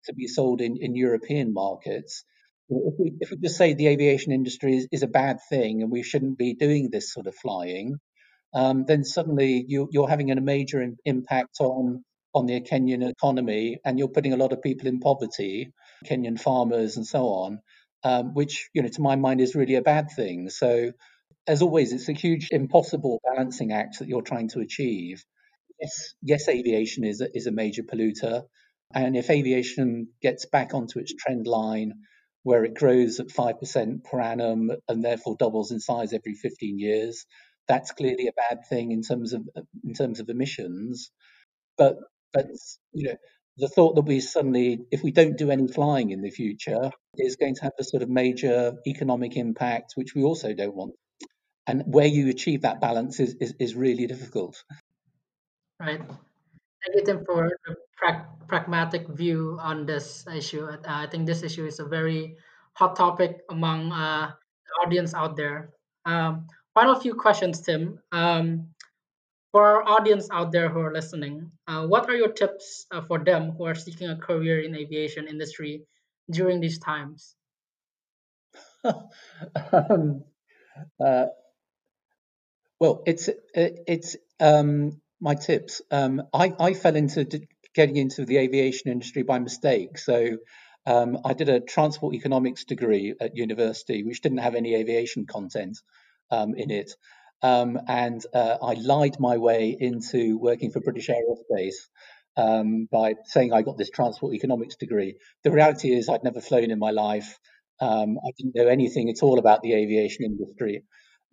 to 0.05 0.13
be 0.13 0.27
sold 0.27 0.61
in, 0.61 0.77
in 0.77 0.95
European 0.95 1.53
markets, 1.53 2.23
if 2.69 2.93
we 2.99 3.13
if 3.19 3.31
we 3.31 3.37
just 3.37 3.57
say 3.57 3.73
the 3.73 3.87
aviation 3.87 4.31
industry 4.31 4.77
is, 4.77 4.87
is 4.91 5.03
a 5.03 5.07
bad 5.07 5.39
thing 5.49 5.81
and 5.81 5.91
we 5.91 6.03
shouldn't 6.03 6.37
be 6.37 6.53
doing 6.53 6.89
this 6.91 7.13
sort 7.13 7.27
of 7.27 7.35
flying, 7.35 7.97
um, 8.53 8.85
then 8.87 9.03
suddenly 9.03 9.65
you, 9.67 9.87
you're 9.91 10.09
having 10.09 10.31
a 10.31 10.41
major 10.41 10.87
impact 11.05 11.57
on 11.59 12.03
on 12.33 12.47
the 12.47 12.59
Kenyan 12.59 13.09
economy, 13.09 13.77
and 13.85 13.97
you're 13.97 14.09
putting 14.09 14.33
a 14.33 14.37
lot 14.37 14.51
of 14.51 14.61
people 14.61 14.89
in 14.89 14.99
poverty, 14.99 15.71
Kenyan 16.05 16.37
farmers 16.37 16.97
and 16.97 17.07
so 17.07 17.27
on, 17.27 17.59
um, 18.03 18.33
which 18.33 18.69
you 18.73 18.81
know 18.81 18.89
to 18.89 19.01
my 19.01 19.15
mind 19.15 19.41
is 19.41 19.55
really 19.55 19.75
a 19.75 19.81
bad 19.81 20.11
thing. 20.11 20.49
So, 20.49 20.91
as 21.47 21.61
always, 21.61 21.93
it's 21.93 22.09
a 22.09 22.13
huge, 22.13 22.49
impossible 22.51 23.21
balancing 23.23 23.71
act 23.71 23.99
that 23.99 24.07
you're 24.09 24.21
trying 24.21 24.49
to 24.49 24.59
achieve. 24.59 25.23
Yes, 25.79 26.15
yes, 26.21 26.47
aviation 26.49 27.03
is 27.03 27.21
a, 27.21 27.27
is 27.35 27.47
a 27.47 27.51
major 27.51 27.83
polluter, 27.83 28.43
and 28.93 29.15
if 29.17 29.29
aviation 29.29 30.07
gets 30.21 30.45
back 30.45 30.73
onto 30.73 30.99
its 30.99 31.13
trend 31.13 31.47
line 31.47 31.93
where 32.43 32.63
it 32.63 32.75
grows 32.75 33.19
at 33.19 33.27
5% 33.27 34.03
per 34.03 34.21
annum 34.21 34.71
and 34.87 35.03
therefore 35.03 35.35
doubles 35.37 35.71
in 35.71 35.79
size 35.79 36.13
every 36.13 36.35
15 36.35 36.77
years, 36.77 37.25
that's 37.67 37.91
clearly 37.91 38.27
a 38.27 38.33
bad 38.33 38.59
thing 38.69 38.91
in 38.91 39.01
terms 39.01 39.33
of 39.33 39.41
in 39.83 39.93
terms 39.95 40.19
of 40.19 40.29
emissions. 40.29 41.11
But 41.77 41.95
but 42.33 42.45
you 42.93 43.09
know, 43.09 43.15
the 43.57 43.67
thought 43.67 43.95
that 43.95 44.01
we 44.01 44.19
suddenly, 44.19 44.85
if 44.91 45.03
we 45.03 45.11
don't 45.11 45.37
do 45.37 45.51
any 45.51 45.67
flying 45.67 46.11
in 46.11 46.21
the 46.21 46.29
future, 46.29 46.91
is 47.15 47.37
going 47.37 47.55
to 47.55 47.63
have 47.63 47.73
a 47.79 47.83
sort 47.83 48.03
of 48.03 48.09
major 48.09 48.73
economic 48.85 49.37
impact, 49.37 49.93
which 49.95 50.13
we 50.15 50.23
also 50.23 50.53
don't 50.53 50.75
want. 50.75 50.93
And 51.67 51.83
where 51.87 52.05
you 52.05 52.29
achieve 52.29 52.61
that 52.61 52.81
balance 52.81 53.19
is, 53.19 53.35
is, 53.41 53.55
is 53.59 53.75
really 53.75 54.07
difficult. 54.07 54.63
Right. 55.79 55.99
Thank 55.99 56.95
you, 56.95 57.03
Tim, 57.05 57.25
for 57.25 57.49
the 57.65 57.75
pra- 57.97 58.27
pragmatic 58.47 59.07
view 59.09 59.57
on 59.61 59.85
this 59.85 60.25
issue. 60.27 60.65
Uh, 60.65 60.77
I 60.85 61.07
think 61.07 61.25
this 61.25 61.43
issue 61.43 61.65
is 61.65 61.79
a 61.79 61.85
very 61.85 62.37
hot 62.73 62.95
topic 62.95 63.41
among 63.49 63.91
uh, 63.91 64.31
the 64.65 64.71
audience 64.85 65.13
out 65.13 65.35
there. 65.35 65.71
Um, 66.05 66.47
final 66.73 66.95
few 66.99 67.15
questions, 67.15 67.61
Tim. 67.61 67.99
Um, 68.11 68.69
for 69.51 69.63
our 69.65 69.83
audience 69.87 70.29
out 70.31 70.51
there 70.51 70.69
who 70.69 70.79
are 70.79 70.93
listening, 70.93 71.51
uh, 71.67 71.87
what 71.87 72.09
are 72.09 72.15
your 72.15 72.31
tips 72.31 72.85
uh, 72.91 73.01
for 73.01 73.19
them 73.19 73.51
who 73.51 73.65
are 73.65 73.75
seeking 73.75 74.09
a 74.09 74.17
career 74.17 74.61
in 74.61 74.75
aviation 74.75 75.27
industry 75.27 75.83
during 76.31 76.59
these 76.61 76.79
times? 76.79 77.35
um, 79.73 80.23
uh, 80.99 81.25
well, 82.79 83.03
it's 83.05 83.29
it's 83.53 84.15
um, 84.39 85.01
my 85.25 85.35
tips. 85.35 85.81
Um, 85.91 86.21
I 86.33 86.53
I 86.59 86.73
fell 86.73 86.95
into 86.95 87.25
getting 87.73 87.97
into 87.97 88.25
the 88.25 88.37
aviation 88.37 88.91
industry 88.91 89.23
by 89.23 89.39
mistake. 89.39 89.97
So 89.97 90.37
um, 90.85 91.17
I 91.25 91.33
did 91.33 91.49
a 91.49 91.59
transport 91.59 92.13
economics 92.13 92.63
degree 92.63 93.15
at 93.19 93.35
university, 93.35 94.03
which 94.03 94.21
didn't 94.21 94.37
have 94.47 94.55
any 94.55 94.75
aviation 94.75 95.25
content 95.25 95.79
um, 96.31 96.53
in 96.55 96.69
it. 96.71 96.91
Um, 97.41 97.79
and 97.87 98.23
uh, 98.33 98.57
I 98.61 98.73
lied 98.75 99.19
my 99.19 99.37
way 99.37 99.75
into 99.77 100.37
working 100.37 100.71
for 100.71 100.79
British 100.79 101.09
Aerospace 101.09 101.79
um, 102.37 102.87
by 102.91 103.15
saying 103.25 103.51
I 103.51 103.63
got 103.63 103.77
this 103.77 103.89
transport 103.89 104.35
economics 104.35 104.75
degree. 104.75 105.15
The 105.43 105.51
reality 105.51 105.93
is 105.93 106.07
I'd 106.07 106.23
never 106.23 106.41
flown 106.41 106.71
in 106.71 106.79
my 106.79 106.91
life. 106.91 107.39
Um, 107.81 108.17
I 108.19 108.31
didn't 108.37 108.55
know 108.55 108.67
anything 108.67 109.09
at 109.09 109.23
all 109.23 109.39
about 109.39 109.63
the 109.63 109.73
aviation 109.73 110.23
industry. 110.23 110.83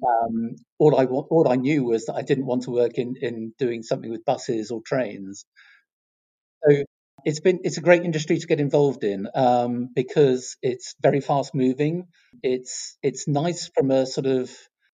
Um, 0.07 0.57
all 0.79 0.99
I 0.99 1.05
all 1.07 1.49
I 1.49 1.57
knew 1.57 1.85
was 1.85 2.07
that 2.07 2.15
I 2.15 2.23
didn't 2.23 2.47
want 2.47 2.65
to 2.65 2.71
work 2.71 2.95
in 2.99 3.17
in 3.21 3.55
doing 3.59 3.83
something 3.83 4.11
with 4.11 4.25
buses 4.25 4.71
or 4.71 4.83
trains. 4.83 5.45
So 6.65 6.85
it's 7.25 7.41
been 7.41 7.61
it's 7.65 7.79
a 7.79 7.83
great 7.83 8.05
industry 8.05 8.39
to 8.39 8.47
get 8.47 8.61
involved 8.61 9.05
in 9.05 9.29
um, 9.35 9.91
because 9.95 10.57
it's 10.63 10.95
very 11.03 11.21
fast 11.21 11.55
moving. 11.55 12.07
It's 12.43 12.97
it's 13.03 13.29
nice 13.29 13.71
from 13.75 13.91
a 13.91 14.07
sort 14.07 14.27
of 14.27 14.51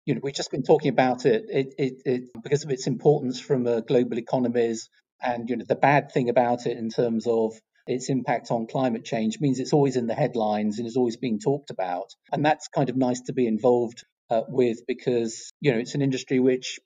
you 0.05 0.15
know 0.15 0.21
we've 0.23 0.33
just 0.35 0.51
been 0.51 0.63
talking 0.63 0.89
about 0.89 1.25
it, 1.25 1.45
it, 1.49 1.73
it, 1.77 1.93
it 2.05 2.23
because 2.43 2.63
of 2.63 2.71
its 2.71 2.87
importance 2.87 3.39
from 3.39 3.67
a 3.67 3.81
global 3.81 4.17
economies 4.17 4.89
and 5.21 5.49
you 5.49 5.57
know 5.57 5.65
the 5.67 5.75
bad 5.75 6.11
thing 6.11 6.29
about 6.29 6.65
it 6.65 6.77
in 6.77 6.89
terms 6.89 7.27
of 7.27 7.53
its 7.87 8.09
impact 8.09 8.51
on 8.51 8.67
climate 8.67 9.05
change 9.05 9.39
means 9.41 9.59
it's 9.59 9.73
always 9.73 9.97
in 9.97 10.07
the 10.07 10.13
headlines 10.13 10.79
and 10.79 10.87
is 10.87 10.97
always 10.97 11.17
being 11.17 11.39
talked 11.39 11.69
about 11.69 12.09
and 12.31 12.45
that's 12.45 12.67
kind 12.69 12.89
of 12.89 12.95
nice 12.97 13.21
to 13.21 13.33
be 13.33 13.47
involved 13.47 14.03
uh, 14.29 14.41
with 14.47 14.85
because 14.87 15.51
you 15.59 15.71
know 15.71 15.79
it's 15.79 15.95
an 15.95 16.01
industry 16.01 16.39
which 16.39 16.79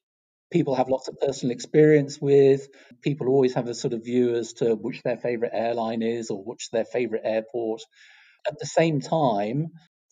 people 0.52 0.76
have 0.76 0.90
lots 0.90 1.08
of 1.08 1.20
personal 1.20 1.54
experience 1.54 2.20
with. 2.20 2.68
People 3.02 3.28
always 3.28 3.54
have 3.54 3.68
a 3.68 3.74
sort 3.74 3.94
of 3.94 4.04
view 4.04 4.36
as 4.36 4.54
to 4.54 4.76
which 4.76 5.02
their 5.04 5.18
favorite 5.18 5.52
airline 5.54 6.02
is 6.02 6.30
or 6.30 6.44
which 6.44 6.70
their 6.72 6.86
favorite 6.86 7.24
airport. 7.26 7.82
At 8.48 8.60
the 8.60 8.66
same 8.66 9.02
time, 9.02 9.68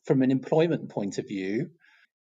from 0.05 0.21
an 0.21 0.31
employment 0.31 0.89
point 0.89 1.17
of 1.17 1.27
view, 1.27 1.69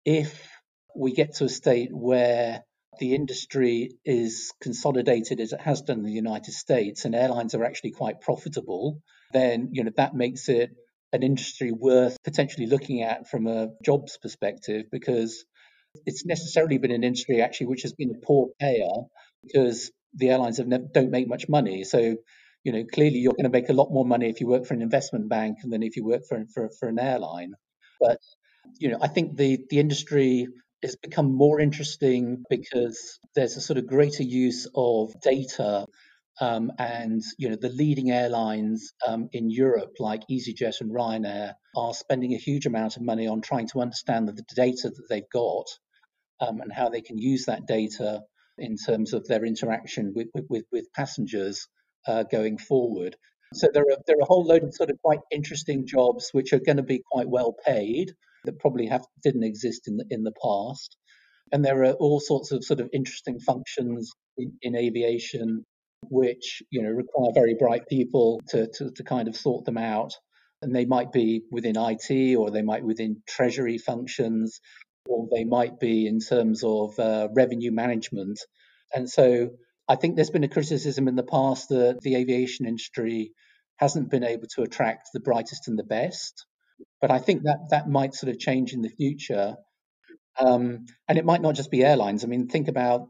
if 0.06 0.48
we 0.96 1.14
get 1.14 1.36
to 1.36 1.46
a 1.46 1.50
state 1.50 1.90
where 1.92 2.64
the 3.00 3.16
industry 3.16 3.98
is 4.06 4.54
consolidated 4.62 5.40
as 5.40 5.54
it 5.54 5.62
has 5.62 5.82
done 5.82 6.00
in 6.00 6.06
the 6.06 6.12
United 6.12 6.54
States 6.54 7.06
and 7.06 7.16
airlines 7.16 7.56
are 7.56 7.64
actually 7.64 7.92
quite 7.92 8.22
profitable, 8.22 9.02
then 9.32 9.70
you 9.72 9.84
know 9.84 9.92
that 9.98 10.14
makes 10.14 10.50
it 10.50 10.70
an 11.14 11.24
industry 11.24 11.72
worth 11.72 12.18
potentially 12.24 12.66
looking 12.68 13.02
at 13.04 13.30
from 13.30 13.48
a 13.48 13.70
jobs 13.84 14.18
perspective 14.22 14.86
because 14.92 15.46
it's 16.06 16.26
necessarily 16.26 16.78
been 16.80 16.92
an 16.92 17.04
industry 17.04 17.42
actually 17.42 17.68
which 17.68 17.84
has 17.84 17.94
been 17.94 18.12
a 18.12 18.26
poor 18.26 18.50
payer 18.60 18.90
because 19.44 19.92
the 20.16 20.30
airlines 20.30 20.58
have 20.58 20.68
never, 20.68 20.86
don't 20.92 21.12
make 21.12 21.28
much 21.28 21.50
money. 21.50 21.84
So, 21.84 22.18
you 22.64 22.72
know, 22.72 22.84
clearly 22.92 23.18
you're 23.18 23.34
going 23.34 23.44
to 23.44 23.50
make 23.50 23.70
a 23.70 23.74
lot 23.74 23.92
more 23.92 24.06
money 24.06 24.30
if 24.30 24.40
you 24.42 24.48
work 24.48 24.66
for 24.66 24.74
an 24.74 24.82
investment 24.82 25.30
bank 25.30 25.58
than 25.64 25.84
if 25.84 25.96
you 25.96 26.06
work 26.06 26.24
for 26.28 26.44
for, 26.54 26.70
for 26.80 26.88
an 26.90 27.00
airline. 27.00 27.54
But 28.00 28.20
you 28.80 28.90
know, 28.90 28.98
I 29.02 29.08
think 29.08 29.38
the 29.38 29.60
the 29.70 29.80
industry 29.80 30.48
has 30.82 30.96
become 30.96 31.34
more 31.34 31.60
interesting 31.60 32.44
because 32.50 33.20
there's 33.36 33.58
a 33.58 33.62
sort 33.62 33.78
of 33.78 33.88
greater 33.88 34.24
use 34.24 34.68
of 34.76 35.14
data 35.22 35.86
um, 36.42 36.72
and 36.80 37.22
you 37.38 37.50
know 37.50 37.56
the 37.56 37.70
leading 37.70 38.12
airlines 38.12 38.94
um, 39.08 39.30
in 39.34 39.50
Europe, 39.50 39.96
like 40.00 40.24
EasyJet 40.30 40.82
and 40.82 40.92
Ryanair, 40.92 41.54
are 41.76 41.94
spending 41.94 42.34
a 42.34 42.38
huge 42.38 42.66
amount 42.66 42.98
of 42.98 43.04
money 43.04 43.28
on 43.28 43.42
trying 43.42 43.68
to 43.70 43.82
understand 43.82 44.28
the 44.28 44.44
data 44.56 44.90
that 44.90 45.08
they've 45.10 45.30
got 45.32 45.68
um, 46.40 46.62
and 46.62 46.72
how 46.74 46.90
they 46.90 47.02
can 47.02 47.18
use 47.18 47.46
that 47.46 47.68
data 47.68 48.22
in 48.58 48.78
terms 48.78 49.14
of 49.14 49.28
their 49.28 49.46
interaction 49.46 50.14
with, 50.16 50.28
with, 50.50 50.66
with 50.72 50.92
passengers 50.94 51.68
uh, 52.08 52.24
going 52.24 52.58
forward. 52.58 53.16
So 53.54 53.70
there 53.72 53.84
are 53.84 53.98
there 54.08 54.18
are 54.18 54.24
a 54.24 54.26
whole 54.26 54.46
load 54.46 54.64
of 54.64 54.74
sort 54.74 54.90
of 54.90 55.00
quite 55.04 55.20
interesting 55.32 55.86
jobs 55.86 56.30
which 56.32 56.54
are 56.54 56.60
going 56.60 56.78
to 56.78 56.84
be 56.84 57.04
quite 57.12 57.30
well 57.30 57.56
paid 57.66 58.12
that 58.46 58.60
probably 58.60 58.88
have 58.88 59.06
didn't 59.22 59.44
exist 59.44 59.88
in 59.88 59.98
the 59.98 60.06
in 60.10 60.24
the 60.24 60.34
past, 60.44 60.98
and 61.52 61.64
there 61.64 61.84
are 61.84 61.94
all 61.94 62.20
sorts 62.20 62.52
of 62.52 62.64
sort 62.64 62.80
of 62.80 62.90
interesting 62.92 63.40
functions 63.40 64.12
in, 64.38 64.54
in 64.64 64.76
aviation 64.76 65.66
which 66.10 66.64
you 66.70 66.84
know 66.84 66.90
require 66.90 67.32
very 67.34 67.56
bright 67.56 67.88
people 67.88 68.42
to, 68.50 68.68
to 68.76 68.92
to 68.92 69.04
kind 69.04 69.28
of 69.28 69.36
sort 69.36 69.66
them 69.66 69.78
out, 69.78 70.14
and 70.62 70.76
they 70.76 70.86
might 70.86 71.12
be 71.12 71.44
within 71.52 71.76
IT 71.78 72.36
or 72.36 72.52
they 72.52 72.62
might 72.62 72.84
within 72.84 73.22
treasury 73.28 73.78
functions 73.78 74.60
or 75.08 75.28
they 75.32 75.44
might 75.44 75.80
be 75.80 76.08
in 76.08 76.20
terms 76.20 76.64
of 76.64 76.98
uh, 77.00 77.28
revenue 77.36 77.72
management. 77.72 78.40
And 78.94 79.10
so 79.10 79.50
I 79.88 79.96
think 79.96 80.16
there's 80.16 80.30
been 80.30 80.44
a 80.44 80.50
criticism 80.50 81.08
in 81.08 81.16
the 81.16 81.24
past 81.24 81.70
that 81.70 82.00
the 82.02 82.16
aviation 82.16 82.66
industry 82.66 83.34
hasn't 83.78 84.10
been 84.10 84.24
able 84.24 84.48
to 84.56 84.62
attract 84.62 85.10
the 85.14 85.20
brightest 85.20 85.68
and 85.68 85.78
the 85.78 85.84
best. 85.84 86.46
But 87.02 87.12
I 87.12 87.20
think 87.20 87.44
that 87.44 87.70
that 87.72 87.90
might 87.90 88.14
sort 88.14 88.32
of 88.32 88.40
change 88.40 88.74
in 88.74 88.82
the 88.82 88.90
future. 88.90 89.56
Um, 90.40 90.86
and 91.08 91.18
it 91.18 91.26
might 91.26 91.42
not 91.42 91.56
just 91.56 91.72
be 91.72 91.84
airlines. 91.84 92.24
I 92.24 92.28
mean, 92.28 92.48
think 92.48 92.68
about 92.68 93.10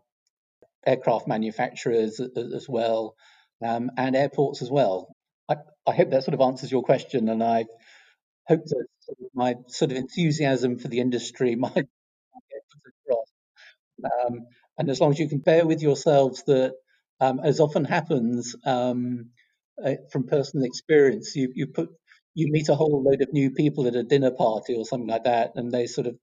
aircraft 0.85 1.27
manufacturers 1.27 2.19
as 2.19 2.67
well 2.69 3.15
um, 3.65 3.91
and 3.97 4.15
airports 4.15 4.61
as 4.61 4.69
well. 4.71 5.15
I, 5.49 5.57
I 5.87 5.93
hope 5.93 6.11
that 6.11 6.23
sort 6.23 6.33
of 6.33 6.41
answers 6.41 6.71
your 6.71 6.83
question. 6.83 7.29
And 7.29 7.43
I 7.43 7.65
hope 8.47 8.61
that 8.65 8.85
my 9.33 9.55
sort 9.67 9.91
of 9.91 9.97
enthusiasm 9.97 10.79
for 10.79 10.87
the 10.87 10.99
industry 10.99 11.55
might 11.57 11.73
get 11.75 11.85
across. 13.07 13.27
Um, 14.05 14.47
and 14.77 14.89
as 14.89 14.99
long 14.99 15.11
as 15.11 15.19
you 15.19 15.29
can 15.29 15.39
bear 15.39 15.65
with 15.65 15.81
yourselves 15.81 16.43
that, 16.47 16.73
um, 17.21 17.39
as 17.43 17.59
often 17.59 17.85
happens 17.85 18.55
um, 18.65 19.29
uh, 19.83 19.93
from 20.11 20.27
personal 20.27 20.65
experience, 20.65 21.35
you, 21.35 21.51
you 21.55 21.67
put 21.67 21.89
you 22.35 22.51
meet 22.51 22.69
a 22.69 22.75
whole 22.75 23.03
load 23.03 23.21
of 23.21 23.31
new 23.31 23.51
people 23.51 23.87
at 23.87 23.95
a 23.95 24.03
dinner 24.03 24.31
party 24.31 24.75
or 24.75 24.85
something 24.85 25.07
like 25.07 25.25
that, 25.25 25.51
and 25.55 25.71
they 25.71 25.85
sort 25.85 26.07
of 26.07 26.15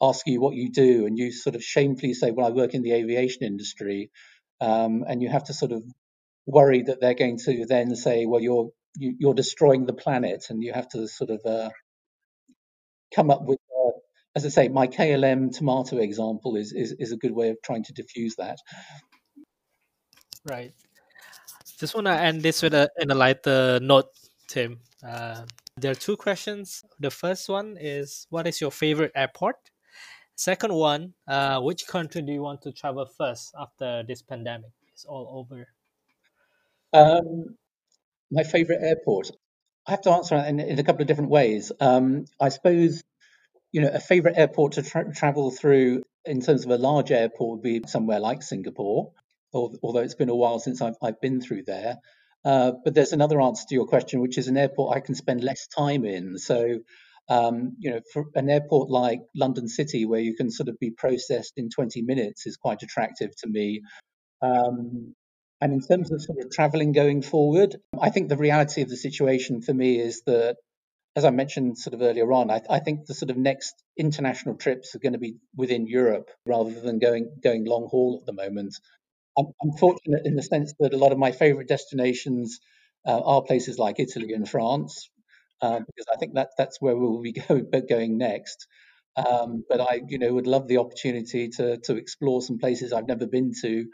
ask 0.00 0.26
you 0.26 0.40
what 0.40 0.54
you 0.54 0.70
do, 0.70 1.06
and 1.06 1.18
you 1.18 1.32
sort 1.32 1.56
of 1.56 1.62
shamefully 1.62 2.14
say, 2.14 2.30
"Well, 2.30 2.46
I 2.46 2.50
work 2.50 2.74
in 2.74 2.82
the 2.82 2.92
aviation 2.92 3.44
industry," 3.44 4.10
um, 4.60 5.04
and 5.08 5.22
you 5.22 5.28
have 5.28 5.44
to 5.44 5.54
sort 5.54 5.72
of 5.72 5.82
worry 6.46 6.82
that 6.82 7.00
they're 7.00 7.14
going 7.14 7.38
to 7.38 7.66
then 7.66 7.94
say, 7.96 8.26
"Well, 8.26 8.40
you're 8.40 8.70
you, 8.98 9.30
are 9.30 9.34
destroying 9.34 9.86
the 9.86 9.92
planet," 9.92 10.46
and 10.50 10.62
you 10.62 10.72
have 10.72 10.88
to 10.90 11.08
sort 11.08 11.30
of 11.30 11.40
uh, 11.44 11.70
come 13.14 13.30
up 13.30 13.42
with, 13.44 13.58
uh, 13.70 13.92
as 14.34 14.44
I 14.44 14.48
say, 14.48 14.68
my 14.68 14.86
KLM 14.86 15.56
tomato 15.56 15.98
example 15.98 16.56
is, 16.56 16.72
is, 16.72 16.94
is 16.98 17.12
a 17.12 17.16
good 17.16 17.32
way 17.32 17.50
of 17.50 17.56
trying 17.62 17.84
to 17.84 17.92
diffuse 17.92 18.36
that. 18.36 18.58
Right. 20.44 20.72
Just 21.78 21.94
want 21.94 22.06
to 22.06 22.12
end 22.12 22.42
this 22.42 22.62
with 22.62 22.74
a 22.74 22.90
in 22.98 23.10
a 23.10 23.14
lighter 23.14 23.80
note, 23.82 24.06
Tim. 24.48 24.80
Uh, 25.06 25.42
there 25.76 25.90
are 25.90 25.94
two 25.94 26.16
questions. 26.16 26.82
The 26.98 27.10
first 27.10 27.48
one 27.48 27.76
is, 27.78 28.26
what 28.30 28.46
is 28.46 28.60
your 28.60 28.70
favorite 28.70 29.12
airport? 29.14 29.56
Second 30.36 30.74
one, 30.74 31.14
uh, 31.26 31.60
which 31.60 31.86
country 31.86 32.20
do 32.20 32.30
you 32.30 32.42
want 32.42 32.62
to 32.62 32.72
travel 32.72 33.06
first 33.06 33.54
after 33.58 34.02
this 34.06 34.20
pandemic 34.20 34.70
is 34.94 35.06
all 35.06 35.46
over? 35.46 35.66
Um, 36.92 37.56
my 38.30 38.42
favorite 38.42 38.80
airport. 38.82 39.30
I 39.86 39.92
have 39.92 40.02
to 40.02 40.10
answer 40.10 40.36
in, 40.36 40.60
in 40.60 40.78
a 40.78 40.84
couple 40.84 41.00
of 41.00 41.08
different 41.08 41.30
ways. 41.30 41.72
Um, 41.80 42.26
I 42.38 42.50
suppose, 42.50 43.02
you 43.72 43.80
know, 43.80 43.90
a 43.92 43.98
favorite 43.98 44.36
airport 44.36 44.72
to 44.72 44.82
tra- 44.82 45.14
travel 45.14 45.50
through 45.50 46.02
in 46.26 46.42
terms 46.42 46.66
of 46.66 46.70
a 46.70 46.76
large 46.76 47.10
airport 47.10 47.58
would 47.58 47.62
be 47.62 47.88
somewhere 47.88 48.20
like 48.20 48.42
Singapore, 48.42 49.12
although 49.54 50.00
it's 50.00 50.16
been 50.16 50.28
a 50.28 50.36
while 50.36 50.58
since 50.58 50.82
I've, 50.82 50.96
I've 51.02 51.20
been 51.20 51.40
through 51.40 51.62
there. 51.62 51.96
Uh, 52.44 52.72
but 52.84 52.94
there's 52.94 53.12
another 53.12 53.40
answer 53.40 53.64
to 53.68 53.74
your 53.74 53.86
question, 53.86 54.20
which 54.20 54.36
is 54.36 54.48
an 54.48 54.58
airport 54.58 54.96
I 54.96 55.00
can 55.00 55.14
spend 55.14 55.42
less 55.42 55.66
time 55.66 56.04
in. 56.04 56.36
So, 56.36 56.80
um, 57.28 57.76
you 57.78 57.90
know, 57.90 58.00
for 58.12 58.26
an 58.34 58.48
airport 58.48 58.90
like 58.90 59.20
London 59.34 59.68
City, 59.68 60.06
where 60.06 60.20
you 60.20 60.34
can 60.36 60.50
sort 60.50 60.68
of 60.68 60.78
be 60.78 60.90
processed 60.90 61.54
in 61.56 61.70
20 61.70 62.02
minutes, 62.02 62.46
is 62.46 62.56
quite 62.56 62.82
attractive 62.82 63.30
to 63.38 63.48
me. 63.48 63.82
Um, 64.42 65.14
and 65.60 65.72
in 65.72 65.80
terms 65.80 66.12
of 66.12 66.22
sort 66.22 66.38
of 66.38 66.50
traveling 66.50 66.92
going 66.92 67.22
forward, 67.22 67.76
I 68.00 68.10
think 68.10 68.28
the 68.28 68.36
reality 68.36 68.82
of 68.82 68.88
the 68.88 68.96
situation 68.96 69.62
for 69.62 69.72
me 69.72 69.98
is 69.98 70.22
that, 70.26 70.56
as 71.16 71.24
I 71.24 71.30
mentioned 71.30 71.78
sort 71.78 71.94
of 71.94 72.02
earlier 72.02 72.30
on, 72.30 72.50
I, 72.50 72.60
I 72.68 72.80
think 72.80 73.06
the 73.06 73.14
sort 73.14 73.30
of 73.30 73.38
next 73.38 73.74
international 73.96 74.56
trips 74.56 74.94
are 74.94 74.98
going 74.98 75.14
to 75.14 75.18
be 75.18 75.36
within 75.56 75.86
Europe 75.86 76.30
rather 76.44 76.78
than 76.78 76.98
going 76.98 77.38
going 77.42 77.64
long 77.64 77.88
haul 77.90 78.18
at 78.20 78.26
the 78.26 78.34
moment. 78.34 78.76
I'm, 79.38 79.46
I'm 79.62 79.72
fortunate 79.72 80.22
in 80.26 80.36
the 80.36 80.42
sense 80.42 80.74
that 80.78 80.92
a 80.92 80.98
lot 80.98 81.12
of 81.12 81.18
my 81.18 81.32
favourite 81.32 81.68
destinations 81.68 82.60
uh, 83.06 83.18
are 83.18 83.42
places 83.42 83.78
like 83.78 83.98
Italy 83.98 84.34
and 84.34 84.48
France, 84.48 85.08
uh, 85.60 85.80
because 85.80 86.06
I 86.12 86.16
think 86.16 86.34
that 86.34 86.50
that's 86.58 86.80
where 86.80 86.96
we'll 86.96 87.20
be 87.20 87.32
going, 87.48 87.70
going 87.88 88.18
next. 88.18 88.66
Um, 89.16 89.64
but 89.68 89.80
I, 89.80 90.02
you 90.08 90.18
know, 90.18 90.32
would 90.34 90.46
love 90.46 90.68
the 90.68 90.78
opportunity 90.78 91.48
to 91.56 91.78
to 91.84 91.96
explore 91.96 92.42
some 92.42 92.58
places 92.58 92.92
I've 92.92 93.08
never 93.08 93.26
been 93.26 93.52
to. 93.62 93.86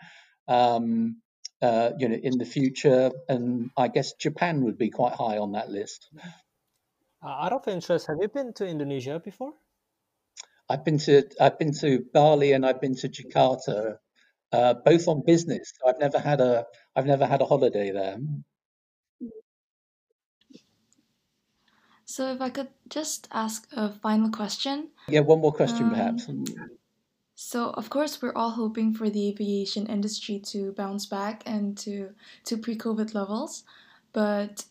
Um, 0.49 1.23
uh, 1.61 1.93
you 1.97 2.09
know, 2.09 2.17
in 2.17 2.39
the 2.39 2.45
future, 2.45 3.13
and 3.29 3.71
I 3.77 3.87
guess 3.87 4.15
Japan 4.15 4.65
would 4.65 4.77
be 4.77 4.91
quite 4.91 5.13
high 5.13 5.39
on 5.39 5.53
that 5.53 5.71
list. 5.71 6.09
Uh, 7.25 7.29
out 7.29 7.53
of 7.53 7.69
interest, 7.69 8.09
have 8.09 8.17
you 8.21 8.29
been 8.29 8.53
to 8.55 8.67
Indonesia 8.67 9.21
before? 9.25 9.53
I've 10.69 10.85
been 10.85 10.99
to 10.99 11.23
I've 11.41 11.59
been 11.59 11.73
to 11.75 12.05
Bali 12.13 12.53
and 12.53 12.67
I've 12.67 12.81
been 12.81 12.97
to 12.97 13.09
Jakarta, 13.09 13.99
uh, 14.51 14.75
both 14.85 15.07
on 15.07 15.23
business. 15.25 15.73
I've 15.87 16.01
never 16.01 16.19
had 16.19 16.41
a 16.41 16.67
I've 16.97 17.07
never 17.07 17.27
had 17.27 17.43
a 17.43 17.45
holiday 17.45 17.93
there. 17.93 18.19
So, 22.13 22.31
if 22.31 22.43
I 22.43 22.51
could 22.51 22.69
just 22.91 23.27
ask 23.33 23.67
a 23.73 23.89
final 23.89 24.29
question. 24.29 24.91
Yeah, 25.09 25.21
one 25.21 25.41
more 25.41 25.51
question, 25.51 25.85
um, 25.85 25.91
perhaps. 25.93 26.29
So, 27.35 27.71
of 27.71 27.89
course, 27.89 28.21
we're 28.21 28.35
all 28.35 28.51
hoping 28.51 28.93
for 28.93 29.09
the 29.09 29.29
aviation 29.31 29.87
industry 29.87 30.39
to 30.53 30.73
bounce 30.73 31.07
back 31.07 31.43
and 31.47 31.75
to 31.79 32.11
to 32.45 32.59
pre-COVID 32.59 33.15
levels, 33.15 33.65
but 34.13 34.67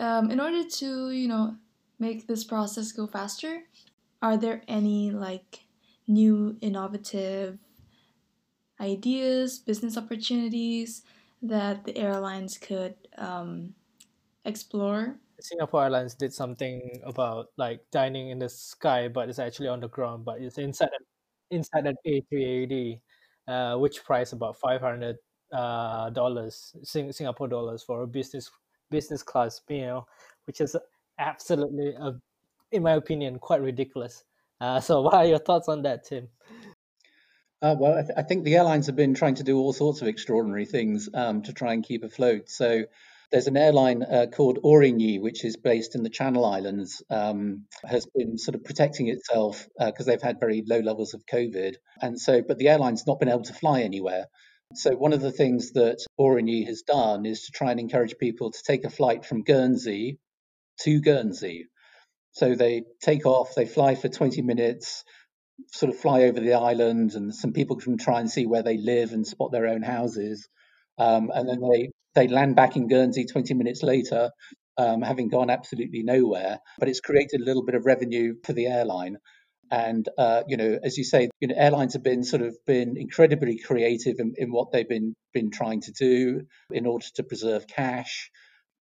um, 0.00 0.32
in 0.32 0.40
order 0.40 0.64
to 0.68 1.10
you 1.12 1.28
know 1.28 1.54
make 2.00 2.26
this 2.26 2.42
process 2.42 2.90
go 2.90 3.06
faster, 3.06 3.62
are 4.20 4.36
there 4.36 4.62
any 4.66 5.12
like 5.12 5.60
new 6.08 6.56
innovative 6.60 7.60
ideas, 8.80 9.60
business 9.60 9.96
opportunities 9.96 11.02
that 11.42 11.84
the 11.84 11.96
airlines 11.96 12.58
could 12.58 12.96
um, 13.16 13.74
explore? 14.44 15.14
Singapore 15.42 15.84
Airlines 15.84 16.14
did 16.14 16.32
something 16.32 17.00
about 17.04 17.46
like 17.56 17.80
dining 17.90 18.30
in 18.30 18.38
the 18.38 18.48
sky, 18.48 19.08
but 19.08 19.28
it's 19.28 19.38
actually 19.38 19.68
on 19.68 19.80
the 19.80 19.88
ground, 19.88 20.24
but 20.24 20.40
it's 20.40 20.58
inside 20.58 20.90
an 20.98 21.04
inside 21.50 21.86
an 21.86 21.96
A380, 22.06 23.00
uh, 23.48 23.76
which 23.78 24.04
price 24.04 24.32
about 24.32 24.56
five 24.58 24.80
hundred 24.80 25.16
uh, 25.52 26.10
dollars 26.10 26.74
Sing- 26.82 27.12
Singapore 27.12 27.48
dollars 27.48 27.82
for 27.82 28.02
a 28.02 28.06
business 28.06 28.50
business 28.90 29.22
class 29.22 29.60
meal, 29.68 30.06
which 30.46 30.60
is 30.60 30.76
absolutely, 31.18 31.94
uh, 31.96 32.12
in 32.72 32.82
my 32.82 32.92
opinion, 32.92 33.38
quite 33.38 33.60
ridiculous. 33.60 34.24
Uh, 34.60 34.80
so, 34.80 35.00
what 35.02 35.14
are 35.14 35.24
your 35.24 35.38
thoughts 35.38 35.68
on 35.68 35.82
that, 35.82 36.04
Tim? 36.04 36.28
Uh, 37.62 37.76
well, 37.78 37.98
I, 37.98 38.02
th- 38.02 38.14
I, 38.16 38.22
think 38.22 38.44
the 38.44 38.56
airlines 38.56 38.86
have 38.86 38.96
been 38.96 39.12
trying 39.12 39.34
to 39.34 39.42
do 39.42 39.58
all 39.58 39.74
sorts 39.74 40.00
of 40.00 40.08
extraordinary 40.08 40.64
things 40.64 41.10
um, 41.12 41.42
to 41.42 41.52
try 41.52 41.74
and 41.74 41.84
keep 41.84 42.02
afloat. 42.02 42.48
So 42.48 42.84
there's 43.30 43.46
an 43.46 43.56
airline 43.56 44.02
uh, 44.02 44.26
called 44.32 44.58
Aurigny, 44.64 45.20
which 45.20 45.44
is 45.44 45.56
based 45.56 45.94
in 45.94 46.02
the 46.02 46.10
Channel 46.10 46.44
Islands, 46.44 47.02
um, 47.10 47.66
has 47.84 48.06
been 48.06 48.38
sort 48.38 48.56
of 48.56 48.64
protecting 48.64 49.08
itself 49.08 49.68
because 49.78 50.08
uh, 50.08 50.10
they've 50.10 50.22
had 50.22 50.40
very 50.40 50.64
low 50.66 50.80
levels 50.80 51.14
of 51.14 51.26
COVID. 51.26 51.76
And 52.00 52.20
so, 52.20 52.42
but 52.42 52.58
the 52.58 52.68
airline's 52.68 53.06
not 53.06 53.20
been 53.20 53.28
able 53.28 53.44
to 53.44 53.54
fly 53.54 53.82
anywhere. 53.82 54.26
So 54.74 54.92
one 54.92 55.12
of 55.12 55.20
the 55.20 55.32
things 55.32 55.72
that 55.72 55.98
Aurigny 56.18 56.66
has 56.66 56.82
done 56.82 57.26
is 57.26 57.46
to 57.46 57.52
try 57.52 57.70
and 57.70 57.80
encourage 57.80 58.18
people 58.18 58.50
to 58.50 58.62
take 58.64 58.84
a 58.84 58.90
flight 58.90 59.24
from 59.24 59.42
Guernsey 59.42 60.18
to 60.82 61.00
Guernsey. 61.00 61.66
So 62.32 62.54
they 62.54 62.84
take 63.02 63.26
off, 63.26 63.54
they 63.54 63.66
fly 63.66 63.96
for 63.96 64.08
20 64.08 64.42
minutes, 64.42 65.04
sort 65.72 65.92
of 65.92 65.98
fly 65.98 66.22
over 66.22 66.40
the 66.40 66.54
island, 66.54 67.14
and 67.14 67.34
some 67.34 67.52
people 67.52 67.76
can 67.76 67.98
try 67.98 68.20
and 68.20 68.30
see 68.30 68.46
where 68.46 68.62
they 68.62 68.76
live 68.76 69.12
and 69.12 69.26
spot 69.26 69.50
their 69.50 69.66
own 69.66 69.82
houses. 69.82 70.48
Um, 70.98 71.30
and 71.34 71.48
then 71.48 71.60
they, 71.60 71.90
they 72.14 72.28
land 72.28 72.56
back 72.56 72.76
in 72.76 72.88
Guernsey 72.88 73.24
20 73.24 73.54
minutes 73.54 73.82
later, 73.82 74.30
um, 74.78 75.02
having 75.02 75.28
gone 75.28 75.50
absolutely 75.50 76.02
nowhere. 76.02 76.58
But 76.78 76.88
it's 76.88 77.00
created 77.00 77.40
a 77.40 77.44
little 77.44 77.64
bit 77.64 77.74
of 77.74 77.86
revenue 77.86 78.34
for 78.44 78.52
the 78.52 78.66
airline. 78.66 79.18
And 79.70 80.08
uh, 80.18 80.42
you 80.48 80.56
know, 80.56 80.78
as 80.82 80.98
you 80.98 81.04
say, 81.04 81.30
you 81.38 81.48
know, 81.48 81.54
airlines 81.56 81.92
have 81.92 82.02
been 82.02 82.24
sort 82.24 82.42
of 82.42 82.56
been 82.66 82.96
incredibly 82.96 83.58
creative 83.58 84.16
in, 84.18 84.34
in 84.36 84.50
what 84.50 84.72
they've 84.72 84.88
been 84.88 85.14
been 85.32 85.50
trying 85.52 85.80
to 85.82 85.92
do 85.92 86.42
in 86.72 86.86
order 86.86 87.06
to 87.14 87.22
preserve 87.22 87.68
cash. 87.68 88.30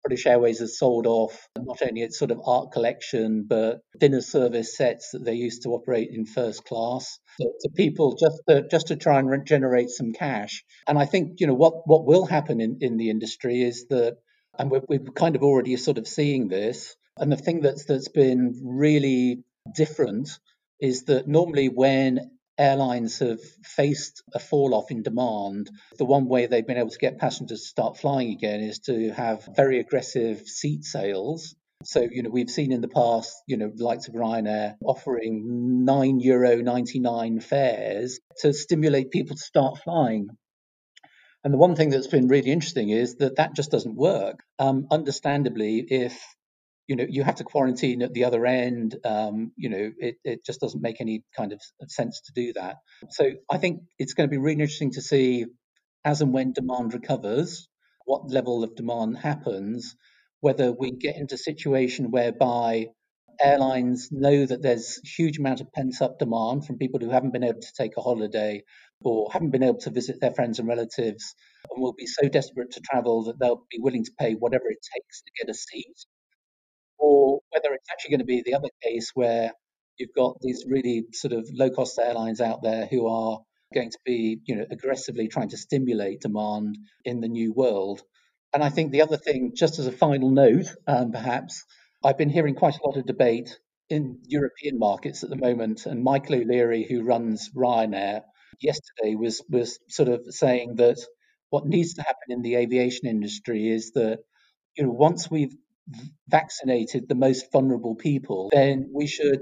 British 0.04 0.26
Airways 0.26 0.60
has 0.60 0.78
sold 0.78 1.06
off 1.06 1.47
not 1.58 1.82
only 1.82 2.02
its 2.02 2.18
sort 2.18 2.32
of 2.32 2.41
art 2.45 2.72
collection, 2.72 3.45
but 3.47 3.82
dinner 3.97 4.22
service 4.22 4.76
sets 4.76 5.12
that 5.12 5.26
they 5.26 5.34
used 5.34 5.64
to 5.64 5.70
operate 5.70 6.10
in 6.12 6.26
first 6.26 6.66
class 6.66 7.20
to, 7.39 7.70
people 7.76 8.16
just 8.16 8.41
to, 8.47 8.68
just 8.70 8.88
to 8.88 8.95
try 8.95 9.20
and 9.20 9.45
generate 9.45 9.89
some 9.89 10.14
cash. 10.14 10.64
And 10.88 10.97
I 10.97 11.06
think 11.06 11.39
you 11.39 11.47
know 11.47 11.54
what 11.54 11.88
what 11.88 12.06
will 12.06 12.26
happen 12.26 12.62
in, 12.62 12.78
in 12.82 12.97
the 12.97 13.10
industry 13.10 13.62
is 13.62 13.88
that, 13.89 14.18
and 14.58 14.72
we're, 14.72 14.84
we're 14.88 15.00
kind 15.00 15.36
of 15.36 15.43
already 15.43 15.76
sort 15.78 15.97
of 15.97 16.08
seeing 16.08 16.47
this. 16.47 16.95
And 17.18 17.32
the 17.32 17.38
thing 17.38 17.62
that's 17.62 17.86
that's 17.86 18.10
been 18.10 18.60
really 18.64 19.43
different 19.76 20.30
is 20.80 21.04
that 21.04 21.28
normally 21.28 21.68
when 21.68 22.32
airlines 22.60 23.20
have 23.20 23.41
faced 23.64 24.22
a 24.34 24.39
fall 24.39 24.76
off 24.76 24.91
in 24.91 25.01
demand, 25.01 25.70
the 25.97 26.05
one 26.05 26.28
way 26.28 26.45
they've 26.45 26.68
been 26.68 26.78
able 26.78 26.89
to 26.89 26.97
get 26.97 27.18
passengers 27.18 27.62
to 27.62 27.68
start 27.68 27.97
flying 27.97 28.32
again 28.32 28.60
is 28.60 28.80
to 28.80 29.12
have 29.12 29.47
very 29.55 29.80
aggressive 29.80 30.41
seat 30.41 30.84
sales. 30.84 31.55
So, 31.84 32.05
you 32.12 32.24
know, 32.24 32.30
we've 32.30 32.49
seen 32.49 32.74
in 32.74 32.82
the 32.82 32.89
past, 32.89 33.34
you 33.47 33.55
know, 33.55 33.72
the 33.74 33.86
likes 33.86 34.10
of 34.10 34.14
Ryanair 34.14 34.76
offering 34.84 35.86
nine 35.86 36.20
euro 36.20 36.57
99 36.57 37.39
fares 37.39 38.20
to 38.41 38.53
stimulate 38.53 39.12
people 39.12 39.38
to 39.38 39.41
start 39.41 39.80
flying. 39.80 40.28
And 41.43 41.53
the 41.53 41.57
one 41.57 41.76
thing 41.76 41.89
that's 41.89 42.07
been 42.07 42.28
really 42.28 42.51
interesting 42.51 42.89
is 42.89 43.16
that 43.16 43.38
that 43.38 43.55
just 43.55 43.72
doesn't 43.72 43.95
work. 43.95 44.43
Um, 44.60 44.88
understandably, 44.91 45.86
if 45.88 46.22
you 46.90 46.96
know 46.96 47.06
you 47.08 47.24
have 47.24 47.36
to 47.36 47.44
quarantine 47.44 48.02
at 48.02 48.14
the 48.14 48.26
other 48.26 48.46
end 48.48 48.98
um, 49.06 49.52
you 49.56 49.70
know 49.70 49.92
it, 50.00 50.16
it 50.24 50.44
just 50.44 50.60
doesn't 50.60 50.82
make 50.82 51.00
any 51.00 51.24
kind 51.38 51.54
of 51.54 51.62
sense 51.88 52.20
to 52.26 52.34
do 52.34 52.52
that. 52.54 52.78
So 53.12 53.32
i 53.50 53.58
think 53.58 53.84
it's 54.00 54.16
going 54.16 54.28
to 54.28 54.32
be 54.32 54.40
really 54.40 54.62
interesting 54.62 54.92
to 54.94 55.02
see 55.02 55.46
as 56.04 56.22
and 56.22 56.34
when 56.34 56.52
demand 56.52 56.94
recovers 56.94 57.68
what 58.06 58.32
level 58.32 58.64
of 58.64 58.76
demand 58.76 59.18
happens 59.18 59.96
whether 60.42 60.72
we 60.72 60.92
get 60.92 61.16
into 61.16 61.36
a 61.36 61.38
situation 61.38 62.12
whereby 62.12 62.88
airlines 63.40 64.10
know 64.12 64.46
that 64.46 64.64
there's 64.64 65.00
huge 65.18 65.38
amount 65.38 65.62
of 65.62 65.72
pent 65.72 66.02
up 66.02 66.18
demand 66.18 66.66
from 66.66 66.78
people 66.78 67.00
who 67.00 67.12
haven't 67.12 67.34
been 67.34 67.44
able 67.44 67.62
to 67.62 67.74
take 67.78 67.96
a 67.98 68.02
holiday 68.02 68.64
or 69.02 69.30
haven't 69.32 69.52
been 69.52 69.64
able 69.64 69.80
to 69.80 69.92
visit 69.92 70.20
their 70.20 70.34
friends 70.34 70.60
and 70.60 70.68
relatives 70.68 71.36
and 71.70 71.82
will 71.82 71.94
be 71.94 72.08
so 72.08 72.28
desperate 72.28 72.72
to 72.72 72.82
travel 72.82 73.26
that 73.26 73.40
they'll 73.40 73.64
be 73.70 73.80
willing 73.80 74.04
to 74.04 74.12
pay 74.20 74.34
whatever 74.34 74.70
it 74.70 74.86
takes 74.96 75.22
to 75.22 75.32
get 75.40 75.50
a 75.50 75.54
seat 75.54 76.06
or 77.00 77.39
whether 77.50 77.74
it's 77.74 77.89
actually 77.91 78.12
going 78.12 78.20
to 78.20 78.26
be 78.26 78.43
the 78.45 78.56
other 78.56 78.70
case 78.84 79.12
where 79.14 79.54
you've 79.97 80.14
got 80.16 80.38
these 80.41 80.66
really 80.68 81.06
sort 81.14 81.34
of 81.34 81.47
low 81.54 81.70
cost 81.70 82.00
airlines 82.00 82.41
out 82.41 82.62
there 82.64 82.86
who 82.86 83.08
are 83.08 83.39
going 83.74 83.91
to 83.91 84.00
be, 84.06 84.39
you 84.45 84.56
know, 84.56 84.66
aggressively 84.70 85.28
trying 85.28 85.50
to 85.50 85.58
stimulate 85.58 86.22
demand 86.22 86.78
in 87.06 87.20
the 87.22 87.28
new 87.28 87.54
world. 87.54 88.02
And 88.54 88.64
I 88.64 88.70
think 88.70 88.91
the 88.91 89.02
other 89.02 89.18
thing, 89.18 89.54
just 89.56 89.78
as 89.80 89.88
a 89.88 89.91
final 89.91 90.32
note, 90.32 90.74
um, 90.88 91.12
perhaps, 91.12 91.66
I've 92.04 92.18
been 92.18 92.30
hearing 92.30 92.56
quite 92.56 92.76
a 92.76 92.88
lot 92.88 92.97
of 92.97 93.06
debate 93.06 93.60
in 93.89 94.20
European 94.28 94.80
markets 94.80 95.24
at 95.24 95.30
the 95.30 95.36
moment, 95.36 95.86
and 95.86 96.04
Michael 96.04 96.36
O'Leary, 96.36 96.84
who 96.84 97.04
runs 97.04 97.50
Ryanair, 97.56 98.22
yesterday 98.62 99.16
was 99.16 99.41
was 99.50 99.80
sort 99.88 100.10
of 100.10 100.22
saying 100.30 100.76
that 100.76 100.97
what 101.50 101.66
needs 101.66 101.95
to 101.95 102.02
happen 102.02 102.30
in 102.30 102.41
the 102.41 102.56
aviation 102.56 103.08
industry 103.08 103.70
is 103.70 103.91
that 103.91 104.20
you 104.78 104.84
know 104.84 104.91
once 104.91 105.30
we've 105.30 105.56
vaccinated 106.28 107.08
the 107.08 107.16
most 107.16 107.52
vulnerable 107.52 107.96
people, 107.96 108.50
then 108.54 108.90
we 108.94 109.08
should, 109.08 109.42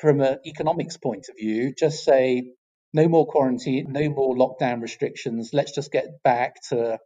from 0.00 0.20
an 0.20 0.38
economics 0.46 0.96
point 0.96 1.26
of 1.28 1.36
view, 1.36 1.72
just 1.76 2.04
say 2.04 2.52
no 2.92 3.08
more 3.08 3.26
quarantine, 3.26 3.86
no 3.90 4.08
more 4.08 4.34
lockdown 4.34 4.80
restrictions. 4.80 5.50
Let's 5.52 5.72
just 5.72 5.92
get 5.92 6.22
back 6.22 6.54
to 6.70 6.98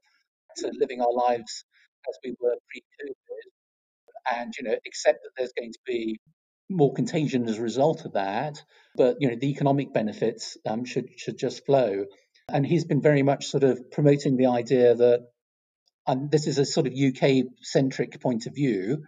to 0.58 0.72
living 0.78 1.00
our 1.00 1.12
lives 1.12 1.64
as 2.08 2.18
we 2.24 2.34
were 2.40 2.56
pre-COVID, 2.70 4.38
and 4.40 4.52
you 4.58 4.68
know, 4.68 4.76
accept 4.86 5.20
that 5.22 5.30
there's 5.36 5.52
going 5.56 5.72
to 5.72 5.78
be 5.86 6.18
more 6.70 6.92
contagion 6.92 7.48
as 7.48 7.58
a 7.58 7.62
result 7.62 8.04
of 8.04 8.12
that. 8.14 8.62
But 8.96 9.16
you 9.20 9.28
know, 9.28 9.36
the 9.36 9.50
economic 9.50 9.92
benefits 9.92 10.56
um, 10.66 10.84
should 10.84 11.08
should 11.16 11.38
just 11.38 11.64
flow. 11.64 12.04
And 12.48 12.66
he's 12.66 12.84
been 12.84 13.02
very 13.02 13.22
much 13.22 13.46
sort 13.46 13.62
of 13.62 13.90
promoting 13.90 14.36
the 14.36 14.46
idea 14.46 14.94
that 14.94 15.28
and 16.08 16.30
this 16.30 16.46
is 16.46 16.58
a 16.58 16.64
sort 16.64 16.86
of 16.86 16.94
UK 16.94 17.44
centric 17.60 18.18
point 18.20 18.46
of 18.46 18.54
view, 18.54 19.04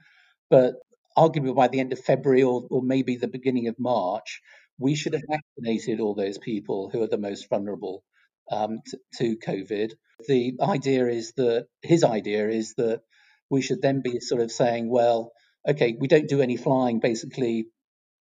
but 0.50 0.74
arguably 1.16 1.56
by 1.56 1.68
the 1.68 1.80
end 1.80 1.92
of 1.92 1.98
February 1.98 2.42
or, 2.42 2.66
or 2.70 2.82
maybe 2.82 3.16
the 3.16 3.26
beginning 3.26 3.68
of 3.68 3.78
March, 3.78 4.42
we 4.78 4.94
should 4.94 5.14
have 5.14 5.22
vaccinated 5.28 5.98
all 5.98 6.14
those 6.14 6.38
people 6.38 6.90
who 6.90 7.02
are 7.02 7.08
the 7.08 7.18
most 7.18 7.48
vulnerable 7.48 8.04
um, 8.52 8.80
to, 8.86 8.98
to 9.16 9.36
COVID. 9.38 9.92
The 10.28 10.54
idea 10.60 11.06
is 11.06 11.32
that 11.38 11.66
his 11.80 12.04
idea 12.04 12.48
is 12.48 12.74
that 12.74 13.00
we 13.48 13.62
should 13.62 13.80
then 13.80 14.02
be 14.02 14.20
sort 14.20 14.42
of 14.42 14.52
saying, 14.52 14.90
well, 14.90 15.32
okay, 15.66 15.96
we 15.98 16.06
don't 16.06 16.28
do 16.28 16.42
any 16.42 16.58
flying 16.58 17.00
basically 17.00 17.66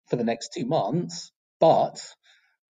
for 0.09 0.17
the 0.17 0.25
next 0.25 0.53
two 0.53 0.67
months, 0.67 1.31
but 1.61 2.01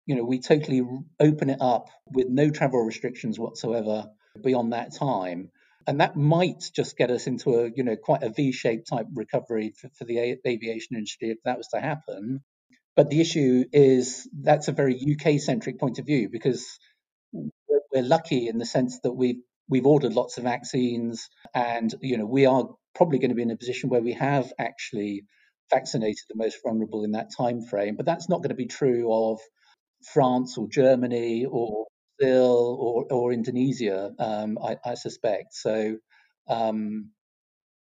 you 0.08 0.16
know 0.16 0.24
we 0.24 0.40
totally 0.40 0.82
open 1.20 1.52
it 1.52 1.62
up 1.62 1.90
with 2.08 2.28
no 2.28 2.50
travel 2.50 2.82
restrictions 2.82 3.38
whatsoever 3.38 4.08
beyond 4.44 4.74
that 4.74 4.94
time 4.94 5.52
and 5.88 6.02
that 6.02 6.16
might 6.18 6.64
just 6.76 6.98
get 6.98 7.12
us 7.12 7.28
into 7.28 7.56
a 7.60 7.72
you 7.76 7.84
know 7.84 7.96
quite 7.96 8.24
a 8.24 8.30
V-shaped 8.30 8.88
type 8.88 9.08
recovery 9.14 9.74
for, 9.80 9.90
for 9.98 10.06
the 10.06 10.20
a- 10.20 10.40
aviation 10.48 10.96
industry 10.98 11.32
if 11.32 11.40
that 11.46 11.58
was 11.58 11.70
to 11.70 11.80
happen. 11.80 12.42
But 12.96 13.10
the 13.10 13.22
issue 13.22 13.66
is 13.74 14.30
that's 14.42 14.68
a 14.70 14.74
very 14.74 14.96
UK 14.96 15.40
centric 15.40 15.80
point 15.80 16.00
of 16.00 16.06
view 16.06 16.30
because 16.32 16.68
we're, 17.34 17.82
we're 17.94 18.04
lucky 18.04 18.48
in 18.48 18.58
the 18.58 18.66
sense 18.66 19.00
that 19.04 19.14
we've 19.14 19.42
we've 19.70 19.86
ordered 19.88 20.14
lots 20.14 20.38
of 20.38 20.46
vaccines 20.46 21.30
and 21.56 21.94
you 22.02 22.18
know 22.18 22.26
we 22.26 22.46
are 22.46 22.70
probably 22.96 23.20
going 23.20 23.30
to 23.32 23.36
be 23.36 23.44
in 23.44 23.52
a 23.52 23.58
position 23.58 23.90
where 23.90 24.02
we 24.02 24.14
have 24.14 24.52
actually 24.60 25.26
vaccinated 25.72 26.26
the 26.30 26.36
most 26.38 26.58
vulnerable 26.66 27.04
in 27.06 27.14
that 27.14 27.30
time 27.38 27.62
frame 27.62 27.96
but 27.96 28.06
that's 28.06 28.30
not 28.30 28.40
going 28.40 28.50
to 28.50 28.56
be 28.56 28.68
true 28.68 29.12
of 29.14 29.40
France 30.14 30.58
or 30.58 30.68
Germany 30.70 31.46
or 31.50 31.88
Brazil 32.20 32.78
or, 32.80 33.06
or 33.12 33.34
Indonesia, 33.34 34.12
um, 34.20 34.58
I, 34.64 34.78
I, 34.86 34.94
suspect. 34.96 35.54
So 35.54 35.98
um, 36.48 37.12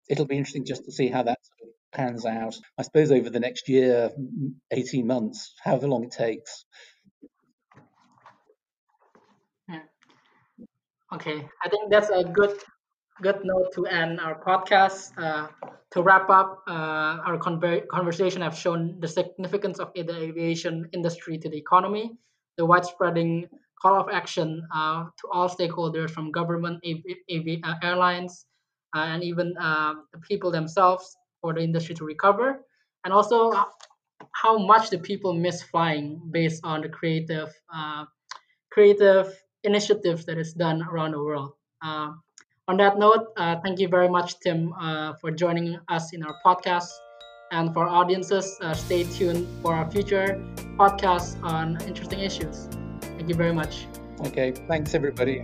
it'll 0.08 0.26
be 0.26 0.36
interesting 0.36 0.64
just 0.64 0.84
to 0.84 0.92
see 0.92 1.08
how 1.08 1.22
that 1.22 1.38
sort 1.42 1.70
of 1.70 1.74
pans 1.92 2.26
out. 2.26 2.56
I 2.78 2.82
suppose 2.82 3.10
over 3.10 3.30
the 3.30 3.40
next 3.40 3.68
year, 3.68 4.10
18 4.70 5.06
months, 5.06 5.54
however 5.62 5.88
long 5.88 6.04
it 6.04 6.12
takes. 6.12 6.64
Okay, 11.14 11.48
I 11.64 11.68
think 11.68 11.90
that's 11.90 12.10
a 12.10 12.24
good 12.24 12.58
good 13.22 13.40
note 13.44 13.72
to 13.74 13.86
end 13.86 14.20
our 14.20 14.42
podcast. 14.42 15.12
Uh, 15.16 15.46
to 15.92 16.02
wrap 16.02 16.28
up, 16.28 16.62
uh, 16.68 17.22
our 17.24 17.38
conver- 17.38 17.86
conversation 17.88 18.42
have 18.42 18.56
shown 18.56 18.98
the 19.00 19.08
significance 19.08 19.78
of 19.78 19.92
the 19.94 20.16
aviation 20.16 20.88
industry 20.92 21.38
to 21.38 21.48
the 21.48 21.56
economy, 21.56 22.18
the 22.58 22.66
widespreading 22.66 23.48
call 23.80 24.00
of 24.00 24.08
action 24.12 24.66
uh, 24.74 25.04
to 25.20 25.28
all 25.32 25.48
stakeholders 25.48 26.10
from 26.10 26.30
government, 26.30 26.82
uh, 26.84 27.74
airlines, 27.82 28.46
uh, 28.94 29.00
and 29.00 29.22
even 29.22 29.54
the 29.54 30.18
people 30.22 30.50
themselves 30.50 31.16
for 31.40 31.52
the 31.52 31.60
industry 31.60 31.94
to 31.94 32.04
recover, 32.04 32.60
and 33.04 33.12
also 33.12 33.52
how 34.32 34.58
much 34.58 34.90
the 34.90 34.98
people 34.98 35.32
miss 35.32 35.62
flying 35.62 36.20
based 36.30 36.60
on 36.64 36.80
the 36.80 36.88
creative, 36.88 37.52
creative 38.72 39.32
initiatives 39.64 40.24
that 40.24 40.38
is 40.38 40.54
done 40.54 40.82
around 40.82 41.12
the 41.12 41.18
world. 41.18 41.52
Uh, 41.82 42.12
on 42.68 42.76
that 42.78 42.98
note, 42.98 43.26
uh, 43.36 43.56
thank 43.62 43.78
you 43.78 43.88
very 43.88 44.08
much, 44.08 44.40
Tim, 44.40 44.72
uh, 44.72 45.14
for 45.20 45.30
joining 45.30 45.78
us 45.88 46.12
in 46.12 46.22
our 46.22 46.34
podcast. 46.44 46.88
And 47.52 47.72
for 47.72 47.86
audiences, 47.86 48.58
stay 48.74 49.04
tuned 49.04 49.46
for 49.62 49.72
our 49.74 49.88
future 49.90 50.42
podcasts 50.76 51.40
on 51.44 51.80
interesting 51.86 52.18
issues. 52.20 52.68
Thank 53.26 53.34
you 53.34 53.42
very 53.42 53.52
much. 53.52 53.86
Okay, 54.20 54.52
thanks 54.68 54.94
everybody. 54.94 55.42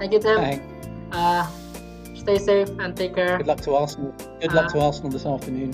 Thank 0.00 0.12
you, 0.12 0.18
Tim. 0.18 0.36
Thanks. 0.36 0.88
Uh, 1.12 1.48
stay 2.16 2.38
safe 2.38 2.68
and 2.80 2.96
take 2.96 3.14
care. 3.14 3.38
Good 3.38 3.46
luck 3.46 3.60
to 3.60 3.76
Arsenal. 3.76 4.10
Good 4.40 4.52
luck 4.52 4.66
Uh, 4.66 4.70
to 4.72 4.80
Arsenal 4.80 5.10
this 5.12 5.24
afternoon. 5.24 5.70